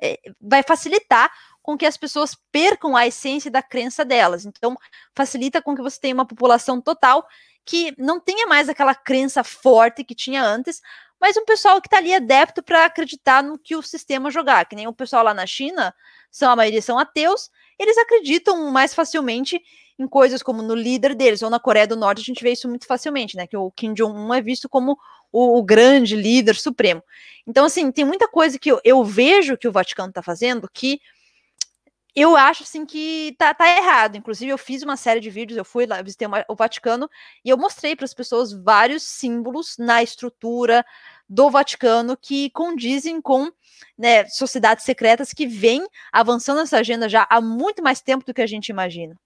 é, 0.02 0.18
vai 0.40 0.62
facilitar 0.62 1.30
com 1.64 1.78
que 1.78 1.86
as 1.86 1.96
pessoas 1.96 2.36
percam 2.52 2.94
a 2.94 3.06
essência 3.06 3.50
da 3.50 3.62
crença 3.62 4.04
delas. 4.04 4.44
Então, 4.44 4.76
facilita 5.16 5.62
com 5.62 5.74
que 5.74 5.80
você 5.80 5.98
tenha 5.98 6.14
uma 6.14 6.26
população 6.26 6.78
total 6.78 7.26
que 7.64 7.94
não 7.96 8.20
tenha 8.20 8.46
mais 8.46 8.68
aquela 8.68 8.94
crença 8.94 9.42
forte 9.42 10.04
que 10.04 10.14
tinha 10.14 10.44
antes, 10.44 10.82
mas 11.18 11.38
um 11.38 11.44
pessoal 11.46 11.80
que 11.80 11.86
está 11.86 11.96
ali 11.96 12.14
adepto 12.14 12.62
para 12.62 12.84
acreditar 12.84 13.42
no 13.42 13.58
que 13.58 13.74
o 13.74 13.80
sistema 13.80 14.30
jogar, 14.30 14.66
que 14.66 14.76
nem 14.76 14.86
o 14.86 14.92
pessoal 14.92 15.24
lá 15.24 15.32
na 15.32 15.46
China, 15.46 15.94
são 16.30 16.52
a 16.52 16.56
maioria 16.56 16.82
são 16.82 16.98
ateus, 16.98 17.50
eles 17.78 17.96
acreditam 17.96 18.70
mais 18.70 18.92
facilmente 18.92 19.58
em 19.98 20.06
coisas 20.06 20.42
como 20.42 20.60
no 20.60 20.74
líder 20.74 21.14
deles, 21.14 21.40
ou 21.40 21.48
na 21.48 21.58
Coreia 21.58 21.86
do 21.86 21.96
Norte 21.96 22.20
a 22.20 22.24
gente 22.24 22.42
vê 22.42 22.52
isso 22.52 22.68
muito 22.68 22.86
facilmente, 22.86 23.38
né, 23.38 23.46
que 23.46 23.56
o 23.56 23.70
Kim 23.70 23.94
Jong-un 23.94 24.34
é 24.34 24.42
visto 24.42 24.68
como 24.68 24.98
o, 25.32 25.58
o, 25.58 25.62
grande 25.62 26.14
líder 26.14 26.56
supremo. 26.56 27.02
Então, 27.46 27.64
assim, 27.64 27.90
tem 27.90 28.04
muita 28.04 28.28
coisa 28.28 28.58
que 28.58 28.70
eu, 28.70 28.78
eu 28.84 29.02
vejo 29.02 29.56
que 29.56 29.66
o 29.66 29.72
Vaticano 29.72 30.10
está 30.10 30.22
fazendo 30.22 30.68
que 30.70 31.00
eu 32.14 32.36
acho 32.36 32.62
assim 32.62 32.86
que 32.86 33.34
tá, 33.38 33.52
tá, 33.52 33.68
errado. 33.76 34.16
Inclusive, 34.16 34.52
eu 34.52 34.58
fiz 34.58 34.82
uma 34.82 34.96
série 34.96 35.20
de 35.20 35.30
vídeos, 35.30 35.56
eu 35.56 35.64
fui 35.64 35.84
lá, 35.84 36.00
visitei 36.00 36.28
o 36.48 36.54
Vaticano 36.54 37.10
e 37.44 37.50
eu 37.50 37.58
mostrei 37.58 37.96
para 37.96 38.04
as 38.04 38.14
pessoas 38.14 38.52
vários 38.52 39.02
símbolos 39.02 39.76
na 39.78 40.02
estrutura 40.02 40.84
do 41.28 41.50
Vaticano 41.50 42.16
que 42.16 42.50
condizem 42.50 43.20
com 43.20 43.50
né, 43.98 44.26
sociedades 44.26 44.84
secretas 44.84 45.32
que 45.32 45.46
vêm 45.46 45.84
avançando 46.12 46.60
essa 46.60 46.78
agenda 46.78 47.08
já 47.08 47.26
há 47.28 47.40
muito 47.40 47.82
mais 47.82 48.00
tempo 48.00 48.24
do 48.24 48.32
que 48.32 48.42
a 48.42 48.46
gente 48.46 48.68
imagina. 48.68 49.16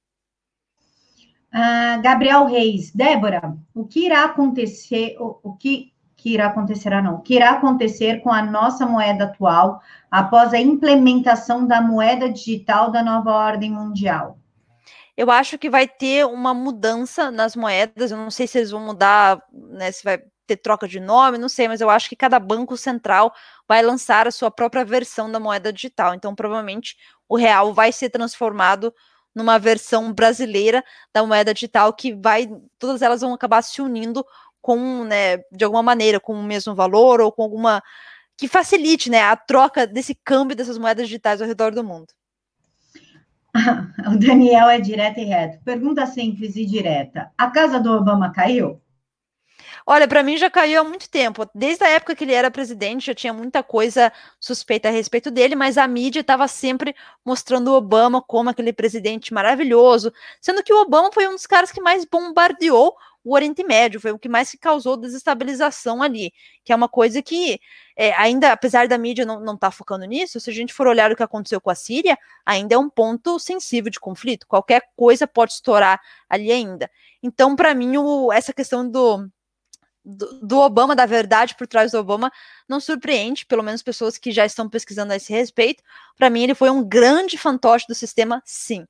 Uh, 1.53 2.01
Gabriel 2.03 2.47
Reis, 2.47 2.91
Débora, 2.93 3.57
o 3.75 3.87
que 3.87 4.07
irá 4.07 4.25
acontecer? 4.25 5.17
O, 5.19 5.41
o 5.43 5.57
que 5.57 5.93
que 6.19 6.35
irá 6.35 6.49
acontecer, 6.49 6.91
não, 7.01 7.21
que 7.21 7.37
irá 7.37 7.53
acontecer 7.53 8.21
com 8.23 8.31
a 8.31 8.43
nossa 8.43 8.85
moeda 8.85 9.25
atual 9.25 9.81
após 10.11 10.53
a 10.53 10.59
implementação 10.59 11.65
da 11.65 11.81
moeda 11.81 12.29
digital 12.29 12.91
da 12.91 13.03
nova 13.05 13.31
ordem 13.31 13.71
mundial? 13.71 14.37
Eu 15.17 15.31
acho 15.31 15.57
que 15.57 15.71
vai 15.71 15.87
ter 15.87 16.27
uma 16.27 16.53
mudança 16.53 17.31
nas 17.31 17.57
moedas. 17.57 18.11
Eu 18.11 18.17
não 18.17 18.31
sei 18.31 18.47
se 18.47 18.59
eles 18.59 18.71
vão 18.71 18.81
mudar, 18.81 19.41
né, 19.53 19.91
se 19.91 20.03
vai 20.05 20.21
ter 20.47 20.57
troca 20.57 20.89
de 20.89 20.99
nome, 20.99 21.39
não 21.39 21.49
sei, 21.49 21.69
mas 21.69 21.81
eu 21.81 21.91
acho 21.91 22.09
que 22.09 22.17
cada 22.17 22.41
banco 22.41 22.77
central 22.77 23.33
vai 23.69 23.83
lançar 23.83 24.27
a 24.27 24.31
sua 24.31 24.51
própria 24.51 24.85
versão 24.85 25.31
da 25.31 25.39
moeda 25.39 25.73
digital. 25.73 26.15
Então, 26.15 26.35
provavelmente, 26.35 26.97
o 27.29 27.37
real 27.37 27.73
vai 27.73 27.93
ser 27.93 28.11
transformado 28.11 28.93
numa 29.35 29.59
versão 29.59 30.13
brasileira 30.13 30.83
da 31.13 31.25
moeda 31.25 31.55
digital 31.55 31.93
que 31.93 32.13
vai, 32.13 32.49
todas 32.79 33.03
elas 33.03 33.21
vão 33.21 33.33
acabar 33.35 33.63
se 33.63 33.81
unindo 33.81 34.25
com, 34.69 35.03
né, 35.03 35.39
de 35.51 35.65
alguma 35.65 35.83
maneira, 35.83 36.21
com 36.21 36.35
o 36.35 36.43
mesmo 36.43 36.75
valor 36.75 37.23
ou 37.23 37.33
com 37.33 37.43
alguma 37.43 37.83
que 38.37 38.47
facilite, 38.47 39.09
né, 39.09 39.23
a 39.23 39.35
troca 39.35 39.87
desse 39.87 40.15
câmbio 40.15 40.55
dessas 40.55 40.77
moedas 40.77 41.07
digitais 41.07 41.41
ao 41.41 41.49
redor 41.49 41.75
do 41.75 41.83
mundo. 41.83 42.09
o 44.13 44.19
Daniel 44.19 44.69
é 44.69 44.79
direto 44.79 45.21
e 45.21 45.25
reto. 45.25 45.59
Pergunta 45.65 46.05
simples 46.05 46.55
e 46.55 46.67
direta. 46.67 47.31
A 47.39 47.51
casa 47.51 47.81
do 47.81 47.91
Obama 47.93 48.31
caiu? 48.31 48.79
Olha, 49.87 50.07
para 50.07 50.23
mim 50.23 50.37
já 50.37 50.51
caiu 50.51 50.83
há 50.83 50.85
muito 50.85 51.09
tempo. 51.09 51.49
Desde 51.55 51.83
a 51.83 51.89
época 51.89 52.15
que 52.15 52.23
ele 52.25 52.35
era 52.35 52.51
presidente, 52.51 53.07
já 53.07 53.15
tinha 53.15 53.33
muita 53.33 53.63
coisa 53.63 54.13
suspeita 54.39 54.89
a 54.89 54.93
respeito 54.93 55.31
dele, 55.31 55.57
mas 55.57 55.79
a 55.79 55.89
mídia 55.89 56.21
estava 56.21 56.47
sempre 56.47 56.95
mostrando 57.25 57.69
o 57.69 57.75
Obama 57.75 58.21
como 58.21 58.51
aquele 58.51 58.75
presidente 58.75 59.33
maravilhoso, 59.33 60.13
sendo 60.43 60.63
que 60.63 60.75
o 60.75 60.83
Obama 60.83 61.11
foi 61.11 61.27
um 61.27 61.33
dos 61.33 61.47
caras 61.47 61.73
que 61.73 61.81
mais 61.81 62.05
bombardeou 62.05 62.95
o 63.29 63.35
Oriente 63.35 63.63
Médio, 63.63 64.01
foi 64.01 64.11
o 64.11 64.19
que 64.19 64.29
mais 64.29 64.57
causou 64.59 64.97
desestabilização 64.97 66.03
ali, 66.03 66.33
que 66.65 66.73
é 66.73 66.77
uma 66.77 66.89
coisa 66.89 67.21
que, 67.21 67.61
é, 67.95 68.13
ainda, 68.15 68.53
apesar 68.53 68.89
da 68.89 68.97
mídia 68.97 69.27
não 69.27 69.43
estar 69.43 69.59
tá 69.59 69.71
focando 69.71 70.07
nisso, 70.07 70.41
se 70.41 70.49
a 70.49 70.53
gente 70.53 70.73
for 70.73 70.87
olhar 70.87 71.13
o 71.13 71.17
que 71.17 71.23
aconteceu 71.23 71.61
com 71.61 71.69
a 71.69 71.75
Síria, 71.75 72.17
ainda 72.47 72.75
é 72.75 72.79
um 72.79 72.89
ponto 72.89 73.39
sensível 73.39 73.91
de 73.91 74.01
conflito, 74.01 74.47
qualquer 74.47 74.83
coisa 74.97 75.27
pode 75.27 75.53
estourar 75.53 76.01
ali 76.29 76.51
ainda. 76.51 76.91
Então, 77.23 77.55
para 77.55 77.75
mim, 77.75 77.99
o, 77.99 78.33
essa 78.33 78.53
questão 78.53 78.89
do, 78.89 79.29
do, 80.03 80.41
do, 80.41 80.59
Obama, 80.61 80.97
da 80.97 81.05
verdade 81.05 81.55
por 81.55 81.67
trás 81.67 81.93
do 81.93 81.99
Obama, 81.99 82.33
não 82.67 82.81
surpreende, 82.81 83.45
pelo 83.45 83.63
menos 83.63 83.83
pessoas 83.83 84.17
que 84.17 84.33
já 84.33 84.47
estão 84.47 84.71
pesquisando 84.71 85.13
a 85.13 85.17
esse 85.17 85.33
respeito. 85.35 85.83
Para 86.17 86.31
mim, 86.31 86.45
ele 86.45 86.55
foi 86.55 86.71
um 86.71 86.83
grande 86.83 87.37
fantoche 87.37 87.85
do 87.87 87.95
sistema, 87.95 88.43
sim. 88.45 88.87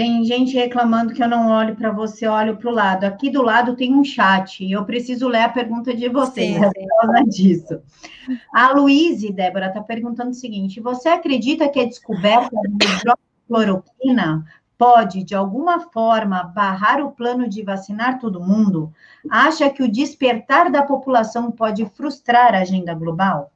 Tem 0.00 0.24
gente 0.24 0.56
reclamando 0.56 1.12
que 1.12 1.22
eu 1.22 1.28
não 1.28 1.50
olho 1.50 1.76
para 1.76 1.92
você, 1.92 2.26
olho 2.26 2.56
para 2.56 2.70
o 2.70 2.72
lado. 2.72 3.04
Aqui 3.04 3.28
do 3.28 3.42
lado 3.42 3.76
tem 3.76 3.94
um 3.94 4.02
chat 4.02 4.64
e 4.64 4.72
eu 4.72 4.82
preciso 4.86 5.28
ler 5.28 5.42
a 5.42 5.48
pergunta 5.50 5.94
de 5.94 6.08
vocês 6.08 6.54
sim, 6.54 6.62
sim. 6.62 6.70
por 6.72 6.88
causa 6.96 7.24
disso. 7.28 7.82
A 8.50 8.72
Luíse, 8.72 9.30
Débora, 9.30 9.66
está 9.66 9.82
perguntando 9.82 10.30
o 10.30 10.34
seguinte: 10.34 10.80
você 10.80 11.10
acredita 11.10 11.68
que 11.68 11.78
a 11.78 11.84
descoberta 11.84 12.56
da 13.04 13.14
cloroquina 13.46 14.42
pode, 14.78 15.22
de 15.22 15.34
alguma 15.34 15.80
forma, 15.90 16.44
barrar 16.44 17.04
o 17.04 17.12
plano 17.12 17.46
de 17.46 17.62
vacinar 17.62 18.18
todo 18.18 18.40
mundo? 18.40 18.90
Acha 19.28 19.68
que 19.68 19.82
o 19.82 19.92
despertar 19.92 20.70
da 20.70 20.82
população 20.82 21.50
pode 21.50 21.84
frustrar 21.90 22.54
a 22.54 22.60
agenda 22.60 22.94
global? 22.94 23.52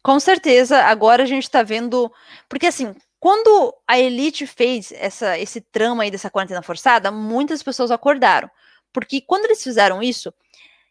Com 0.00 0.20
certeza, 0.20 0.80
agora 0.84 1.24
a 1.24 1.26
gente 1.26 1.42
está 1.42 1.64
vendo. 1.64 2.08
Porque, 2.48 2.68
assim, 2.68 2.94
quando 3.20 3.74
a 3.86 3.98
elite 3.98 4.46
fez 4.46 4.92
essa, 4.92 5.38
esse 5.38 5.60
trama 5.60 6.04
aí 6.04 6.10
dessa 6.10 6.30
quarentena 6.30 6.62
forçada, 6.62 7.10
muitas 7.10 7.62
pessoas 7.62 7.90
acordaram. 7.90 8.50
Porque 8.92 9.20
quando 9.20 9.46
eles 9.46 9.62
fizeram 9.62 10.02
isso, 10.02 10.32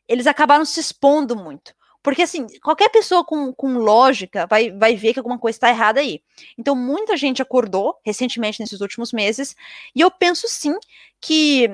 eles 0.08 0.28
acabaram 0.28 0.66
se 0.66 0.80
expondo 0.80 1.36
muito. 1.36 1.76
Porque, 2.04 2.22
assim, 2.22 2.48
qualquer 2.62 2.90
pessoa 2.90 3.26
com, 3.26 3.52
com 3.52 3.80
lógica 3.80 4.46
vai, 4.48 4.72
vai 4.72 4.96
ver 4.96 5.14
que 5.14 5.20
alguma 5.20 5.38
coisa 5.38 5.58
está 5.58 5.70
errada 5.70 6.00
aí. 6.00 6.22
Então, 6.58 6.76
muita 6.76 7.18
gente 7.18 7.42
acordou 7.42 8.00
recentemente, 8.06 8.62
nesses 8.62 8.80
últimos 8.80 9.12
meses, 9.12 9.56
e 9.94 10.02
eu 10.02 10.10
penso 10.10 10.48
sim 10.48 10.74
que 11.20 11.70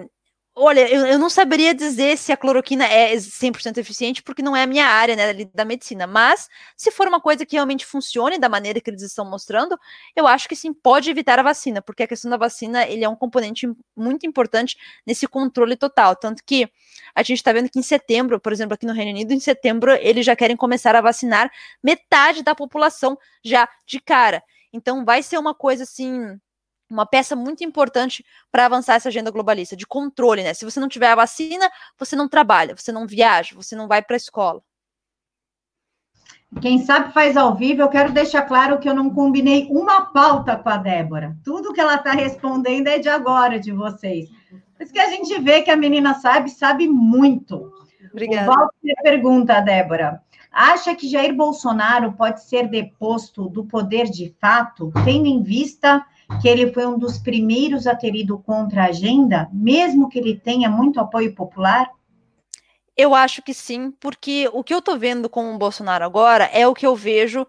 Olha, 0.55 0.87
eu, 0.87 1.03
eu, 1.07 1.17
não 1.17 1.31
saberia 1.31 1.73
dizer 1.73 2.15
se 2.15 2.31
a 2.31 2.37
cloroquina 2.37 2.85
é 2.85 3.15
100% 3.15 3.77
eficiente, 3.79 4.21
porque 4.21 4.43
não 4.43 4.55
é 4.55 4.61
a 4.61 4.67
minha 4.67 4.85
área 4.85 5.15
né, 5.15 5.33
da 5.51 5.65
medicina. 5.65 6.05
Mas, 6.05 6.47
se 6.77 6.91
for 6.91 7.07
uma 7.07 7.19
coisa 7.19 7.43
que 7.43 7.55
realmente 7.55 7.83
funcione 7.87 8.37
da 8.37 8.47
maneira 8.47 8.79
que 8.79 8.87
eles 8.87 9.01
estão 9.01 9.27
mostrando, 9.27 9.75
eu 10.15 10.27
acho 10.27 10.47
que 10.47 10.55
sim, 10.55 10.71
pode 10.71 11.09
evitar 11.09 11.39
a 11.39 11.43
vacina, 11.43 11.81
porque 11.81 12.03
a 12.03 12.07
questão 12.07 12.29
da 12.29 12.37
vacina 12.37 12.87
ele 12.87 13.03
é 13.03 13.09
um 13.09 13.15
componente 13.15 13.67
muito 13.95 14.27
importante 14.27 14.77
nesse 15.07 15.27
controle 15.27 15.75
total. 15.75 16.15
Tanto 16.15 16.43
que 16.45 16.69
a 17.15 17.23
gente 17.23 17.37
está 17.39 17.51
vendo 17.51 17.67
que 17.67 17.79
em 17.79 17.83
setembro, 17.83 18.39
por 18.39 18.53
exemplo, 18.53 18.75
aqui 18.75 18.85
no 18.85 18.93
Reino 18.93 19.09
Unido, 19.09 19.33
em 19.33 19.39
setembro, 19.39 19.91
eles 19.93 20.23
já 20.23 20.35
querem 20.35 20.55
começar 20.55 20.95
a 20.95 21.01
vacinar 21.01 21.51
metade 21.81 22.43
da 22.43 22.53
população 22.53 23.17
já 23.43 23.67
de 23.87 23.99
cara. 23.99 24.43
Então, 24.71 25.03
vai 25.03 25.23
ser 25.23 25.39
uma 25.39 25.55
coisa 25.55 25.81
assim 25.81 26.39
uma 26.89 27.05
peça 27.05 27.35
muito 27.35 27.63
importante 27.63 28.25
para 28.51 28.65
avançar 28.65 28.95
essa 28.95 29.09
agenda 29.09 29.31
globalista, 29.31 29.75
de 29.75 29.87
controle, 29.87 30.43
né? 30.43 30.53
Se 30.53 30.65
você 30.65 30.79
não 30.79 30.87
tiver 30.87 31.11
a 31.11 31.15
vacina, 31.15 31.69
você 31.97 32.15
não 32.15 32.27
trabalha, 32.27 32.75
você 32.75 32.91
não 32.91 33.07
viaja, 33.07 33.55
você 33.55 33.75
não 33.75 33.87
vai 33.87 34.01
para 34.01 34.15
a 34.15 34.17
escola. 34.17 34.61
Quem 36.61 36.83
sabe 36.83 37.11
faz 37.13 37.35
ao 37.35 37.55
vivo, 37.55 37.81
eu 37.81 37.89
quero 37.89 38.11
deixar 38.11 38.43
claro 38.43 38.79
que 38.79 38.87
eu 38.87 38.93
não 38.93 39.09
combinei 39.09 39.67
uma 39.71 40.05
pauta 40.05 40.55
com 40.55 40.69
a 40.69 40.77
Débora. 40.77 41.35
Tudo 41.43 41.73
que 41.73 41.81
ela 41.81 41.95
está 41.95 42.11
respondendo 42.11 42.87
é 42.87 42.99
de 42.99 43.09
agora, 43.09 43.59
de 43.59 43.71
vocês. 43.71 44.29
Por 44.75 44.83
isso 44.83 44.93
que 44.93 44.99
a 44.99 45.09
gente 45.09 45.39
vê 45.41 45.61
que 45.61 45.71
a 45.71 45.77
menina 45.77 46.13
sabe, 46.15 46.49
sabe 46.49 46.87
muito. 46.87 47.71
Obrigada. 48.11 48.51
O 48.51 48.53
Walter 48.53 48.95
pergunta, 49.01 49.59
Débora, 49.61 50.21
acha 50.51 50.95
que 50.95 51.09
Jair 51.09 51.33
Bolsonaro 51.35 52.13
pode 52.13 52.43
ser 52.43 52.67
deposto 52.67 53.49
do 53.49 53.65
poder 53.65 54.05
de 54.05 54.35
fato, 54.39 54.91
tendo 55.03 55.25
em 55.25 55.41
vista 55.41 56.05
que 56.41 56.47
ele 56.47 56.71
foi 56.73 56.85
um 56.85 56.97
dos 56.97 57.17
primeiros 57.17 57.87
a 57.87 57.95
ter 57.95 58.15
ido 58.15 58.37
contra 58.39 58.83
a 58.83 58.87
agenda, 58.87 59.49
mesmo 59.51 60.09
que 60.09 60.19
ele 60.19 60.39
tenha 60.39 60.69
muito 60.69 60.99
apoio 60.99 61.33
popular? 61.33 61.89
Eu 62.95 63.15
acho 63.15 63.41
que 63.41 63.53
sim, 63.53 63.91
porque 63.99 64.49
o 64.53 64.63
que 64.63 64.73
eu 64.73 64.79
estou 64.79 64.97
vendo 64.97 65.29
com 65.29 65.53
o 65.53 65.57
Bolsonaro 65.57 66.05
agora 66.05 66.45
é 66.45 66.67
o 66.67 66.73
que 66.73 66.85
eu 66.85 66.95
vejo 66.95 67.47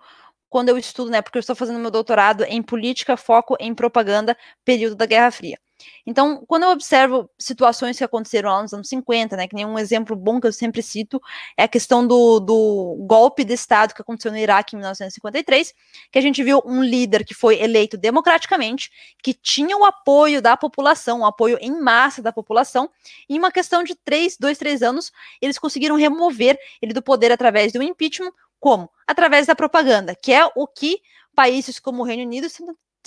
quando 0.49 0.69
eu 0.69 0.79
estudo, 0.79 1.11
né? 1.11 1.21
Porque 1.21 1.37
eu 1.37 1.41
estou 1.41 1.57
fazendo 1.57 1.79
meu 1.79 1.91
doutorado 1.91 2.45
em 2.45 2.63
política, 2.63 3.17
foco 3.17 3.57
em 3.59 3.75
propaganda, 3.75 4.37
período 4.65 4.95
da 4.95 5.05
Guerra 5.05 5.31
Fria. 5.31 5.59
Então, 6.07 6.45
quando 6.47 6.65
eu 6.65 6.71
observo 6.71 7.31
situações 7.39 7.97
que 7.97 8.05
aconteceram 8.05 8.51
lá 8.51 8.63
nos 8.63 8.73
anos 8.73 8.89
50, 8.89 9.37
né, 9.37 9.49
que 9.49 9.55
nem 9.55 9.65
um 9.65 9.79
exemplo 9.79 10.15
bom 10.15 10.41
que 10.41 10.47
eu 10.47 10.53
sempre 10.53 10.83
cito 10.83 11.21
é 11.57 11.65
a 11.65 11.69
questão 11.69 12.07
do, 12.07 12.41
do 12.41 12.97
golpe 13.07 13.45
de 13.45 13.55
Estado 13.55 13.95
que 13.95 14.03
aconteceu 14.03 14.31
no 14.31 14.39
Iraque 14.39 14.77
em 14.77 14.79
1953, 14.79 15.75
que 16.11 16.19
a 16.19 16.23
gente 16.23 16.43
viu 16.43 16.63
um 16.65 16.83
líder 16.83 17.25
que 17.25 17.35
foi 17.35 17.61
eleito 17.61 17.97
democraticamente, 17.97 18.91
que 19.23 19.33
tinha 19.33 19.77
o 19.77 19.85
apoio 19.85 20.43
da 20.43 20.57
população, 20.57 21.21
o 21.21 21.27
apoio 21.27 21.59
em 21.61 21.81
massa 21.81 22.23
da 22.23 22.33
população, 22.33 22.91
e 23.29 23.37
em 23.37 23.39
uma 23.39 23.51
questão 23.51 23.83
de 23.83 23.95
três, 23.95 24.37
dois, 24.39 24.59
três 24.59 24.83
anos, 24.83 25.13
eles 25.41 25.59
conseguiram 25.59 25.97
remover 25.97 26.59
ele 26.83 26.93
do 26.93 27.03
poder 27.03 27.33
através 27.33 27.73
do 27.73 27.83
impeachment, 27.83 28.33
como? 28.61 28.91
Através 29.07 29.47
da 29.47 29.55
propaganda, 29.55 30.15
que 30.15 30.33
é 30.33 30.51
o 30.55 30.67
que 30.67 31.01
países 31.35 31.79
como 31.79 32.03
o 32.03 32.05
Reino 32.07 32.23
Unido 32.23 32.49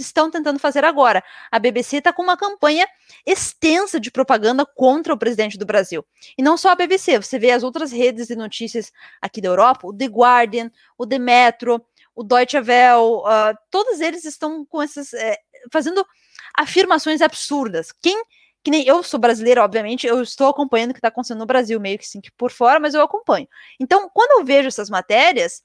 estão 0.01 0.29
tentando 0.29 0.59
fazer 0.59 0.83
agora. 0.83 1.23
A 1.51 1.59
BBC 1.59 1.97
está 1.97 2.13
com 2.13 2.21
uma 2.21 2.37
campanha 2.37 2.87
extensa 3.25 3.99
de 3.99 4.11
propaganda 4.11 4.65
contra 4.65 5.13
o 5.13 5.17
presidente 5.17 5.57
do 5.57 5.65
Brasil. 5.65 6.05
E 6.37 6.43
não 6.43 6.57
só 6.57 6.69
a 6.69 6.75
BBC, 6.75 7.17
você 7.17 7.39
vê 7.39 7.51
as 7.51 7.63
outras 7.63 7.91
redes 7.91 8.27
de 8.27 8.35
notícias 8.35 8.91
aqui 9.21 9.41
da 9.41 9.49
Europa, 9.49 9.87
o 9.87 9.93
The 9.93 10.05
Guardian, 10.05 10.71
o 10.97 11.05
The 11.05 11.19
Metro, 11.19 11.83
o 12.15 12.23
Deutsche 12.23 12.57
Welle, 12.57 13.21
uh, 13.21 13.57
todos 13.69 13.99
eles 13.99 14.25
estão 14.25 14.65
com 14.65 14.81
essas 14.81 15.13
é, 15.13 15.37
fazendo 15.71 16.05
afirmações 16.55 17.21
absurdas. 17.21 17.91
Quem 17.91 18.23
que 18.63 18.71
nem 18.71 18.85
eu 18.85 19.01
sou 19.01 19.17
brasileira, 19.17 19.63
obviamente, 19.63 20.05
eu 20.05 20.21
estou 20.21 20.49
acompanhando 20.49 20.89
o 20.89 20.93
que 20.93 20.97
está 20.97 21.07
acontecendo 21.07 21.39
no 21.39 21.45
Brasil, 21.45 21.79
meio 21.79 21.97
que 21.97 22.05
sim 22.05 22.19
que 22.19 22.29
por 22.31 22.51
fora, 22.51 22.81
mas 22.81 22.93
eu 22.93 23.01
acompanho. 23.01 23.47
Então, 23.79 24.09
quando 24.13 24.41
eu 24.41 24.45
vejo 24.45 24.67
essas 24.67 24.89
matérias, 24.89 25.63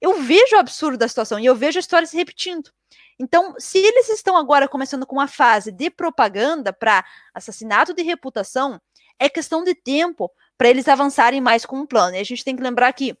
eu 0.00 0.20
vejo 0.20 0.56
o 0.56 0.58
absurdo 0.58 0.98
da 0.98 1.06
situação 1.06 1.38
e 1.38 1.46
eu 1.46 1.54
vejo 1.54 1.78
a 1.78 1.80
história 1.80 2.06
se 2.08 2.16
repetindo. 2.16 2.72
Então, 3.22 3.54
se 3.58 3.76
eles 3.76 4.08
estão 4.08 4.34
agora 4.34 4.66
começando 4.66 5.06
com 5.06 5.16
uma 5.16 5.28
fase 5.28 5.70
de 5.70 5.90
propaganda 5.90 6.72
para 6.72 7.04
assassinato 7.34 7.92
de 7.92 8.02
reputação, 8.02 8.80
é 9.18 9.28
questão 9.28 9.62
de 9.62 9.74
tempo 9.74 10.32
para 10.56 10.70
eles 10.70 10.88
avançarem 10.88 11.38
mais 11.38 11.66
com 11.66 11.80
um 11.80 11.86
plano. 11.86 12.16
E 12.16 12.18
a 12.18 12.24
gente 12.24 12.42
tem 12.42 12.56
que 12.56 12.62
lembrar 12.62 12.90
que 12.94 13.14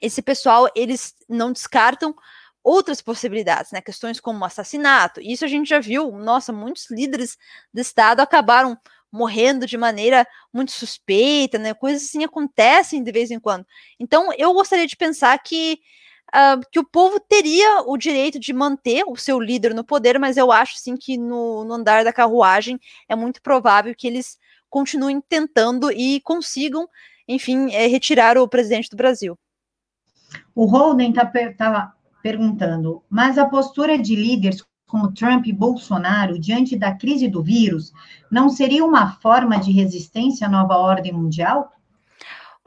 esse 0.00 0.22
pessoal, 0.22 0.68
eles 0.76 1.16
não 1.28 1.52
descartam 1.52 2.14
outras 2.62 3.02
possibilidades, 3.02 3.72
né? 3.72 3.80
Questões 3.80 4.20
como 4.20 4.44
assassinato. 4.44 5.20
Isso 5.20 5.44
a 5.44 5.48
gente 5.48 5.68
já 5.68 5.80
viu, 5.80 6.12
nossa, 6.12 6.52
muitos 6.52 6.88
líderes 6.88 7.36
de 7.72 7.80
Estado 7.80 8.20
acabaram 8.20 8.78
morrendo 9.10 9.66
de 9.66 9.76
maneira 9.76 10.24
muito 10.52 10.70
suspeita, 10.70 11.58
né? 11.58 11.74
Coisas 11.74 12.04
assim 12.04 12.22
acontecem 12.22 13.02
de 13.02 13.10
vez 13.10 13.32
em 13.32 13.40
quando. 13.40 13.66
Então, 13.98 14.32
eu 14.38 14.52
gostaria 14.54 14.86
de 14.86 14.96
pensar 14.96 15.36
que 15.40 15.80
que 16.72 16.80
o 16.80 16.84
povo 16.84 17.20
teria 17.20 17.82
o 17.86 17.96
direito 17.96 18.40
de 18.40 18.52
manter 18.52 19.04
o 19.06 19.16
seu 19.16 19.38
líder 19.38 19.72
no 19.72 19.84
poder, 19.84 20.18
mas 20.18 20.36
eu 20.36 20.50
acho 20.50 20.76
sim 20.78 20.96
que 20.96 21.16
no, 21.16 21.64
no 21.64 21.74
andar 21.74 22.02
da 22.02 22.12
carruagem 22.12 22.78
é 23.08 23.14
muito 23.14 23.40
provável 23.40 23.94
que 23.96 24.06
eles 24.06 24.36
continuem 24.68 25.20
tentando 25.20 25.92
e 25.92 26.20
consigam, 26.22 26.88
enfim, 27.28 27.70
é, 27.72 27.86
retirar 27.86 28.36
o 28.36 28.48
presidente 28.48 28.90
do 28.90 28.96
Brasil. 28.96 29.38
O 30.54 30.66
Holden 30.66 31.10
está 31.10 31.26
tá 31.56 31.94
perguntando, 32.20 33.02
mas 33.08 33.38
a 33.38 33.46
postura 33.46 33.96
de 33.96 34.16
líderes 34.16 34.64
como 34.86 35.12
Trump 35.12 35.46
e 35.46 35.52
Bolsonaro 35.52 36.38
diante 36.38 36.76
da 36.76 36.94
crise 36.94 37.28
do 37.28 37.42
vírus 37.42 37.92
não 38.30 38.48
seria 38.48 38.84
uma 38.84 39.12
forma 39.12 39.58
de 39.58 39.70
resistência 39.70 40.46
à 40.46 40.50
nova 40.50 40.76
ordem 40.76 41.12
mundial? 41.12 41.72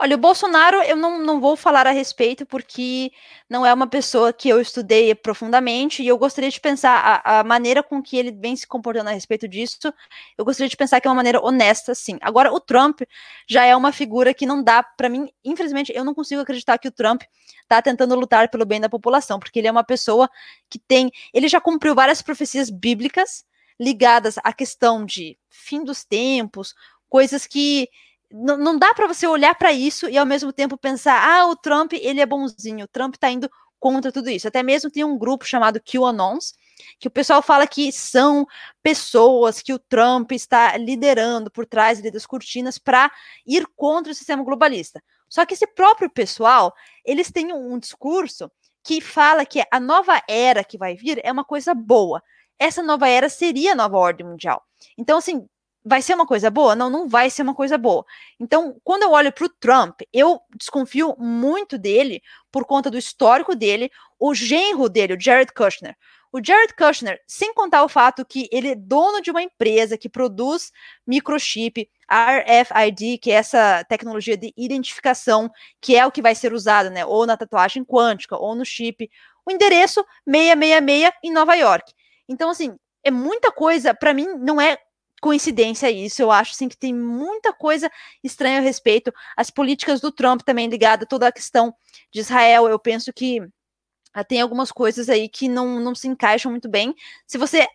Olha, 0.00 0.14
o 0.14 0.18
Bolsonaro 0.18 0.80
eu 0.82 0.96
não, 0.96 1.18
não 1.18 1.40
vou 1.40 1.56
falar 1.56 1.84
a 1.84 1.90
respeito 1.90 2.46
porque 2.46 3.10
não 3.50 3.66
é 3.66 3.74
uma 3.74 3.86
pessoa 3.88 4.32
que 4.32 4.48
eu 4.48 4.60
estudei 4.60 5.12
profundamente 5.12 6.04
e 6.04 6.06
eu 6.06 6.16
gostaria 6.16 6.50
de 6.50 6.60
pensar 6.60 7.22
a, 7.24 7.40
a, 7.40 7.44
maneira 7.44 7.82
com 7.82 8.00
que 8.00 8.16
ele 8.16 8.30
vem 8.30 8.54
se 8.54 8.64
comportando 8.64 9.10
a 9.10 9.12
respeito 9.12 9.48
disso. 9.48 9.92
Eu 10.36 10.44
gostaria 10.44 10.68
de 10.68 10.76
pensar 10.76 11.00
que 11.00 11.08
é 11.08 11.10
uma 11.10 11.16
maneira 11.16 11.44
honesta, 11.44 11.96
sim. 11.96 12.16
Agora, 12.20 12.52
o 12.52 12.60
Trump 12.60 13.00
já 13.48 13.64
é 13.64 13.74
uma 13.74 13.90
figura 13.90 14.32
que 14.32 14.46
não 14.46 14.62
dá 14.62 14.84
para 14.84 15.08
mim. 15.08 15.28
Infelizmente, 15.44 15.92
eu 15.92 16.04
não 16.04 16.14
consigo 16.14 16.42
acreditar 16.42 16.78
que 16.78 16.86
o 16.86 16.92
Trump 16.92 17.22
está 17.62 17.82
tentando 17.82 18.14
lutar 18.14 18.48
pelo 18.50 18.64
bem 18.64 18.80
da 18.80 18.88
população, 18.88 19.40
porque 19.40 19.58
ele 19.58 19.66
é 19.66 19.72
uma 19.72 19.82
pessoa 19.82 20.30
que 20.70 20.78
tem. 20.78 21.10
Ele 21.34 21.48
já 21.48 21.60
cumpriu 21.60 21.96
várias 21.96 22.22
profecias 22.22 22.70
bíblicas 22.70 23.44
ligadas 23.80 24.36
à 24.44 24.52
questão 24.52 25.04
de 25.04 25.36
fim 25.50 25.82
dos 25.82 26.04
tempos, 26.04 26.72
coisas 27.08 27.48
que 27.48 27.88
não, 28.30 28.78
dá 28.78 28.92
para 28.94 29.06
você 29.06 29.26
olhar 29.26 29.54
para 29.54 29.72
isso 29.72 30.08
e 30.08 30.18
ao 30.18 30.26
mesmo 30.26 30.52
tempo 30.52 30.76
pensar, 30.76 31.22
ah, 31.22 31.46
o 31.46 31.56
Trump 31.56 31.92
ele 31.94 32.20
é 32.20 32.26
bonzinho, 32.26 32.84
o 32.84 32.88
Trump 32.88 33.14
está 33.14 33.30
indo 33.30 33.50
contra 33.78 34.12
tudo 34.12 34.28
isso. 34.28 34.48
Até 34.48 34.62
mesmo 34.62 34.90
tem 34.90 35.04
um 35.04 35.16
grupo 35.16 35.44
chamado 35.44 35.80
QAnons, 35.80 36.54
que 36.98 37.08
o 37.08 37.10
pessoal 37.10 37.42
fala 37.42 37.66
que 37.66 37.90
são 37.92 38.46
pessoas 38.82 39.62
que 39.62 39.72
o 39.72 39.78
Trump 39.78 40.32
está 40.32 40.76
liderando 40.76 41.50
por 41.50 41.66
trás 41.66 42.00
das 42.02 42.26
cortinas 42.26 42.78
para 42.78 43.10
ir 43.46 43.66
contra 43.76 44.12
o 44.12 44.14
sistema 44.14 44.44
globalista. 44.44 45.02
Só 45.28 45.44
que 45.44 45.54
esse 45.54 45.66
próprio 45.66 46.10
pessoal, 46.10 46.74
eles 47.04 47.30
têm 47.30 47.52
um 47.52 47.78
discurso 47.78 48.50
que 48.82 49.00
fala 49.00 49.44
que 49.44 49.62
a 49.70 49.80
nova 49.80 50.22
era 50.28 50.64
que 50.64 50.78
vai 50.78 50.94
vir 50.94 51.20
é 51.22 51.30
uma 51.30 51.44
coisa 51.44 51.74
boa. 51.74 52.22
Essa 52.58 52.82
nova 52.82 53.08
era 53.08 53.28
seria 53.28 53.72
a 53.72 53.76
nova 53.76 53.96
ordem 53.98 54.26
mundial. 54.26 54.64
Então, 54.96 55.18
assim, 55.18 55.46
vai 55.84 56.02
ser 56.02 56.14
uma 56.14 56.26
coisa 56.26 56.50
boa? 56.50 56.74
Não, 56.74 56.90
não 56.90 57.08
vai 57.08 57.30
ser 57.30 57.42
uma 57.42 57.54
coisa 57.54 57.78
boa. 57.78 58.04
Então, 58.38 58.78
quando 58.84 59.02
eu 59.04 59.10
olho 59.12 59.32
para 59.32 59.46
o 59.46 59.48
Trump, 59.48 60.00
eu 60.12 60.40
desconfio 60.56 61.16
muito 61.18 61.78
dele 61.78 62.22
por 62.52 62.64
conta 62.64 62.90
do 62.90 62.98
histórico 62.98 63.54
dele, 63.54 63.90
o 64.18 64.34
genro 64.34 64.88
dele, 64.88 65.14
o 65.14 65.20
Jared 65.20 65.52
Kushner. 65.52 65.96
O 66.30 66.44
Jared 66.44 66.74
Kushner, 66.74 67.18
sem 67.26 67.54
contar 67.54 67.82
o 67.82 67.88
fato 67.88 68.24
que 68.24 68.48
ele 68.52 68.68
é 68.68 68.74
dono 68.74 69.22
de 69.22 69.30
uma 69.30 69.42
empresa 69.42 69.96
que 69.96 70.10
produz 70.10 70.70
microchip, 71.06 71.88
RFID, 72.06 73.18
que 73.18 73.30
é 73.30 73.34
essa 73.34 73.82
tecnologia 73.84 74.36
de 74.36 74.52
identificação, 74.54 75.50
que 75.80 75.96
é 75.96 76.06
o 76.06 76.12
que 76.12 76.20
vai 76.20 76.34
ser 76.34 76.52
usado, 76.52 76.90
né, 76.90 77.04
ou 77.04 77.24
na 77.24 77.36
tatuagem 77.36 77.82
quântica, 77.82 78.36
ou 78.36 78.54
no 78.54 78.64
chip. 78.64 79.08
O 79.46 79.50
endereço 79.50 80.04
666 80.26 81.12
em 81.24 81.32
Nova 81.32 81.54
York. 81.54 81.94
Então, 82.28 82.50
assim, 82.50 82.76
é 83.02 83.10
muita 83.10 83.50
coisa, 83.50 83.94
para 83.94 84.12
mim, 84.12 84.26
não 84.38 84.60
é 84.60 84.76
coincidência 85.20 85.90
isso. 85.90 86.22
Eu 86.22 86.30
acho 86.30 86.52
assim, 86.52 86.68
que 86.68 86.76
tem 86.76 86.94
muita 86.94 87.52
coisa 87.52 87.90
estranha 88.22 88.58
a 88.58 88.62
respeito. 88.62 89.12
As 89.36 89.50
políticas 89.50 90.00
do 90.00 90.12
Trump 90.12 90.42
também 90.42 90.68
ligada 90.68 91.04
a 91.04 91.06
toda 91.06 91.28
a 91.28 91.32
questão 91.32 91.74
de 92.12 92.20
Israel. 92.20 92.68
Eu 92.68 92.78
penso 92.78 93.12
que 93.12 93.40
uh, 93.40 94.24
tem 94.28 94.40
algumas 94.40 94.72
coisas 94.72 95.08
aí 95.08 95.28
que 95.28 95.48
não, 95.48 95.80
não 95.80 95.94
se 95.94 96.08
encaixam 96.08 96.50
muito 96.50 96.68
bem. 96.68 96.94
Se 97.26 97.38
você 97.38 97.66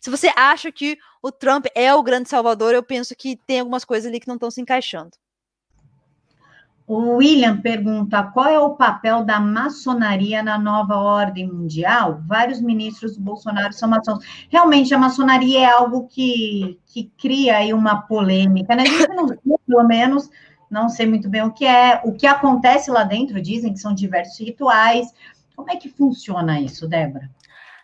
se 0.00 0.10
você 0.10 0.30
acha 0.36 0.72
que 0.72 0.98
o 1.22 1.30
Trump 1.30 1.66
é 1.74 1.94
o 1.94 2.02
grande 2.02 2.28
salvador, 2.28 2.74
eu 2.74 2.82
penso 2.82 3.14
que 3.14 3.36
tem 3.46 3.60
algumas 3.60 3.84
coisas 3.84 4.08
ali 4.08 4.20
que 4.20 4.28
não 4.28 4.34
estão 4.34 4.50
se 4.50 4.60
encaixando. 4.60 5.10
O 6.88 7.16
William 7.16 7.60
pergunta 7.60 8.22
qual 8.22 8.46
é 8.48 8.58
o 8.58 8.74
papel 8.74 9.22
da 9.22 9.38
maçonaria 9.38 10.42
na 10.42 10.58
nova 10.58 10.96
ordem 10.96 11.46
mundial? 11.46 12.22
Vários 12.26 12.62
ministros 12.62 13.14
do 13.14 13.22
Bolsonaro 13.22 13.74
são 13.74 13.90
maçons. 13.90 14.24
Realmente, 14.48 14.94
a 14.94 14.98
maçonaria 14.98 15.60
é 15.60 15.70
algo 15.70 16.08
que, 16.08 16.80
que 16.86 17.12
cria 17.18 17.58
aí 17.58 17.74
uma 17.74 18.00
polêmica, 18.00 18.74
né? 18.74 18.84
A 18.84 18.86
gente 18.86 19.08
não 19.14 19.58
pelo 19.66 19.86
menos, 19.86 20.30
não 20.70 20.88
sei 20.88 21.04
muito 21.04 21.28
bem 21.28 21.42
o 21.42 21.52
que 21.52 21.66
é, 21.66 22.00
o 22.06 22.14
que 22.14 22.26
acontece 22.26 22.90
lá 22.90 23.04
dentro, 23.04 23.42
dizem 23.42 23.74
que 23.74 23.80
são 23.80 23.92
diversos 23.92 24.38
rituais. 24.38 25.12
Como 25.54 25.70
é 25.70 25.76
que 25.76 25.90
funciona 25.90 26.58
isso, 26.58 26.88
Débora? 26.88 27.28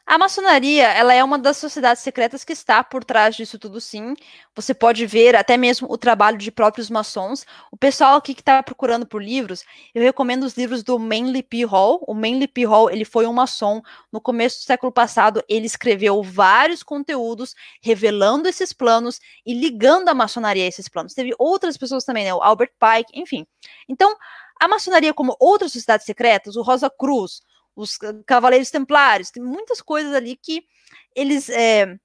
A 0.07 0.19
maçonaria, 0.19 0.87
ela 0.89 1.15
é 1.15 1.25
uma 1.25 1.39
das 1.39 1.57
sociedades 1.57 2.03
secretas 2.03 2.45
que 2.45 2.53
está 2.53 2.85
por 2.85 3.03
trás 3.03 3.35
disso 3.35 3.59
tudo, 3.59 3.81
sim. 3.81 4.15
Você 4.55 4.75
pode 4.75 5.07
ver 5.07 5.35
até 5.35 5.57
mesmo 5.57 5.91
o 5.91 5.97
trabalho 5.97 6.37
de 6.37 6.53
próprios 6.53 6.91
maçons. 6.91 7.47
O 7.73 7.77
pessoal 7.77 8.17
aqui 8.17 8.35
que 8.35 8.43
está 8.43 8.63
procurando 8.63 9.07
por 9.07 9.23
livros, 9.23 9.65
eu 9.95 10.03
recomendo 10.03 10.43
os 10.45 10.59
livros 10.59 10.83
do 10.83 10.99
Manly 10.99 11.43
P. 11.43 11.65
Hall. 11.65 12.05
O 12.07 12.13
Manly 12.13 12.47
P. 12.47 12.67
Hall, 12.67 12.91
ele 12.91 13.07
foi 13.07 13.27
um 13.27 13.33
maçom. 13.33 13.81
No 14.13 14.21
começo 14.21 14.59
do 14.59 14.65
século 14.65 14.93
passado, 14.93 15.43
ele 15.49 15.65
escreveu 15.65 16.23
vários 16.23 16.83
conteúdos 16.83 17.55
revelando 17.83 18.47
esses 18.47 18.75
planos 18.75 19.19
e 19.47 19.55
ligando 19.55 20.11
a 20.11 20.15
maçonaria 20.15 20.65
a 20.65 20.69
esses 20.69 20.87
planos. 20.87 21.15
Teve 21.15 21.35
outras 21.39 21.79
pessoas 21.79 22.05
também, 22.05 22.25
né? 22.25 22.35
O 22.35 22.43
Albert 22.43 22.73
Pike, 22.79 23.19
enfim. 23.19 23.47
Então, 23.89 24.15
a 24.61 24.69
maçonaria, 24.69 25.15
como 25.15 25.35
outras 25.41 25.73
sociedades 25.73 26.05
secretas, 26.05 26.57
o 26.57 26.63
Rosa 26.63 26.91
Cruz, 26.91 27.41
os 27.75 27.99
Cavaleiros 28.27 28.70
Templários, 28.70 29.31
tem 29.31 29.43
muitas 29.43 29.81
coisas 29.81 30.14
ali 30.14 30.37
que 30.37 30.64
eles. 31.14 31.49
É, 31.49 31.97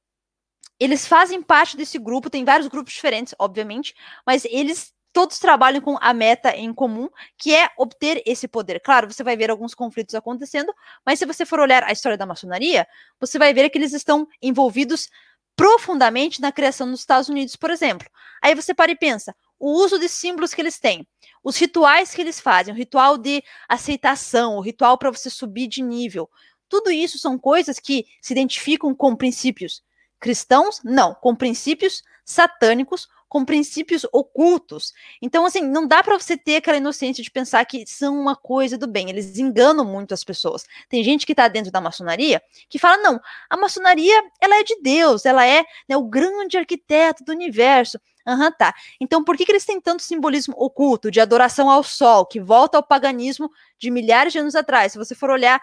eles 0.80 1.06
fazem 1.06 1.42
parte 1.42 1.76
desse 1.76 2.00
grupo, 2.00 2.30
tem 2.30 2.46
vários 2.46 2.70
grupos 2.70 2.94
diferentes, 2.94 3.36
obviamente, 3.38 3.94
mas 4.26 4.46
eles 4.46 4.94
todos 5.12 5.40
trabalham 5.40 5.82
com 5.82 5.98
a 6.00 6.14
meta 6.14 6.56
em 6.56 6.74
comum, 6.74 7.10
que 7.38 7.54
é 7.54 7.70
obter 7.78 8.22
esse 8.26 8.48
poder. 8.48 8.80
Claro, 8.80 9.12
você 9.12 9.24
vai 9.24 9.36
ver 9.36 9.50
alguns 9.50 9.74
conflitos 9.74 10.16
acontecendo, 10.16 10.74
mas 11.06 11.20
se 11.20 11.26
você 11.26 11.46
for 11.46 11.60
olhar 11.60 11.84
a 11.84 11.92
história 11.92 12.18
da 12.18 12.26
maçonaria, 12.26 12.88
você 13.20 13.38
vai 13.38 13.54
ver 13.54 13.70
que 13.70 13.78
eles 13.78 13.92
estão 13.92 14.28
envolvidos 14.42 15.10
profundamente 15.56 16.40
na 16.40 16.54
criação 16.54 16.90
dos 16.90 17.02
Estados 17.02 17.28
Unidos, 17.28 17.56
por 17.56 17.70
exemplo. 17.70 18.08
Aí 18.42 18.56
você 18.56 18.74
para 18.74 18.92
e 18.92 18.96
pensa, 18.96 19.36
o 19.60 19.72
uso 19.72 20.00
de 20.00 20.08
símbolos 20.08 20.54
que 20.54 20.62
eles 20.62 20.80
têm, 20.80 21.08
os 21.44 21.58
rituais 21.58 22.14
que 22.14 22.22
eles 22.22 22.40
fazem, 22.40 22.74
o 22.74 22.78
ritual 22.78 23.18
de 23.18 23.44
aceitação, 23.68 24.56
o 24.56 24.62
ritual 24.62 24.98
para 24.98 25.12
você 25.12 25.30
subir 25.30 25.68
de 25.68 25.82
nível. 25.82 26.30
Tudo 26.68 26.92
isso 26.92 27.18
são 27.18 27.38
coisas 27.38 27.80
que 27.80 28.06
se 28.22 28.34
identificam 28.34 28.94
com 28.94 29.16
princípios 29.16 29.84
cristãos? 30.20 30.82
Não, 30.84 31.14
com 31.16 31.36
princípios 31.36 32.04
satânicos 32.24 33.08
com 33.30 33.46
princípios 33.46 34.06
ocultos. 34.12 34.92
Então, 35.22 35.46
assim, 35.46 35.62
não 35.62 35.88
dá 35.88 36.04
para 36.04 36.18
você 36.18 36.36
ter 36.36 36.58
aquela 36.58 36.78
inocência 36.78 37.24
de 37.24 37.30
pensar 37.30 37.64
que 37.64 37.86
são 37.86 38.20
uma 38.20 38.36
coisa 38.36 38.78
do 38.78 38.88
bem. 38.88 39.10
Eles 39.10 39.38
enganam 39.38 39.86
muito 39.86 40.14
as 40.14 40.24
pessoas. 40.24 40.66
Tem 40.90 41.04
gente 41.04 41.26
que 41.28 41.34
está 41.34 41.48
dentro 41.48 41.72
da 41.72 41.80
maçonaria 41.80 42.42
que 42.68 42.80
fala: 42.80 42.98
não, 42.98 43.22
a 43.48 43.56
maçonaria 43.56 44.20
ela 44.42 44.60
é 44.60 44.64
de 44.64 44.82
Deus, 44.82 45.26
ela 45.26 45.46
é 45.46 45.64
né, 45.88 45.96
o 45.96 46.04
grande 46.04 46.58
arquiteto 46.58 47.24
do 47.24 47.32
universo. 47.32 48.00
Aham, 48.30 48.46
uhum, 48.46 48.52
tá. 48.52 48.76
Então, 49.02 49.24
por 49.24 49.36
que, 49.36 49.44
que 49.44 49.52
eles 49.52 49.66
têm 49.66 49.82
tanto 49.82 50.04
simbolismo 50.04 50.54
oculto 50.56 51.10
de 51.10 51.20
adoração 51.20 51.68
ao 51.70 51.82
sol, 51.84 52.26
que 52.28 52.40
volta 52.40 52.78
ao 52.78 52.84
paganismo 52.84 53.50
de 53.78 53.90
milhares 53.90 54.32
de 54.32 54.40
anos 54.40 54.56
atrás? 54.56 54.92
Se 54.92 55.00
você 55.00 55.16
for 55.16 55.32
olhar, 55.32 55.60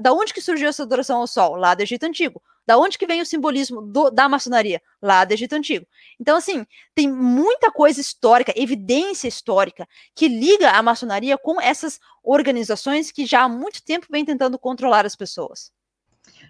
da 0.00 0.12
onde 0.12 0.32
que 0.32 0.40
surgiu 0.40 0.68
essa 0.68 0.84
adoração 0.84 1.20
ao 1.20 1.26
sol? 1.26 1.56
Lá 1.56 1.74
do 1.74 1.82
Egito 1.82 2.04
Antigo. 2.04 2.40
Da 2.64 2.78
onde 2.78 2.96
que 2.96 3.06
vem 3.06 3.20
o 3.20 3.26
simbolismo 3.26 3.82
do, 3.82 4.10
da 4.10 4.28
maçonaria? 4.28 4.80
Lá 5.02 5.24
do 5.24 5.32
Egito 5.32 5.54
Antigo. 5.54 5.86
Então, 6.20 6.36
assim, 6.36 6.64
tem 6.94 7.10
muita 7.10 7.70
coisa 7.72 8.00
histórica, 8.00 8.52
evidência 8.56 9.26
histórica, 9.26 9.86
que 10.14 10.28
liga 10.28 10.70
a 10.70 10.82
maçonaria 10.82 11.36
com 11.36 11.60
essas 11.60 11.98
organizações 12.22 13.10
que 13.10 13.26
já 13.26 13.42
há 13.42 13.48
muito 13.48 13.82
tempo 13.82 14.06
vêm 14.08 14.24
tentando 14.24 14.56
controlar 14.58 15.04
as 15.04 15.16
pessoas. 15.16 15.73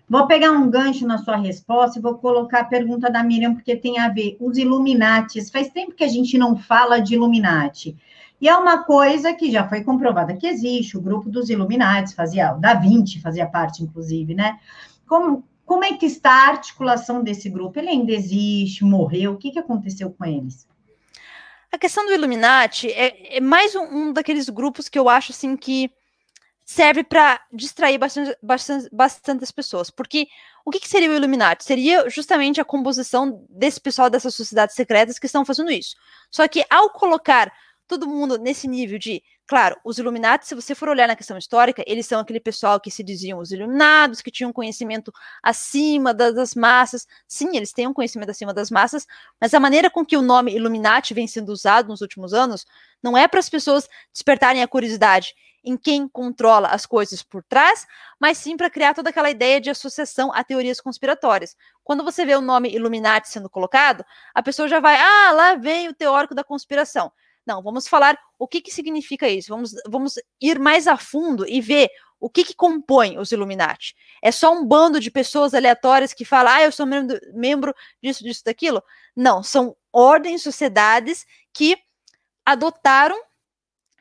Vou 0.08 0.26
pegar 0.26 0.52
um 0.52 0.68
gancho 0.68 1.06
na 1.06 1.18
sua 1.18 1.36
resposta 1.36 1.98
e 1.98 2.02
vou 2.02 2.16
colocar 2.16 2.60
a 2.60 2.64
pergunta 2.64 3.10
da 3.10 3.22
Miriam, 3.22 3.54
porque 3.54 3.74
tem 3.74 3.98
a 3.98 4.08
ver. 4.08 4.36
Os 4.38 4.58
Illuminatis, 4.58 5.50
faz 5.50 5.68
tempo 5.70 5.94
que 5.94 6.04
a 6.04 6.08
gente 6.08 6.36
não 6.36 6.56
fala 6.56 7.00
de 7.00 7.14
Illuminati. 7.14 7.96
E 8.40 8.48
é 8.48 8.56
uma 8.56 8.84
coisa 8.84 9.32
que 9.32 9.50
já 9.50 9.66
foi 9.66 9.82
comprovada 9.82 10.36
que 10.36 10.46
existe, 10.46 10.98
o 10.98 11.00
grupo 11.00 11.30
dos 11.30 11.48
Illuminati 11.48 12.14
fazia, 12.14 12.52
o 12.54 12.60
Da 12.60 12.74
Vinci 12.74 13.20
fazia 13.20 13.46
parte, 13.46 13.82
inclusive, 13.82 14.34
né? 14.34 14.58
Como, 15.06 15.42
como 15.64 15.84
é 15.84 15.94
que 15.94 16.04
está 16.04 16.30
a 16.30 16.48
articulação 16.50 17.22
desse 17.22 17.48
grupo? 17.48 17.78
Ele 17.78 17.88
ainda 17.88 18.12
existe, 18.12 18.84
morreu? 18.84 19.32
O 19.32 19.38
que, 19.38 19.50
que 19.50 19.58
aconteceu 19.58 20.10
com 20.10 20.24
eles? 20.26 20.68
A 21.72 21.78
questão 21.78 22.04
do 22.06 22.12
Illuminati 22.12 22.88
é, 22.92 23.38
é 23.38 23.40
mais 23.40 23.74
um, 23.74 23.82
um, 23.82 24.12
daqueles 24.12 24.48
grupos 24.48 24.88
que 24.88 24.98
eu 24.98 25.08
acho 25.08 25.32
assim 25.32 25.56
que 25.56 25.90
serve 26.64 27.04
para 27.04 27.40
distrair 27.52 27.98
bastante, 27.98 28.36
bastante, 28.42 28.88
bastante 28.92 29.44
as 29.44 29.50
pessoas. 29.50 29.90
Porque 29.90 30.28
o 30.64 30.70
que, 30.70 30.80
que, 30.80 30.88
seria 30.88 31.10
o 31.10 31.14
Illuminati? 31.14 31.64
Seria 31.64 32.08
justamente 32.08 32.60
a 32.60 32.64
composição 32.64 33.44
desse 33.50 33.80
pessoal 33.80 34.08
dessas 34.08 34.34
sociedades 34.34 34.74
secretas 34.74 35.18
que 35.18 35.26
estão 35.26 35.44
fazendo 35.44 35.70
isso. 35.70 35.96
Só 36.30 36.46
que 36.48 36.64
ao 36.70 36.90
colocar 36.90 37.52
todo 37.86 38.08
mundo 38.08 38.38
nesse 38.38 38.66
nível 38.66 38.98
de 38.98 39.22
Claro, 39.46 39.76
os 39.84 39.98
Illuminati, 39.98 40.46
se 40.46 40.54
você 40.54 40.74
for 40.74 40.88
olhar 40.88 41.06
na 41.06 41.14
questão 41.14 41.36
histórica, 41.36 41.84
eles 41.86 42.06
são 42.06 42.18
aquele 42.18 42.40
pessoal 42.40 42.80
que 42.80 42.90
se 42.90 43.04
diziam 43.04 43.38
os 43.38 43.52
iluminados, 43.52 44.22
que 44.22 44.30
tinham 44.30 44.50
conhecimento 44.50 45.12
acima 45.42 46.14
das, 46.14 46.54
massas. 46.54 47.06
Sim, 47.28 47.54
eles 47.54 47.70
têm 47.70 47.86
um 47.86 47.92
conhecimento 47.92 48.30
acima 48.30 48.54
das 48.54 48.70
massas, 48.70 49.06
mas 49.38 49.52
a 49.52 49.60
maneira 49.60 49.90
com 49.90 50.02
que 50.04 50.16
o 50.16 50.22
nome 50.22 50.54
Illuminati 50.54 51.12
vem 51.12 51.26
sendo 51.26 51.50
usado 51.52 51.88
nos 51.88 52.00
últimos 52.00 52.32
anos 52.32 52.64
não 53.02 53.18
é 53.18 53.28
para 53.28 53.38
as 53.38 53.50
pessoas 53.50 53.86
despertarem 54.14 54.62
a 54.62 54.68
curiosidade 54.68 55.34
em 55.64 55.76
quem 55.76 56.06
controla 56.06 56.68
as 56.68 56.84
coisas 56.84 57.22
por 57.22 57.42
trás, 57.42 57.86
mas 58.20 58.38
sim 58.38 58.56
para 58.56 58.68
criar 58.68 58.94
toda 58.94 59.10
aquela 59.10 59.30
ideia 59.30 59.60
de 59.60 59.70
associação 59.70 60.30
a 60.32 60.44
teorias 60.44 60.80
conspiratórias. 60.80 61.56
Quando 61.82 62.04
você 62.04 62.24
vê 62.24 62.36
o 62.36 62.40
nome 62.40 62.74
Illuminati 62.74 63.28
sendo 63.28 63.48
colocado, 63.48 64.04
a 64.34 64.42
pessoa 64.42 64.68
já 64.68 64.80
vai, 64.80 64.96
ah, 64.96 65.32
lá 65.32 65.54
vem 65.54 65.88
o 65.88 65.94
teórico 65.94 66.34
da 66.34 66.44
conspiração. 66.44 67.10
Não, 67.46 67.62
vamos 67.62 67.86
falar 67.86 68.18
o 68.38 68.48
que, 68.48 68.60
que 68.60 68.70
significa 68.70 69.28
isso. 69.28 69.48
Vamos, 69.48 69.72
vamos 69.88 70.14
ir 70.40 70.58
mais 70.58 70.86
a 70.86 70.96
fundo 70.96 71.46
e 71.46 71.60
ver 71.60 71.90
o 72.18 72.30
que, 72.30 72.44
que 72.44 72.54
compõe 72.54 73.18
os 73.18 73.32
Illuminati. 73.32 73.94
É 74.22 74.32
só 74.32 74.52
um 74.52 74.64
bando 74.66 74.98
de 74.98 75.10
pessoas 75.10 75.52
aleatórias 75.52 76.14
que 76.14 76.24
falam, 76.24 76.54
ah, 76.54 76.62
eu 76.62 76.72
sou 76.72 76.86
membro 77.34 77.74
disso, 78.02 78.24
disso, 78.24 78.42
daquilo? 78.44 78.82
Não, 79.14 79.42
são 79.42 79.76
ordens, 79.92 80.42
sociedades 80.42 81.26
que 81.52 81.76
adotaram 82.46 83.18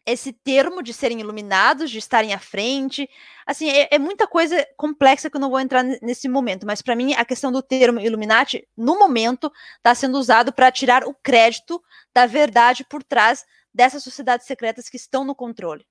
esse 0.06 0.34
termo 0.34 0.84
de 0.84 0.94
serem 0.94 1.20
iluminados, 1.20 1.90
de 1.90 1.98
estarem 1.98 2.34
à 2.34 2.40
frente. 2.40 3.10
Assim, 3.46 3.70
é, 3.70 3.90
é 3.92 4.00
muita 4.00 4.28
coisa 4.28 4.66
complexa 4.76 5.30
que 5.30 5.38
eu 5.38 5.42
não 5.42 5.50
vou 5.50 5.60
entrar 5.60 5.84
nesse 5.84 6.28
momento, 6.28 6.66
mas 6.66 6.82
para 6.82 6.96
mim 6.96 7.14
a 7.14 7.26
questão 7.26 7.52
do 7.52 7.62
termo 7.62 8.00
Illuminati, 8.00 8.68
no 8.76 9.00
momento, 9.00 9.52
está 9.78 9.96
sendo 9.96 10.18
usado 10.18 10.52
para 10.52 10.72
tirar 10.72 11.04
o 11.06 11.14
crédito 11.14 11.82
da 12.14 12.26
verdade 12.26 12.84
por 12.84 13.04
trás 13.04 13.46
dessas 13.74 14.04
sociedades 14.04 14.46
secretas 14.46 14.90
que 14.90 14.98
estão 14.98 15.24
no 15.24 15.34
controle. 15.36 15.86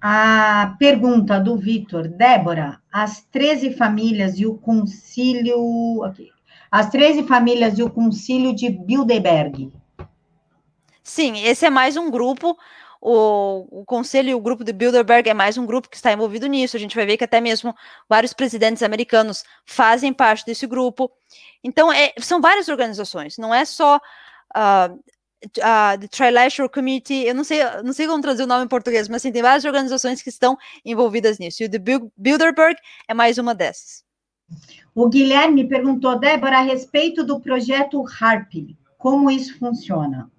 A 0.00 0.76
pergunta 0.78 1.40
do 1.40 1.56
Vitor, 1.56 2.06
Débora, 2.06 2.80
as 2.92 3.22
13 3.32 3.72
famílias 3.72 4.38
e 4.38 4.46
o 4.46 4.56
concílio. 4.56 6.04
Aqui, 6.04 6.30
as 6.70 6.88
13 6.90 7.24
famílias 7.24 7.78
e 7.78 7.82
o 7.82 7.90
concílio 7.90 8.54
de 8.54 8.70
Bilderberg 8.70 9.72
Sim, 11.08 11.42
esse 11.42 11.64
é 11.64 11.70
mais 11.70 11.96
um 11.96 12.10
grupo. 12.10 12.54
O, 13.00 13.80
o 13.80 13.84
conselho 13.86 14.28
e 14.28 14.34
o 14.34 14.40
grupo 14.40 14.62
de 14.62 14.74
Bilderberg 14.74 15.30
é 15.30 15.32
mais 15.32 15.56
um 15.56 15.64
grupo 15.64 15.88
que 15.88 15.96
está 15.96 16.12
envolvido 16.12 16.46
nisso. 16.46 16.76
A 16.76 16.80
gente 16.80 16.94
vai 16.94 17.06
ver 17.06 17.16
que 17.16 17.24
até 17.24 17.40
mesmo 17.40 17.74
vários 18.06 18.34
presidentes 18.34 18.82
americanos 18.82 19.42
fazem 19.64 20.12
parte 20.12 20.44
desse 20.44 20.66
grupo. 20.66 21.10
Então, 21.64 21.90
é, 21.90 22.12
são 22.18 22.42
várias 22.42 22.68
organizações, 22.68 23.38
não 23.38 23.54
é 23.54 23.64
só 23.64 23.96
uh, 23.96 24.94
uh, 24.94 25.98
the 25.98 26.08
Trilateral 26.08 26.68
Committee, 26.68 27.26
eu 27.26 27.34
não 27.34 27.42
sei, 27.42 27.60
não 27.82 27.94
sei 27.94 28.06
como 28.06 28.20
traduzir 28.20 28.44
o 28.44 28.46
nome 28.46 28.66
em 28.66 28.68
português, 28.68 29.08
mas 29.08 29.22
assim, 29.22 29.32
tem 29.32 29.40
várias 29.40 29.64
organizações 29.64 30.20
que 30.20 30.28
estão 30.28 30.58
envolvidas 30.84 31.38
nisso. 31.38 31.62
E 31.62 31.66
o 31.66 31.68
de 31.70 31.78
Bilderberg 32.18 32.78
é 33.08 33.14
mais 33.14 33.38
uma 33.38 33.54
dessas. 33.54 34.04
O 34.94 35.08
Guilherme 35.08 35.66
perguntou, 35.66 36.18
Débora, 36.18 36.58
a 36.58 36.62
respeito 36.62 37.24
do 37.24 37.40
projeto 37.40 38.04
HARP, 38.20 38.76
como 38.98 39.30
isso 39.30 39.58
funciona? 39.58 40.30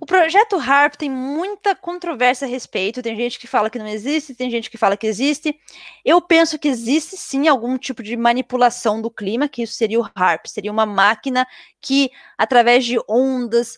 O 0.00 0.06
projeto 0.06 0.56
HARP 0.56 0.94
tem 0.96 1.10
muita 1.10 1.76
controvérsia 1.76 2.46
a 2.46 2.50
respeito. 2.50 3.02
Tem 3.02 3.14
gente 3.14 3.38
que 3.38 3.46
fala 3.46 3.68
que 3.68 3.78
não 3.78 3.86
existe, 3.86 4.34
tem 4.34 4.50
gente 4.50 4.70
que 4.70 4.78
fala 4.78 4.96
que 4.96 5.06
existe. 5.06 5.54
Eu 6.02 6.22
penso 6.22 6.58
que 6.58 6.68
existe 6.68 7.18
sim 7.18 7.46
algum 7.46 7.76
tipo 7.76 8.02
de 8.02 8.16
manipulação 8.16 9.02
do 9.02 9.10
clima, 9.10 9.46
que 9.46 9.62
isso 9.62 9.74
seria 9.74 10.00
o 10.00 10.10
HARP. 10.14 10.46
Seria 10.46 10.72
uma 10.72 10.86
máquina 10.86 11.46
que, 11.82 12.10
através 12.38 12.86
de 12.86 12.98
ondas 13.06 13.74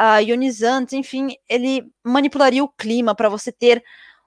uh, 0.00 0.22
ionizantes, 0.24 0.92
enfim, 0.92 1.34
ele 1.48 1.90
manipularia 2.04 2.62
o 2.62 2.68
clima 2.68 3.12
para 3.12 3.28
você 3.28 3.50
ter 3.50 3.82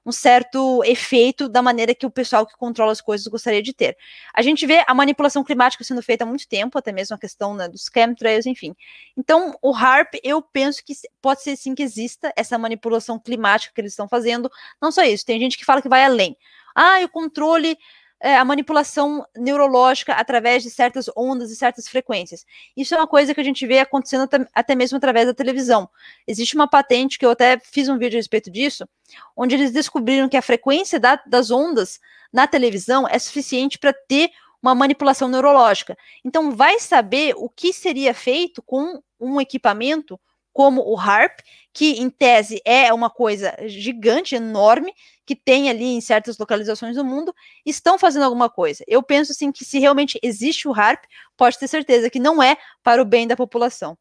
um 0.07 0.11
certo 0.13 0.81
efeito 0.85 1.49
da 1.49 1.61
maneira 1.61 1.93
que 1.93 2.05
o 2.05 2.09
pessoal 2.09 2.45
que 2.47 2.55
controla 2.55 2.93
as 2.93 3.01
coisas 3.01 3.27
gostaria 3.27 3.61
de 3.61 3.73
ter. 3.73 3.97
A 4.33 4.41
gente 4.41 4.65
vê 4.65 4.81
a 4.87 4.93
manipulação 4.93 5.43
climática 5.43 5.83
sendo 5.83 6.01
feita 6.01 6.23
há 6.23 6.27
muito 6.27 6.47
tempo, 6.47 6.77
até 6.77 6.93
mesmo 6.93 7.13
a 7.13 7.19
questão 7.19 7.53
né, 7.53 7.67
dos 7.67 7.89
chemtrails, 7.93 8.45
enfim. 8.45 8.73
Então, 9.17 9.53
o 9.61 9.75
HARP, 9.75 10.13
eu 10.23 10.41
penso 10.41 10.81
que 10.85 10.93
pode 11.21 11.43
ser 11.43 11.57
sim 11.57 11.75
que 11.75 11.83
exista 11.83 12.31
essa 12.37 12.57
manipulação 12.57 13.19
climática 13.19 13.73
que 13.75 13.81
eles 13.81 13.91
estão 13.91 14.07
fazendo. 14.07 14.49
Não 14.81 14.93
só 14.93 15.03
isso, 15.03 15.25
tem 15.25 15.37
gente 15.41 15.57
que 15.57 15.65
fala 15.65 15.81
que 15.81 15.89
vai 15.89 16.05
além. 16.05 16.37
Ah, 16.73 16.99
o 17.03 17.09
controle 17.09 17.77
é, 18.19 18.35
a 18.35 18.45
manipulação 18.45 19.25
neurológica 19.35 20.13
através 20.13 20.63
de 20.63 20.69
certas 20.69 21.09
ondas 21.15 21.51
e 21.51 21.55
certas 21.55 21.87
frequências. 21.87 22.45
Isso 22.75 22.95
é 22.95 22.97
uma 22.97 23.07
coisa 23.07 23.33
que 23.33 23.41
a 23.41 23.43
gente 23.43 23.65
vê 23.65 23.79
acontecendo 23.79 24.27
até, 24.53 24.75
mesmo 24.75 24.97
através 24.97 25.27
da 25.27 25.33
televisão. 25.33 25.89
Existe 26.27 26.55
uma 26.55 26.67
patente 26.67 27.19
que 27.19 27.25
eu 27.25 27.31
até 27.31 27.59
fiz 27.59 27.87
um 27.89 27.97
vídeo 27.97 28.17
a 28.17 28.19
respeito 28.19 28.49
disso, 28.49 28.87
onde 29.35 29.55
eles 29.55 29.71
descobriram 29.71 30.27
que 30.27 30.37
a 30.37 30.41
frequência 30.41 30.99
da, 30.99 31.21
das 31.25 31.51
ondas 31.51 31.99
na 32.33 32.47
televisão 32.47 33.07
é 33.07 33.17
suficiente 33.19 33.77
para 33.77 33.93
ter 33.93 34.31
uma 34.61 34.73
manipulação 34.73 35.27
neurológica. 35.27 35.97
Então, 36.25 36.51
vai 36.51 36.79
saber 36.79 37.33
o 37.37 37.47
que 37.47 37.71
seria 37.71 38.13
feito 38.13 38.61
com 38.61 39.01
um 39.19 39.39
equipamento 39.39 40.19
como 40.57 40.81
o 40.81 40.99
HARP, 40.99 41.41
que 41.71 42.01
em 42.01 42.09
tese 42.09 42.59
é 42.65 42.91
uma 42.91 43.11
coisa 43.11 43.55
gigante, 43.67 44.33
enorme, 44.33 44.91
que 45.23 45.35
tem 45.35 45.69
ali 45.69 45.85
em 45.85 46.01
certas 46.01 46.35
localizações 46.39 46.95
do 46.95 47.05
mundo, 47.05 47.31
estão 47.63 47.99
fazendo 47.99 48.23
alguma 48.23 48.49
coisa. 48.49 48.83
Eu 48.87 49.03
penso 49.03 49.33
assim 49.33 49.51
que 49.51 49.63
se 49.63 49.77
realmente 49.77 50.19
existe 50.23 50.67
o 50.67 50.73
HARP, 50.73 51.03
pode 51.37 51.59
ter 51.59 51.67
certeza 51.67 52.09
que 52.09 52.19
não 52.19 52.41
é 52.41 52.57
para 52.81 52.99
o 52.99 53.05
bem 53.05 53.27
da 53.27 53.37
população. 53.37 53.95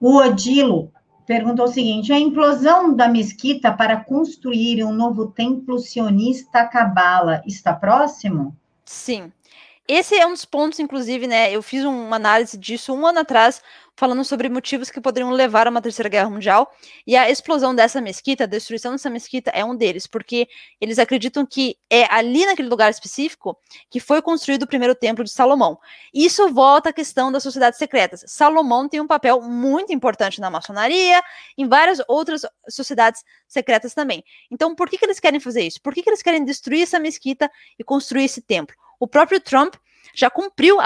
O 0.00 0.16
Odilo 0.16 0.92
perguntou 1.24 1.66
o 1.66 1.72
seguinte: 1.72 2.12
a 2.12 2.18
implosão 2.18 2.92
da 2.92 3.06
mesquita 3.06 3.72
para 3.72 4.02
construir 4.02 4.82
um 4.82 4.92
novo 4.92 5.28
templo 5.28 5.78
sionista 5.78 6.66
Cabala 6.66 7.40
está 7.46 7.72
próximo? 7.72 8.52
Sim. 8.84 9.32
Esse 9.90 10.16
é 10.16 10.26
um 10.26 10.32
dos 10.32 10.44
pontos, 10.44 10.78
inclusive, 10.78 11.26
né? 11.26 11.50
Eu 11.50 11.62
fiz 11.62 11.82
uma 11.82 12.16
análise 12.16 12.58
disso 12.58 12.92
um 12.92 13.06
ano 13.06 13.20
atrás, 13.20 13.62
falando 13.96 14.22
sobre 14.22 14.46
motivos 14.50 14.90
que 14.90 15.00
poderiam 15.00 15.30
levar 15.30 15.66
a 15.66 15.70
uma 15.70 15.80
terceira 15.80 16.10
guerra 16.10 16.28
mundial. 16.28 16.70
E 17.06 17.16
a 17.16 17.30
explosão 17.30 17.74
dessa 17.74 17.98
mesquita, 17.98 18.44
a 18.44 18.46
destruição 18.46 18.92
dessa 18.92 19.08
mesquita 19.08 19.50
é 19.54 19.64
um 19.64 19.74
deles, 19.74 20.06
porque 20.06 20.46
eles 20.78 20.98
acreditam 20.98 21.46
que 21.46 21.78
é 21.88 22.04
ali 22.12 22.44
naquele 22.44 22.68
lugar 22.68 22.90
específico 22.90 23.58
que 23.88 23.98
foi 23.98 24.20
construído 24.20 24.64
o 24.64 24.66
primeiro 24.66 24.94
templo 24.94 25.24
de 25.24 25.30
Salomão. 25.30 25.78
Isso 26.12 26.52
volta 26.52 26.90
à 26.90 26.92
questão 26.92 27.32
das 27.32 27.42
sociedades 27.42 27.78
secretas. 27.78 28.22
Salomão 28.26 28.90
tem 28.90 29.00
um 29.00 29.06
papel 29.06 29.40
muito 29.40 29.90
importante 29.90 30.38
na 30.38 30.50
maçonaria, 30.50 31.22
em 31.56 31.66
várias 31.66 31.98
outras 32.06 32.42
sociedades 32.68 33.24
secretas 33.48 33.94
também. 33.94 34.22
Então, 34.50 34.74
por 34.74 34.90
que, 34.90 34.98
que 34.98 35.06
eles 35.06 35.18
querem 35.18 35.40
fazer 35.40 35.62
isso? 35.62 35.80
Por 35.80 35.94
que, 35.94 36.02
que 36.02 36.10
eles 36.10 36.20
querem 36.20 36.44
destruir 36.44 36.82
essa 36.82 37.00
mesquita 37.00 37.50
e 37.78 37.82
construir 37.82 38.24
esse 38.24 38.42
templo? 38.42 38.76
O 38.98 39.06
próprio 39.06 39.40
Trump 39.40 39.74
já 40.14 40.28
cumpriu 40.28 40.78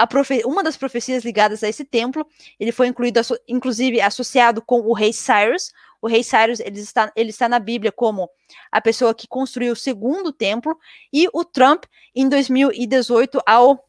uma 0.45 0.63
das 0.63 0.77
profecias 0.77 1.23
ligadas 1.23 1.63
a 1.63 1.69
esse 1.69 1.83
templo. 1.83 2.27
Ele 2.59 2.71
foi 2.71 2.87
incluído, 2.87 3.19
inclusive, 3.47 3.99
associado 3.99 4.61
com 4.61 4.81
o 4.81 4.93
rei 4.93 5.11
Cyrus. 5.11 5.71
O 6.01 6.07
rei 6.07 6.23
Cyrus 6.23 6.59
ele 6.59 6.79
está, 6.79 7.11
ele 7.15 7.29
está 7.29 7.49
na 7.49 7.59
Bíblia 7.59 7.91
como 7.91 8.29
a 8.71 8.79
pessoa 8.79 9.15
que 9.15 9.27
construiu 9.27 9.73
o 9.73 9.75
segundo 9.75 10.31
templo. 10.31 10.77
E 11.11 11.27
o 11.33 11.43
Trump, 11.43 11.85
em 12.13 12.29
2018, 12.29 13.41
ao 13.45 13.83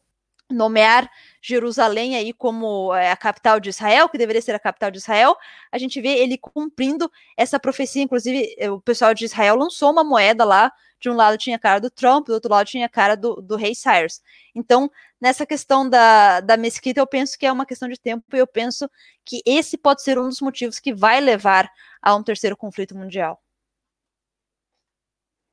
nomear 0.49 1.09
Jerusalém 1.41 2.15
aí 2.15 2.31
como 2.31 2.93
é, 2.93 3.11
a 3.11 3.17
capital 3.17 3.59
de 3.59 3.69
Israel, 3.69 4.09
que 4.09 4.17
deveria 4.17 4.41
ser 4.41 4.55
a 4.55 4.59
capital 4.59 4.91
de 4.91 4.97
Israel, 4.97 5.35
a 5.71 5.77
gente 5.77 5.99
vê 6.01 6.17
ele 6.19 6.37
cumprindo 6.37 7.11
essa 7.37 7.59
profecia. 7.59 8.01
Inclusive, 8.01 8.55
o 8.69 8.79
pessoal 8.81 9.13
de 9.13 9.25
Israel 9.25 9.55
lançou 9.55 9.91
uma 9.91 10.03
moeda 10.03 10.43
lá 10.43 10.71
de 10.99 11.09
um 11.09 11.15
lado 11.15 11.37
tinha 11.37 11.55
a 11.55 11.59
cara 11.59 11.79
do 11.79 11.89
Trump, 11.89 12.27
do 12.27 12.33
outro 12.33 12.51
lado 12.51 12.67
tinha 12.67 12.85
a 12.85 12.89
cara 12.89 13.15
do, 13.15 13.35
do 13.41 13.55
rei 13.55 13.75
Cyrus. 13.75 14.21
Então, 14.53 14.89
nessa 15.19 15.45
questão 15.45 15.87
da, 15.89 16.39
da 16.39 16.57
mesquita, 16.57 16.99
eu 16.99 17.07
penso 17.07 17.37
que 17.37 17.45
é 17.45 17.51
uma 17.51 17.65
questão 17.65 17.87
de 17.89 17.99
tempo 17.99 18.23
e 18.33 18.39
eu 18.39 18.47
penso 18.47 18.89
que 19.23 19.41
esse 19.45 19.77
pode 19.77 20.01
ser 20.01 20.17
um 20.17 20.27
dos 20.27 20.41
motivos 20.41 20.79
que 20.79 20.93
vai 20.93 21.19
levar 21.19 21.69
a 22.01 22.15
um 22.15 22.23
terceiro 22.23 22.55
conflito 22.55 22.95
mundial. 22.95 23.41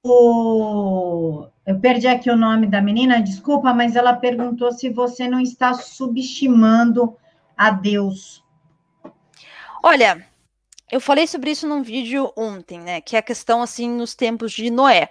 O... 0.05 1.47
Eu 1.65 1.79
perdi 1.79 2.09
aqui 2.09 2.29
o 2.29 2.37
nome 2.37 2.67
da 2.67 2.81
menina, 2.81 3.23
desculpa, 3.23 3.73
mas 3.73 3.95
ela 3.95 4.15
perguntou 4.15 4.73
se 4.73 4.91
você 4.91 5.29
não 5.29 5.41
está 5.41 5.75
subestimando 5.75 7.17
a 7.57 7.71
Deus. 7.71 8.45
Olha, 9.83 10.27
eu 10.93 11.01
falei 11.01 11.27
sobre 11.27 11.51
isso 11.51 11.67
num 11.67 11.83
vídeo 11.83 12.31
ontem, 12.37 12.79
né? 12.79 13.01
Que 13.01 13.17
é 13.17 13.19
a 13.19 13.23
questão 13.23 13.63
assim 13.63 13.89
nos 13.89 14.15
tempos 14.15 14.53
de 14.53 14.71
Noé. 14.71 15.09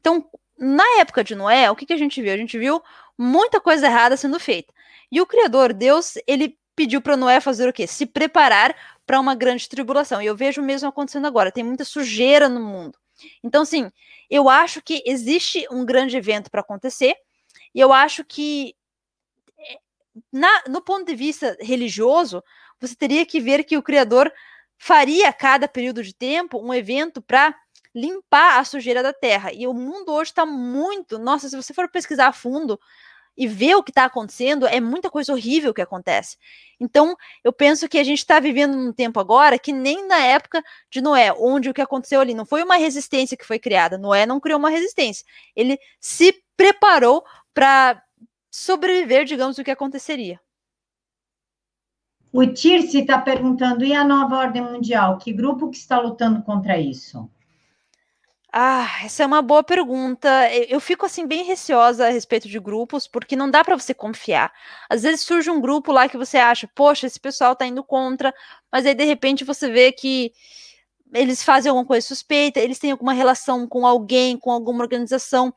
Então, 0.00 0.24
na 0.56 0.84
época 1.00 1.24
de 1.24 1.34
Noé, 1.34 1.68
o 1.68 1.74
que, 1.74 1.86
que 1.86 1.92
a 1.92 1.96
gente 1.96 2.22
viu? 2.22 2.32
A 2.32 2.36
gente 2.36 2.56
viu 2.56 2.80
muita 3.18 3.60
coisa 3.60 3.86
errada 3.86 4.16
sendo 4.16 4.38
feita. 4.38 4.72
E 5.10 5.20
o 5.20 5.26
Criador, 5.26 5.72
Deus, 5.72 6.14
ele 6.24 6.56
pediu 6.76 7.02
para 7.02 7.16
Noé 7.16 7.40
fazer 7.40 7.68
o 7.68 7.72
quê? 7.72 7.84
Se 7.84 8.06
preparar 8.06 8.76
para 9.04 9.18
uma 9.18 9.34
grande 9.34 9.68
tribulação. 9.68 10.22
E 10.22 10.26
eu 10.26 10.36
vejo 10.36 10.62
o 10.62 10.64
mesmo 10.64 10.88
acontecendo 10.88 11.26
agora. 11.26 11.50
Tem 11.50 11.64
muita 11.64 11.84
sujeira 11.84 12.48
no 12.48 12.60
mundo. 12.60 12.96
Então, 13.42 13.62
assim, 13.62 13.90
eu 14.30 14.48
acho 14.48 14.80
que 14.80 15.02
existe 15.04 15.66
um 15.68 15.84
grande 15.84 16.16
evento 16.16 16.48
para 16.48 16.60
acontecer. 16.60 17.16
E 17.74 17.80
eu 17.80 17.92
acho 17.92 18.24
que, 18.24 18.72
eh, 19.58 19.78
na, 20.32 20.62
no 20.68 20.80
ponto 20.80 21.06
de 21.06 21.16
vista 21.16 21.56
religioso, 21.60 22.40
você 22.80 22.94
teria 22.94 23.26
que 23.26 23.40
ver 23.40 23.64
que 23.64 23.76
o 23.76 23.82
Criador 23.82 24.32
faria 24.78 25.28
a 25.28 25.32
cada 25.32 25.68
período 25.68 26.02
de 26.02 26.14
tempo 26.14 26.58
um 26.58 26.72
evento 26.72 27.20
para 27.20 27.54
limpar 27.94 28.58
a 28.58 28.64
sujeira 28.64 29.02
da 29.02 29.12
terra. 29.12 29.52
E 29.52 29.66
o 29.66 29.74
mundo 29.74 30.12
hoje 30.12 30.30
está 30.30 30.46
muito. 30.46 31.18
Nossa, 31.18 31.48
se 31.48 31.56
você 31.56 31.74
for 31.74 31.90
pesquisar 31.90 32.28
a 32.28 32.32
fundo 32.32 32.78
e 33.36 33.46
ver 33.46 33.76
o 33.76 33.82
que 33.82 33.90
está 33.90 34.04
acontecendo, 34.04 34.66
é 34.66 34.80
muita 34.80 35.10
coisa 35.10 35.32
horrível 35.32 35.72
que 35.72 35.80
acontece. 35.80 36.36
Então, 36.80 37.16
eu 37.44 37.52
penso 37.52 37.88
que 37.88 37.98
a 37.98 38.04
gente 38.04 38.18
está 38.18 38.40
vivendo 38.40 38.76
num 38.76 38.92
tempo 38.92 39.20
agora 39.20 39.58
que 39.58 39.72
nem 39.72 40.06
na 40.06 40.18
época 40.18 40.62
de 40.90 41.00
Noé, 41.00 41.32
onde 41.32 41.70
o 41.70 41.74
que 41.74 41.80
aconteceu 41.80 42.20
ali 42.20 42.34
não 42.34 42.44
foi 42.44 42.62
uma 42.62 42.76
resistência 42.76 43.36
que 43.36 43.46
foi 43.46 43.58
criada. 43.58 43.96
Noé 43.96 44.26
não 44.26 44.40
criou 44.40 44.58
uma 44.58 44.70
resistência. 44.70 45.24
Ele 45.54 45.78
se 46.00 46.34
preparou 46.56 47.24
para 47.54 48.02
sobreviver, 48.50 49.24
digamos, 49.24 49.58
o 49.58 49.64
que 49.64 49.70
aconteceria. 49.70 50.40
O 52.32 52.46
Tirce 52.46 52.98
está 52.98 53.18
perguntando, 53.18 53.84
e 53.84 53.94
a 53.94 54.04
nova 54.04 54.36
ordem 54.36 54.62
mundial? 54.62 55.18
Que 55.18 55.32
grupo 55.32 55.70
que 55.70 55.76
está 55.76 55.98
lutando 55.98 56.42
contra 56.42 56.78
isso? 56.78 57.28
Ah, 58.52 59.04
essa 59.04 59.22
é 59.22 59.26
uma 59.26 59.42
boa 59.42 59.62
pergunta. 59.62 60.28
Eu 60.68 60.80
fico 60.80 61.04
assim 61.04 61.26
bem 61.26 61.44
receosa 61.44 62.06
a 62.06 62.10
respeito 62.10 62.48
de 62.48 62.58
grupos, 62.58 63.06
porque 63.06 63.36
não 63.36 63.50
dá 63.50 63.62
para 63.62 63.76
você 63.78 63.92
confiar. 63.92 64.52
Às 64.88 65.02
vezes 65.02 65.20
surge 65.20 65.50
um 65.50 65.60
grupo 65.60 65.92
lá 65.92 66.08
que 66.08 66.16
você 66.16 66.38
acha, 66.38 66.68
poxa, 66.74 67.06
esse 67.06 67.20
pessoal 67.20 67.52
está 67.52 67.66
indo 67.66 67.84
contra, 67.84 68.34
mas 68.72 68.86
aí 68.86 68.94
de 68.94 69.04
repente 69.04 69.44
você 69.44 69.70
vê 69.70 69.92
que 69.92 70.32
eles 71.12 71.42
fazem 71.42 71.70
alguma 71.70 71.86
coisa 71.86 72.06
suspeita, 72.06 72.60
eles 72.60 72.78
têm 72.78 72.90
alguma 72.90 73.12
relação 73.12 73.66
com 73.66 73.86
alguém, 73.86 74.38
com 74.38 74.50
alguma 74.50 74.82
organização. 74.82 75.52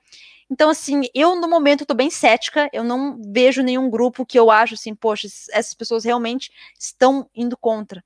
Então, 0.52 0.70
assim, 0.70 1.04
eu 1.16 1.39
no 1.39 1.47
momento 1.47 1.84
estou 1.84 1.95
bem 1.95 2.10
cética, 2.10 2.70
eu 2.74 2.84
não 2.84 3.18
vejo 3.32 3.64
nenhum 3.64 3.89
grupo 3.89 4.26
que 4.26 4.38
eu 4.38 4.52
acho 4.52 4.74
assim, 4.74 4.93
poxa, 4.93 5.26
essas 5.54 5.74
pessoas 5.74 6.04
realmente 6.04 6.52
estão 6.78 7.26
indo 7.34 7.56
contra. 7.56 8.04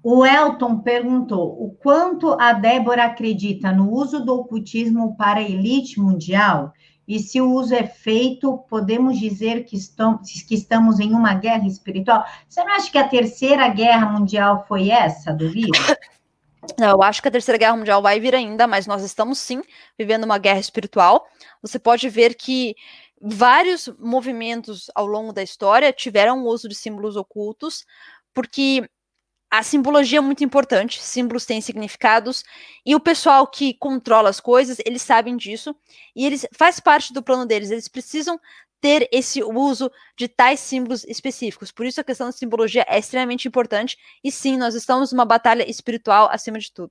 O 0.00 0.24
Elton 0.24 0.78
perguntou 0.78 1.60
o 1.60 1.72
quanto 1.72 2.40
a 2.40 2.52
Débora 2.52 3.04
acredita 3.06 3.72
no 3.72 3.90
uso 3.90 4.24
do 4.24 4.34
ocultismo 4.34 5.16
para 5.16 5.40
a 5.40 5.42
elite 5.42 5.98
mundial 5.98 6.72
e 7.08 7.18
se 7.18 7.40
o 7.40 7.50
uso 7.50 7.74
é 7.74 7.84
feito, 7.86 8.58
podemos 8.68 9.18
dizer 9.18 9.64
que, 9.64 9.76
estamos, 9.76 10.30
que 10.42 10.54
estamos 10.54 11.00
em 11.00 11.12
uma 11.12 11.34
guerra 11.34 11.66
espiritual. 11.66 12.24
Você 12.48 12.62
não 12.62 12.74
acha 12.74 12.90
que 12.90 12.98
a 12.98 13.08
terceira 13.08 13.68
guerra 13.68 14.06
mundial 14.10 14.64
foi 14.68 14.90
essa 14.90 15.32
do 15.32 15.50
vírus? 15.50 15.78
Eu 16.78 17.02
acho 17.02 17.22
que 17.22 17.28
a 17.28 17.30
Terceira 17.30 17.58
Guerra 17.58 17.76
Mundial 17.76 18.02
vai 18.02 18.18
vir 18.18 18.34
ainda, 18.34 18.66
mas 18.66 18.86
nós 18.86 19.02
estamos 19.02 19.38
sim 19.38 19.62
vivendo 19.98 20.24
uma 20.24 20.38
guerra 20.38 20.60
espiritual. 20.60 21.26
Você 21.62 21.78
pode 21.78 22.08
ver 22.08 22.34
que 22.34 22.74
vários 23.20 23.88
movimentos 23.98 24.90
ao 24.94 25.06
longo 25.06 25.32
da 25.32 25.42
história 25.42 25.92
tiveram 25.92 26.42
o 26.42 26.48
uso 26.48 26.68
de 26.68 26.74
símbolos 26.74 27.16
ocultos, 27.16 27.84
porque 28.32 28.88
a 29.50 29.62
simbologia 29.62 30.18
é 30.18 30.20
muito 30.20 30.42
importante, 30.42 31.00
símbolos 31.00 31.46
têm 31.46 31.60
significados, 31.60 32.42
e 32.84 32.92
o 32.94 33.00
pessoal 33.00 33.46
que 33.46 33.74
controla 33.74 34.28
as 34.28 34.40
coisas, 34.40 34.78
eles 34.84 35.00
sabem 35.00 35.36
disso, 35.36 35.76
e 36.14 36.26
eles 36.26 36.44
faz 36.52 36.80
parte 36.80 37.12
do 37.12 37.22
plano 37.22 37.46
deles, 37.46 37.70
eles 37.70 37.86
precisam 37.86 38.38
ter 38.84 39.08
esse 39.10 39.42
uso 39.42 39.90
de 40.14 40.28
tais 40.28 40.60
símbolos 40.60 41.04
específicos. 41.04 41.72
Por 41.72 41.86
isso 41.86 42.02
a 42.02 42.04
questão 42.04 42.26
da 42.26 42.32
simbologia 42.32 42.84
é 42.86 42.98
extremamente 42.98 43.48
importante 43.48 43.96
e 44.22 44.30
sim, 44.30 44.58
nós 44.58 44.74
estamos 44.74 45.10
numa 45.10 45.24
batalha 45.24 45.66
espiritual 45.66 46.28
acima 46.30 46.58
de 46.58 46.70
tudo. 46.70 46.90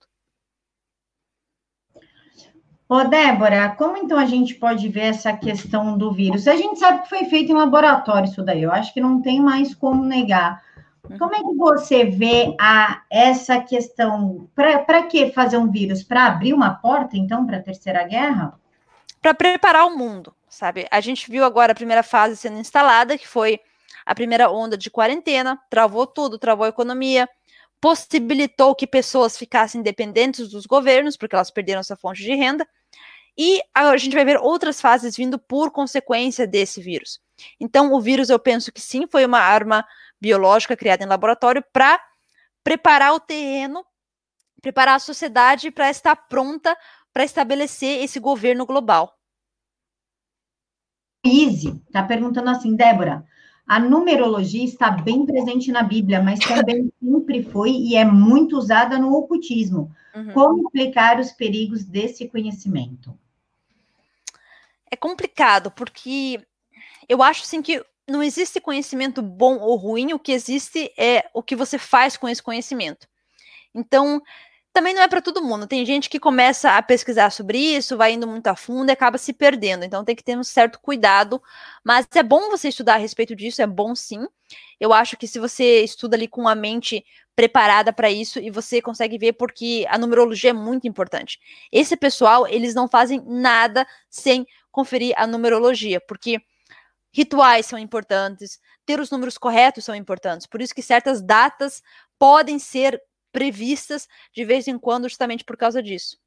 Ô, 2.90 3.04
Débora, 3.04 3.76
como 3.78 3.96
então 3.96 4.18
a 4.18 4.26
gente 4.26 4.56
pode 4.56 4.90
ver 4.90 5.02
essa 5.02 5.34
questão 5.34 5.96
do 5.96 6.12
vírus? 6.12 6.48
A 6.48 6.56
gente 6.56 6.80
sabe 6.80 7.04
que 7.04 7.10
foi 7.10 7.26
feito 7.26 7.52
em 7.52 7.56
laboratório 7.56 8.28
isso 8.28 8.44
daí, 8.44 8.64
eu 8.64 8.72
acho 8.72 8.92
que 8.92 9.00
não 9.00 9.22
tem 9.22 9.40
mais 9.40 9.76
como 9.76 10.04
negar. 10.04 10.64
Uhum. 11.08 11.20
Como 11.20 11.36
é 11.36 11.40
que 11.42 11.56
você 11.56 12.06
vê 12.06 12.56
a, 12.60 13.04
essa 13.08 13.60
questão? 13.60 14.50
Para 14.56 15.04
que 15.04 15.32
fazer 15.32 15.58
um 15.58 15.70
vírus? 15.70 16.02
Para 16.02 16.26
abrir 16.26 16.56
uma 16.56 16.74
porta, 16.74 17.16
então, 17.16 17.46
para 17.46 17.58
a 17.58 17.62
Terceira 17.62 18.04
Guerra? 18.04 18.60
Para 19.22 19.36
preparar 19.36 19.86
o 19.86 19.96
mundo, 19.96 20.34
sabe? 20.54 20.88
A 20.92 21.02
gente 21.02 21.30
viu 21.30 21.44
agora 21.44 21.72
a 21.72 21.76
primeira 21.76 22.04
fase 22.04 22.38
sendo 22.38 22.60
instalada, 22.60 23.18
que 23.18 23.28
foi 23.28 23.60
a 24.06 24.14
primeira 24.14 24.52
onda 24.52 24.78
de 24.78 24.92
quarentena, 24.92 25.60
travou 25.70 26.06
tudo, 26.06 26.38
travou 26.38 26.66
a 26.66 26.70
economia, 26.70 27.28
possibilitou 27.82 28.76
que 28.76 28.86
pessoas 28.86 29.38
ficassem 29.38 29.82
dependentes 29.82 30.50
dos 30.50 30.66
governos, 30.66 31.18
porque 31.18 31.36
elas 31.36 31.52
perderam 31.52 31.80
essa 31.80 31.96
fonte 31.96 32.22
de 32.22 32.34
renda, 32.36 32.68
e 33.38 33.62
a 33.74 33.98
gente 33.98 34.16
vai 34.16 34.24
ver 34.24 34.38
outras 34.38 34.80
fases 34.80 35.16
vindo 35.16 35.40
por 35.40 35.72
consequência 35.72 36.46
desse 36.46 36.82
vírus. 36.82 37.20
Então, 37.60 37.92
o 37.92 38.00
vírus, 38.00 38.30
eu 38.30 38.38
penso 38.38 38.72
que 38.72 38.80
sim, 38.80 39.08
foi 39.08 39.26
uma 39.26 39.40
arma 39.40 39.84
biológica 40.22 40.78
criada 40.78 41.04
em 41.04 41.08
laboratório 41.08 41.64
para 41.74 42.00
preparar 42.64 43.14
o 43.14 43.20
terreno, 43.20 43.84
preparar 44.62 44.96
a 44.96 45.00
sociedade 45.00 45.72
para 45.72 45.90
estar 45.90 46.16
pronta 46.16 46.78
para 47.12 47.24
estabelecer 47.24 48.04
esse 48.04 48.20
governo 48.20 48.66
global. 48.66 49.18
Easy 51.24 51.82
está 51.88 52.04
perguntando 52.04 52.50
assim, 52.50 52.76
Débora, 52.76 53.26
a 53.66 53.80
numerologia 53.80 54.64
está 54.64 54.92
bem 54.92 55.26
presente 55.26 55.72
na 55.72 55.84
Bíblia, 55.84 56.22
mas 56.22 56.40
também 56.40 56.92
sempre 57.02 57.44
foi 57.44 57.72
e 57.72 57.96
é 57.96 58.04
muito 58.04 58.58
usada 58.58 58.98
no 59.00 59.14
ocultismo. 59.14 59.96
Uhum. 60.14 60.34
Como 60.34 60.62
explicar 60.64 61.20
os 61.20 61.32
perigos 61.32 61.84
desse 61.84 62.28
conhecimento? 62.28 63.18
É 64.92 64.96
complicado, 64.96 65.72
porque 65.72 66.46
eu 67.08 67.24
acho 67.24 67.44
assim 67.44 67.62
que 67.62 67.84
não 68.08 68.22
existe 68.22 68.60
conhecimento 68.60 69.22
bom 69.22 69.58
ou 69.58 69.76
ruim, 69.76 70.14
o 70.14 70.20
que 70.20 70.34
existe 70.34 70.92
é 70.98 71.30
o 71.34 71.42
que 71.42 71.56
você 71.56 71.78
faz 71.78 72.18
com 72.18 72.28
esse 72.28 72.44
conhecimento. 72.44 73.08
Então, 73.74 74.22
também 74.74 74.94
não 74.94 75.04
é 75.04 75.08
para 75.08 75.22
todo 75.22 75.44
mundo. 75.44 75.68
Tem 75.68 75.86
gente 75.86 76.10
que 76.10 76.20
começa 76.20 76.76
a 76.76 76.82
pesquisar 76.82 77.30
sobre 77.30 77.60
isso, 77.60 77.96
vai 77.96 78.14
indo 78.14 78.28
muito 78.28 78.48
a 78.48 78.56
fundo 78.56 78.90
e 78.90 78.92
acaba 78.92 79.20
se 79.20 79.32
perdendo. 79.32 79.86
Então 79.86 80.04
tem 80.04 80.16
que 80.16 80.24
ter 80.24 80.36
um 80.36 80.44
certo 80.44 80.80
cuidado. 80.82 81.42
Mas 81.84 82.08
é 82.16 82.24
bom 82.24 82.50
você 82.50 82.70
estudar 82.70 82.96
a 82.96 82.98
respeito 82.98 83.36
disso, 83.36 83.62
é 83.62 83.68
bom 83.68 83.94
sim. 83.94 84.26
Eu 84.80 84.92
acho 84.92 85.16
que 85.16 85.28
se 85.28 85.40
você 85.40 85.84
estuda 85.84 86.16
ali 86.16 86.28
com 86.28 86.48
a 86.48 86.56
mente 86.56 87.06
preparada 87.36 87.94
para 87.94 88.10
isso 88.10 88.40
e 88.40 88.50
você 88.50 88.82
consegue 88.82 89.18
ver 89.18 89.34
porque 89.34 89.86
a 89.90 89.98
numerologia 89.98 90.50
é 90.50 90.54
muito 90.54 90.88
importante. 90.88 91.40
Esse 91.72 91.96
pessoal, 91.96 92.48
eles 92.48 92.74
não 92.74 92.88
fazem 92.88 93.24
nada 93.26 93.86
sem 94.10 94.46
conferir 94.72 95.14
a 95.18 95.28
numerologia, 95.28 96.02
porque 96.02 96.42
rituais 97.12 97.68
são 97.68 97.78
importantes, 97.78 98.60
ter 98.86 99.00
os 99.00 99.12
números 99.12 99.38
corretos 99.38 99.86
são 99.86 99.94
importantes. 99.94 100.48
Por 100.48 100.62
isso 100.62 100.74
que 100.74 100.82
certas 100.82 101.22
datas 101.22 101.84
podem 102.18 102.58
ser 102.58 103.00
previstas 103.34 104.08
de 104.34 104.46
vez 104.46 104.68
em 104.68 104.78
quando, 104.78 105.10
justamente 105.10 105.44
por 105.44 105.58
causa 105.58 105.84
disso. 105.84 106.18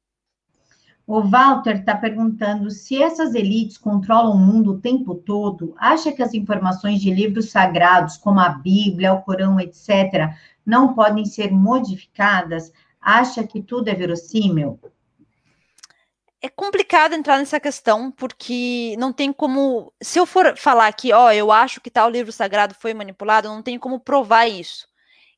O 1.07 1.21
Walter 1.21 1.77
está 1.77 1.95
perguntando 1.95 2.69
se 2.69 3.01
essas 3.01 3.33
elites 3.33 3.77
controlam 3.77 4.33
o 4.33 4.37
mundo 4.37 4.73
o 4.73 4.81
tempo 4.81 5.15
todo, 5.15 5.73
acha 5.77 6.11
que 6.11 6.21
as 6.21 6.33
informações 6.33 6.99
de 6.99 7.09
livros 7.13 7.49
sagrados, 7.49 8.17
como 8.17 8.41
a 8.41 8.49
Bíblia, 8.49 9.13
o 9.13 9.21
Corão, 9.21 9.57
etc., 9.57 10.35
não 10.65 10.93
podem 10.93 11.23
ser 11.23 11.49
modificadas? 11.49 12.73
Acha 12.99 13.47
que 13.47 13.61
tudo 13.61 13.87
é 13.87 13.95
verossímil? 13.95 14.77
É 16.41 16.49
complicado 16.49 17.13
entrar 17.13 17.37
nessa 17.37 17.59
questão, 17.59 18.11
porque 18.11 18.93
não 18.99 19.13
tem 19.13 19.31
como. 19.31 19.93
Se 20.03 20.19
eu 20.19 20.25
for 20.25 20.57
falar 20.57 20.91
que, 20.91 21.13
ó, 21.13 21.31
eu 21.31 21.53
acho 21.53 21.79
que 21.79 21.89
tal 21.89 22.09
livro 22.09 22.33
sagrado 22.33 22.75
foi 22.75 22.93
manipulado, 22.93 23.47
não 23.47 23.63
tem 23.63 23.79
como 23.79 23.97
provar 23.97 24.45
isso. 24.45 24.85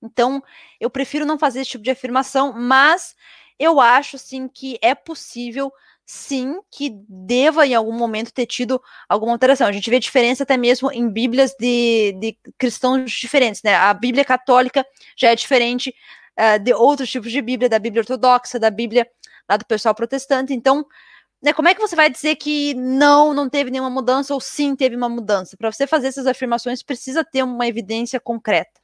Então, 0.01 0.41
eu 0.79 0.89
prefiro 0.89 1.25
não 1.25 1.37
fazer 1.37 1.61
esse 1.61 1.71
tipo 1.71 1.83
de 1.83 1.91
afirmação, 1.91 2.53
mas 2.53 3.15
eu 3.59 3.79
acho 3.79 4.17
sim 4.17 4.47
que 4.47 4.79
é 4.81 4.95
possível 4.95 5.71
sim 6.05 6.59
que 6.71 6.89
deva 7.07 7.67
em 7.67 7.75
algum 7.75 7.93
momento 7.93 8.33
ter 8.33 8.47
tido 8.47 8.81
alguma 9.07 9.33
alteração. 9.33 9.67
A 9.67 9.71
gente 9.71 9.91
vê 9.91 9.99
diferença 9.99 10.41
até 10.41 10.57
mesmo 10.57 10.91
em 10.91 11.07
bíblias 11.07 11.53
de, 11.59 12.13
de 12.19 12.37
cristãos 12.57 13.11
diferentes, 13.11 13.61
né? 13.61 13.75
A 13.75 13.93
Bíblia 13.93 14.25
católica 14.25 14.83
já 15.15 15.29
é 15.29 15.35
diferente 15.35 15.93
uh, 16.39 16.57
de 16.57 16.73
outros 16.73 17.11
tipos 17.11 17.31
de 17.31 17.41
Bíblia, 17.41 17.69
da 17.69 17.77
Bíblia 17.77 18.01
ortodoxa, 18.01 18.57
da 18.59 18.71
Bíblia 18.71 19.07
lá 19.47 19.55
do 19.55 19.65
pessoal 19.65 19.93
protestante. 19.93 20.51
Então, 20.51 20.83
né, 21.43 21.53
como 21.53 21.67
é 21.67 21.75
que 21.75 21.81
você 21.81 21.95
vai 21.95 22.09
dizer 22.09 22.37
que 22.37 22.73
não, 22.73 23.33
não 23.33 23.47
teve 23.47 23.69
nenhuma 23.69 23.91
mudança 23.91 24.33
ou 24.33 24.41
sim 24.41 24.75
teve 24.75 24.95
uma 24.95 25.09
mudança? 25.09 25.55
Para 25.57 25.71
você 25.71 25.85
fazer 25.85 26.07
essas 26.07 26.25
afirmações, 26.25 26.81
precisa 26.81 27.23
ter 27.23 27.43
uma 27.43 27.67
evidência 27.67 28.19
concreta. 28.19 28.78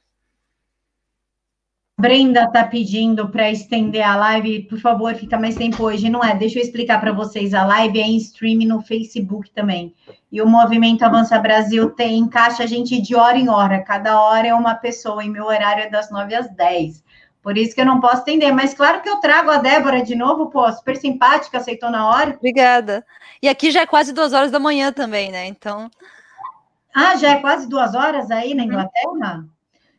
Brenda 1.98 2.44
está 2.44 2.62
pedindo 2.62 3.26
para 3.30 3.50
estender 3.50 4.06
a 4.06 4.16
live, 4.16 4.64
por 4.64 4.78
favor, 4.78 5.14
fica 5.14 5.38
mais 5.38 5.54
tempo 5.54 5.82
hoje. 5.82 6.10
Não 6.10 6.22
é? 6.22 6.34
Deixa 6.34 6.58
eu 6.58 6.62
explicar 6.62 7.00
para 7.00 7.10
vocês. 7.10 7.54
A 7.54 7.64
live 7.64 7.98
é 7.98 8.02
em 8.02 8.18
streaming 8.18 8.66
no 8.66 8.82
Facebook 8.82 9.50
também. 9.50 9.94
E 10.30 10.42
o 10.42 10.46
Movimento 10.46 11.02
Avança 11.04 11.38
Brasil 11.38 11.90
tem 11.90 12.18
encaixa 12.18 12.64
a 12.64 12.66
gente 12.66 13.00
de 13.00 13.16
hora 13.16 13.38
em 13.38 13.48
hora. 13.48 13.82
Cada 13.82 14.20
hora 14.20 14.46
é 14.46 14.54
uma 14.54 14.74
pessoa. 14.74 15.24
E 15.24 15.30
meu 15.30 15.46
horário 15.46 15.84
é 15.84 15.88
das 15.88 16.10
9 16.10 16.34
às 16.34 16.50
10. 16.54 17.02
Por 17.42 17.56
isso 17.56 17.74
que 17.74 17.80
eu 17.80 17.86
não 17.86 17.98
posso 17.98 18.18
estender. 18.18 18.52
Mas 18.52 18.74
claro 18.74 19.00
que 19.00 19.08
eu 19.08 19.16
trago 19.16 19.50
a 19.50 19.56
Débora 19.56 20.02
de 20.02 20.14
novo, 20.14 20.50
pô, 20.50 20.70
super 20.72 20.96
simpática, 20.96 21.56
aceitou 21.56 21.90
na 21.90 22.10
hora. 22.10 22.36
Obrigada. 22.36 23.06
E 23.42 23.48
aqui 23.48 23.70
já 23.70 23.80
é 23.80 23.86
quase 23.86 24.12
duas 24.12 24.34
horas 24.34 24.50
da 24.50 24.58
manhã 24.58 24.92
também, 24.92 25.32
né? 25.32 25.46
Então. 25.46 25.90
Ah, 26.94 27.16
já 27.16 27.30
é 27.30 27.36
quase 27.36 27.66
duas 27.66 27.94
horas 27.94 28.30
aí 28.30 28.52
na 28.52 28.64
uhum. 28.64 28.68
Inglaterra? 28.68 29.55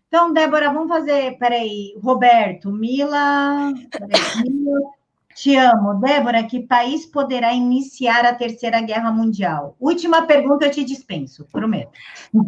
Então, 0.07 0.31
Débora, 0.31 0.71
vamos 0.71 0.87
fazer. 0.87 1.37
Peraí, 1.37 1.93
Roberto, 2.01 2.71
Mila. 2.71 3.73
Peraí, 3.91 4.49
Mila. 4.49 4.97
Te 5.35 5.55
amo. 5.55 5.99
Débora, 5.99 6.43
que 6.45 6.61
país 6.61 7.05
poderá 7.05 7.53
iniciar 7.53 8.25
a 8.25 8.33
Terceira 8.33 8.81
Guerra 8.81 9.11
Mundial? 9.11 9.75
Última 9.79 10.25
pergunta, 10.25 10.65
eu 10.65 10.71
te 10.71 10.83
dispenso, 10.83 11.45
prometo. 11.51 11.91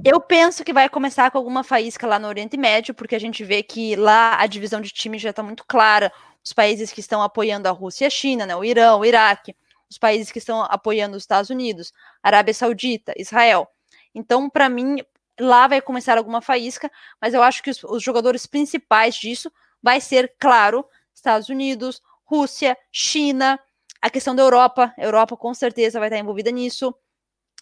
Eu 0.04 0.20
penso 0.20 0.64
que 0.64 0.74
vai 0.74 0.90
começar 0.90 1.30
com 1.30 1.38
alguma 1.38 1.64
faísca 1.64 2.08
lá 2.08 2.18
no 2.18 2.28
Oriente 2.28 2.58
Médio, 2.58 2.96
porque 2.96 3.16
a 3.16 3.20
gente 3.20 3.44
vê 3.44 3.62
que 3.62 3.96
lá 3.96 4.42
a 4.42 4.48
divisão 4.48 4.82
de 4.82 4.90
time 4.90 5.20
já 5.20 5.30
está 5.30 5.44
muito 5.44 5.64
clara. 5.68 6.12
Os 6.44 6.52
países 6.52 6.92
que 6.92 7.00
estão 7.00 7.22
apoiando 7.22 7.68
a 7.68 7.72
Rússia 7.72 8.06
e 8.06 8.08
a 8.08 8.10
China, 8.10 8.48
né, 8.48 8.56
o 8.56 8.64
Irã, 8.64 8.96
o 8.96 9.06
Iraque, 9.06 9.56
os 9.88 10.00
países 10.00 10.32
que 10.32 10.40
estão 10.40 10.64
apoiando 10.64 11.16
os 11.16 11.22
Estados 11.22 11.52
Unidos, 11.52 11.94
Arábia 12.24 12.56
Saudita, 12.56 13.14
Israel. 13.18 13.68
Então, 14.16 14.50
para 14.50 14.68
mim, 14.68 14.98
lá 15.40 15.68
vai 15.68 15.82
começar 15.82 16.18
alguma 16.18 16.42
faísca, 16.42 16.92
mas 17.22 17.34
eu 17.34 17.42
acho 17.42 17.64
que 17.64 17.70
os, 17.70 17.84
os 17.84 18.04
jogadores 18.04 18.46
principais 18.46 19.16
disso 19.16 19.52
vai 19.82 20.02
ser, 20.02 20.34
claro, 20.40 20.86
Estados 21.14 21.50
Unidos, 21.50 22.02
Rússia, 22.26 22.78
China, 22.92 23.60
a 24.02 24.10
questão 24.10 24.36
da 24.36 24.44
Europa, 24.44 24.94
Europa 24.98 25.36
com 25.36 25.54
certeza 25.54 26.00
vai 26.00 26.10
estar 26.10 26.20
envolvida 26.20 26.52
nisso. 26.52 26.94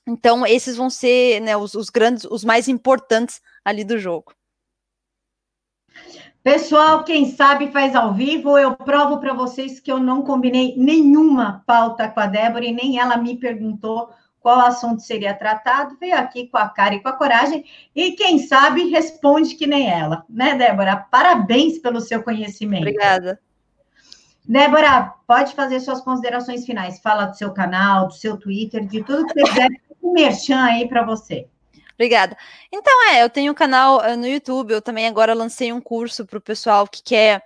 Então, 0.08 0.46
esses 0.46 0.78
vão 0.78 0.90
ser 0.90 1.42
né, 1.42 1.58
os, 1.58 1.74
os 1.74 1.90
grandes, 1.90 2.26
os 2.26 2.44
mais 2.44 2.68
importantes 2.68 3.42
ali 3.64 3.84
do 3.84 3.98
jogo. 3.98 4.34
Pessoal, 6.44 7.04
quem 7.04 7.30
sabe 7.32 7.72
faz 7.72 7.94
ao 7.94 8.14
vivo. 8.14 8.58
Eu 8.58 8.76
provo 8.76 9.20
para 9.20 9.34
vocês 9.34 9.80
que 9.80 9.92
eu 9.92 10.00
não 10.00 10.22
combinei 10.22 10.76
nenhuma 10.78 11.64
pauta 11.66 12.08
com 12.08 12.20
a 12.20 12.28
Débora 12.28 12.64
e 12.64 12.72
nem 12.72 13.00
ela 13.00 13.18
me 13.18 13.38
perguntou 13.38 14.10
qual 14.48 14.62
assunto 14.62 15.02
seria 15.02 15.34
tratado, 15.34 15.98
veio 16.00 16.16
aqui 16.16 16.48
com 16.48 16.58
a 16.58 16.70
cara 16.70 16.96
e 16.96 17.02
com 17.02 17.10
a 17.10 17.18
coragem, 17.18 17.66
e 17.94 18.14
quem 18.14 18.40
sabe 18.40 18.88
responde 18.88 19.56
que 19.56 19.68
nem 19.68 19.90
ela, 19.90 20.24
né, 20.30 20.56
Débora? 20.56 20.96
Parabéns 20.96 21.80
pelo 21.80 22.00
seu 22.00 22.24
conhecimento. 22.24 22.84
Obrigada. 22.84 23.42
Débora, 24.46 25.14
pode 25.28 25.54
fazer 25.54 25.82
suas 25.82 26.00
considerações 26.00 26.66
finais. 26.66 27.02
Fala 27.02 27.26
do 27.26 27.36
seu 27.36 27.52
canal, 27.52 28.08
do 28.08 28.14
seu 28.14 28.38
Twitter, 28.38 28.86
de 28.86 29.04
tudo 29.04 29.26
que 29.26 29.34
você 29.34 29.50
quiser. 29.50 29.68
Um 30.02 30.14
merchan 30.14 30.64
aí 30.64 30.88
para 30.88 31.04
você. 31.04 31.46
Obrigada. 31.96 32.38
Então, 32.72 33.10
é, 33.10 33.24
eu 33.24 33.30
tenho 33.30 33.52
um 33.52 33.56
canal 33.56 33.98
uh, 33.98 34.16
no 34.16 34.26
YouTube, 34.26 34.72
eu 34.72 34.82
também 34.82 35.08
agora 35.08 35.34
lancei 35.34 35.74
um 35.74 35.82
curso 35.82 36.26
para 36.26 36.38
o 36.38 36.42
pessoal 36.42 36.88
que 36.88 37.04
quer 37.04 37.44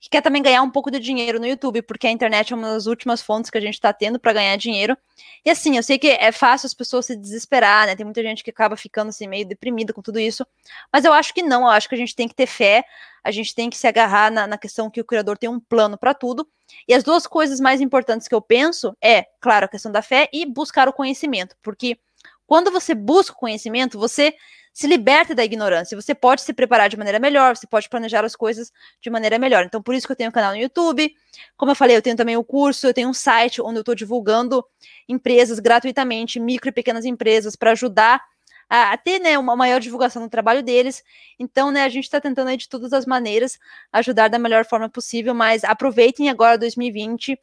que 0.00 0.10
quer 0.10 0.20
também 0.20 0.42
ganhar 0.42 0.62
um 0.62 0.70
pouco 0.70 0.90
de 0.90 0.98
dinheiro 0.98 1.40
no 1.40 1.46
YouTube, 1.46 1.82
porque 1.82 2.06
a 2.06 2.10
internet 2.10 2.52
é 2.52 2.56
uma 2.56 2.68
das 2.68 2.86
últimas 2.86 3.22
fontes 3.22 3.50
que 3.50 3.56
a 3.56 3.60
gente 3.60 3.74
está 3.74 3.92
tendo 3.92 4.18
para 4.18 4.32
ganhar 4.32 4.56
dinheiro. 4.56 4.96
E 5.44 5.50
assim, 5.50 5.76
eu 5.76 5.82
sei 5.82 5.98
que 5.98 6.08
é 6.08 6.30
fácil 6.30 6.66
as 6.66 6.74
pessoas 6.74 7.06
se 7.06 7.16
desesperar, 7.16 7.86
né? 7.86 7.96
Tem 7.96 8.04
muita 8.04 8.22
gente 8.22 8.44
que 8.44 8.50
acaba 8.50 8.76
ficando 8.76 9.08
assim 9.08 9.26
meio 9.26 9.46
deprimida 9.46 9.92
com 9.92 10.02
tudo 10.02 10.20
isso. 10.20 10.46
Mas 10.92 11.04
eu 11.04 11.12
acho 11.12 11.32
que 11.32 11.42
não, 11.42 11.62
eu 11.62 11.68
acho 11.68 11.88
que 11.88 11.94
a 11.94 11.98
gente 11.98 12.14
tem 12.14 12.28
que 12.28 12.34
ter 12.34 12.46
fé, 12.46 12.84
a 13.24 13.30
gente 13.30 13.54
tem 13.54 13.70
que 13.70 13.76
se 13.76 13.86
agarrar 13.86 14.30
na, 14.30 14.46
na 14.46 14.58
questão 14.58 14.90
que 14.90 15.00
o 15.00 15.04
criador 15.04 15.38
tem 15.38 15.48
um 15.48 15.58
plano 15.58 15.96
para 15.96 16.12
tudo. 16.12 16.46
E 16.86 16.94
as 16.94 17.02
duas 17.02 17.26
coisas 17.26 17.58
mais 17.58 17.80
importantes 17.80 18.28
que 18.28 18.34
eu 18.34 18.40
penso 18.40 18.96
é, 19.02 19.26
claro, 19.40 19.64
a 19.64 19.68
questão 19.68 19.90
da 19.90 20.02
fé 20.02 20.28
e 20.32 20.44
buscar 20.44 20.88
o 20.88 20.92
conhecimento, 20.92 21.56
porque 21.62 21.98
quando 22.46 22.70
você 22.70 22.94
busca 22.94 23.34
o 23.34 23.38
conhecimento, 23.38 23.98
você 23.98 24.34
se 24.76 24.86
liberta 24.86 25.34
da 25.34 25.42
ignorância. 25.42 25.98
Você 25.98 26.14
pode 26.14 26.42
se 26.42 26.52
preparar 26.52 26.90
de 26.90 26.98
maneira 26.98 27.18
melhor, 27.18 27.56
você 27.56 27.66
pode 27.66 27.88
planejar 27.88 28.26
as 28.26 28.36
coisas 28.36 28.70
de 29.00 29.08
maneira 29.08 29.38
melhor. 29.38 29.64
Então, 29.64 29.82
por 29.82 29.94
isso 29.94 30.06
que 30.06 30.12
eu 30.12 30.16
tenho 30.16 30.28
um 30.28 30.32
canal 30.32 30.52
no 30.52 30.58
YouTube. 30.58 31.14
Como 31.56 31.70
eu 31.70 31.74
falei, 31.74 31.96
eu 31.96 32.02
tenho 32.02 32.14
também 32.14 32.36
o 32.36 32.40
um 32.40 32.44
curso, 32.44 32.86
eu 32.86 32.92
tenho 32.92 33.08
um 33.08 33.14
site 33.14 33.62
onde 33.62 33.78
eu 33.78 33.80
estou 33.80 33.94
divulgando 33.94 34.62
empresas 35.08 35.60
gratuitamente, 35.60 36.38
micro 36.38 36.68
e 36.68 36.72
pequenas 36.72 37.06
empresas, 37.06 37.56
para 37.56 37.70
ajudar 37.70 38.22
a, 38.68 38.92
a 38.92 38.98
ter 38.98 39.18
né, 39.18 39.38
uma 39.38 39.56
maior 39.56 39.80
divulgação 39.80 40.22
do 40.22 40.28
trabalho 40.28 40.62
deles. 40.62 41.02
Então, 41.38 41.70
né, 41.70 41.82
a 41.84 41.88
gente 41.88 42.04
está 42.04 42.20
tentando 42.20 42.48
aí, 42.48 42.58
de 42.58 42.68
todas 42.68 42.92
as 42.92 43.06
maneiras 43.06 43.58
ajudar 43.90 44.28
da 44.28 44.38
melhor 44.38 44.66
forma 44.66 44.90
possível, 44.90 45.32
mas 45.32 45.64
aproveitem 45.64 46.28
agora 46.28 46.58
2020 46.58 47.40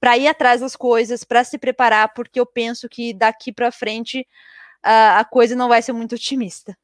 para 0.00 0.16
ir 0.16 0.28
atrás 0.28 0.62
das 0.62 0.74
coisas, 0.74 1.24
para 1.24 1.44
se 1.44 1.58
preparar, 1.58 2.14
porque 2.14 2.40
eu 2.40 2.46
penso 2.46 2.88
que 2.88 3.12
daqui 3.12 3.52
para 3.52 3.70
frente 3.70 4.26
a, 4.82 5.24
coisa 5.24 5.54
não 5.56 5.68
vai 5.68 5.82
ser 5.82 5.92
muito 5.92 6.14
otimista. 6.14 6.76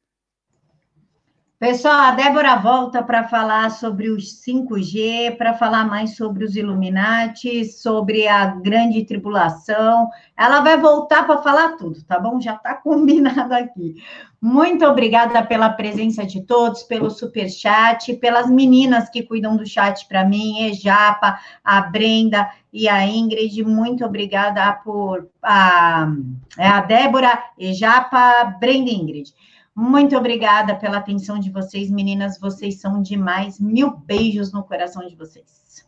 Pessoal, 1.59 1.95
a 1.95 2.11
Débora 2.11 2.55
volta 2.57 3.01
para 3.01 3.27
falar 3.27 3.71
sobre 3.71 4.11
os 4.11 4.43
5G, 4.45 5.37
para 5.37 5.55
falar 5.55 5.87
mais 5.87 6.15
sobre 6.15 6.45
os 6.45 6.55
Illuminati, 6.55 7.65
sobre 7.65 8.27
a 8.27 8.45
grande 8.45 9.03
tribulação. 9.03 10.07
Ela 10.37 10.61
vai 10.61 10.77
voltar 10.77 11.25
para 11.25 11.41
falar 11.41 11.75
tudo, 11.75 12.03
tá 12.03 12.19
bom? 12.19 12.39
Já 12.39 12.53
está 12.53 12.75
combinado 12.83 13.55
aqui. 13.55 13.95
Muito 14.39 14.85
obrigada 14.85 15.41
pela 15.41 15.71
presença 15.71 16.23
de 16.23 16.43
todos, 16.43 16.83
pelo 16.83 17.09
super 17.09 17.49
chat, 17.49 18.13
pelas 18.17 18.47
meninas 18.47 19.09
que 19.09 19.23
cuidam 19.23 19.57
do 19.57 19.65
chat 19.65 20.07
para 20.07 20.23
mim, 20.23 20.67
Ejapa, 20.67 21.39
a 21.63 21.81
Brenda 21.81 22.47
e 22.71 22.87
a 22.87 23.03
Ingrid. 23.03 23.63
Muito 23.63 24.05
obrigada 24.05 24.73
por 24.85 25.27
a, 25.41 26.07
é 26.55 26.67
a 26.67 26.81
Débora, 26.81 27.45
Ejapa, 27.57 28.43
Brenda 28.59 28.91
Ingrid. 28.91 29.33
Muito 29.79 30.17
obrigada 30.17 30.75
pela 30.75 30.97
atenção 30.97 31.37
de 31.37 31.51
vocês, 31.51 31.91
meninas. 31.91 32.39
Vocês 32.39 32.81
são 32.81 32.99
demais. 32.99 33.59
Mil 33.59 33.91
beijos 33.91 34.51
no 34.51 34.63
coração 34.63 35.07
de 35.07 35.15
vocês. 35.15 35.85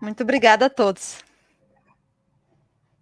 Muito 0.00 0.22
obrigada 0.22 0.66
a 0.66 0.70
todos. 0.70 1.18